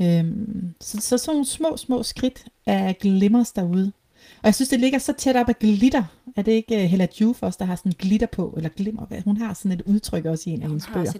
Øhm, 0.00 0.74
så, 0.80 1.00
så 1.00 1.18
sådan 1.18 1.34
nogle 1.34 1.46
små, 1.46 1.76
små 1.76 2.02
skridt 2.02 2.44
af 2.66 2.98
glimmers 2.98 3.52
derude. 3.52 3.92
Og 4.42 4.46
jeg 4.46 4.54
synes, 4.54 4.68
det 4.68 4.80
ligger 4.80 4.98
så 4.98 5.12
tæt 5.18 5.36
op 5.36 5.48
af 5.48 5.58
glitter. 5.58 6.04
Er 6.36 6.42
det 6.42 6.52
ikke 6.52 6.76
uh, 6.76 6.80
Hella 6.80 7.06
Jufos, 7.20 7.56
der 7.56 7.64
har 7.64 7.76
sådan 7.76 7.92
glitter 7.98 8.26
på, 8.26 8.54
eller 8.56 8.70
glimmer? 8.70 9.22
Hun 9.24 9.36
har 9.36 9.54
sådan 9.54 9.72
et 9.72 9.82
udtryk 9.82 10.24
også 10.24 10.50
i 10.50 10.52
en 10.52 10.62
af 10.62 10.68
hendes 10.68 10.86
bøger. 10.94 11.12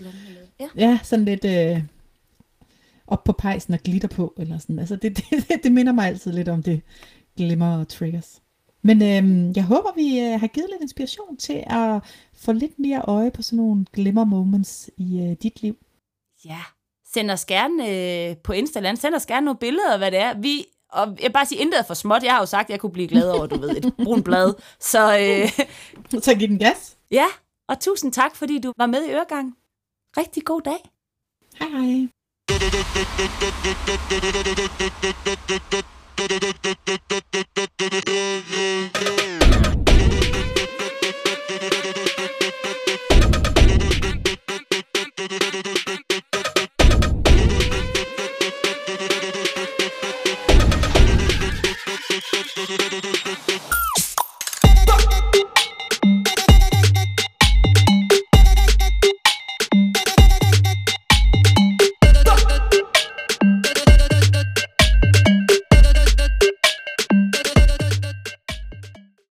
Ja. 0.61 0.69
ja, 0.77 0.99
sådan 1.03 1.25
lidt 1.25 1.45
øh, 1.45 1.83
op 3.07 3.25
på 3.25 3.33
pejsen 3.33 3.75
og 3.75 3.81
glitter 3.81 4.09
på, 4.09 4.35
eller 4.39 4.59
sådan. 4.59 4.79
Altså 4.79 4.97
det, 5.03 5.17
det, 5.31 5.61
det 5.63 5.73
minder 5.73 5.93
mig 5.93 6.07
altid 6.07 6.33
lidt 6.33 6.49
om 6.49 6.63
det 6.63 6.81
glimmer 7.37 7.79
og 7.79 7.89
triggers. 7.89 8.43
Men 8.83 9.03
øhm, 9.03 9.53
jeg 9.57 9.65
håber, 9.65 9.95
vi 9.97 10.21
øh, 10.21 10.41
har 10.41 10.47
givet 10.47 10.69
lidt 10.71 10.83
inspiration 10.83 11.37
til 11.37 11.65
at 11.67 12.03
få 12.35 12.53
lidt 12.53 12.79
mere 12.79 13.03
øje 13.03 13.31
på 13.31 13.43
sådan 13.43 13.57
nogle 13.57 13.87
glimmer 13.93 14.25
moments 14.25 14.91
i 14.97 15.21
øh, 15.21 15.37
dit 15.43 15.63
liv. 15.63 15.77
Ja, 16.45 16.61
send 17.15 17.31
os 17.31 17.45
gerne 17.45 17.89
øh, 17.91 18.37
på 18.37 18.53
Instagram, 18.53 18.97
send 18.97 19.15
os 19.15 19.27
gerne 19.27 19.45
nogle 19.45 19.59
billeder 19.59 19.97
hvad 19.99 20.11
det 20.11 20.19
er. 20.19 20.35
Vi, 20.39 20.67
og 20.91 21.07
jeg 21.07 21.17
vil 21.23 21.33
bare 21.33 21.47
sige, 21.47 21.61
intet 21.61 21.81
er 21.81 21.85
for 21.85 21.95
småt. 21.95 22.23
Jeg 22.23 22.33
har 22.33 22.41
jo 22.41 22.47
sagt, 22.47 22.67
at 22.67 22.71
jeg 22.71 22.81
kunne 22.81 22.93
blive 22.93 23.09
glad 23.09 23.31
over, 23.31 23.47
du 23.47 23.61
ved, 23.61 23.71
et 23.77 23.95
brun 24.05 24.23
blad. 24.23 24.55
Så, 24.81 25.19
øh, 25.19 25.67
så 26.23 26.35
giv 26.35 26.49
den 26.49 26.59
gas. 26.59 26.97
Ja, 27.11 27.27
og 27.69 27.81
tusind 27.81 28.13
tak, 28.13 28.37
fordi 28.37 28.59
du 28.59 28.73
var 28.79 28.87
med 28.87 29.05
i 29.05 29.11
Øregang. 29.11 29.55
Rigtig 30.17 30.45
god 30.45 30.61
dag. 30.61 30.91
Hej 31.59 31.69
hej. 31.69 32.09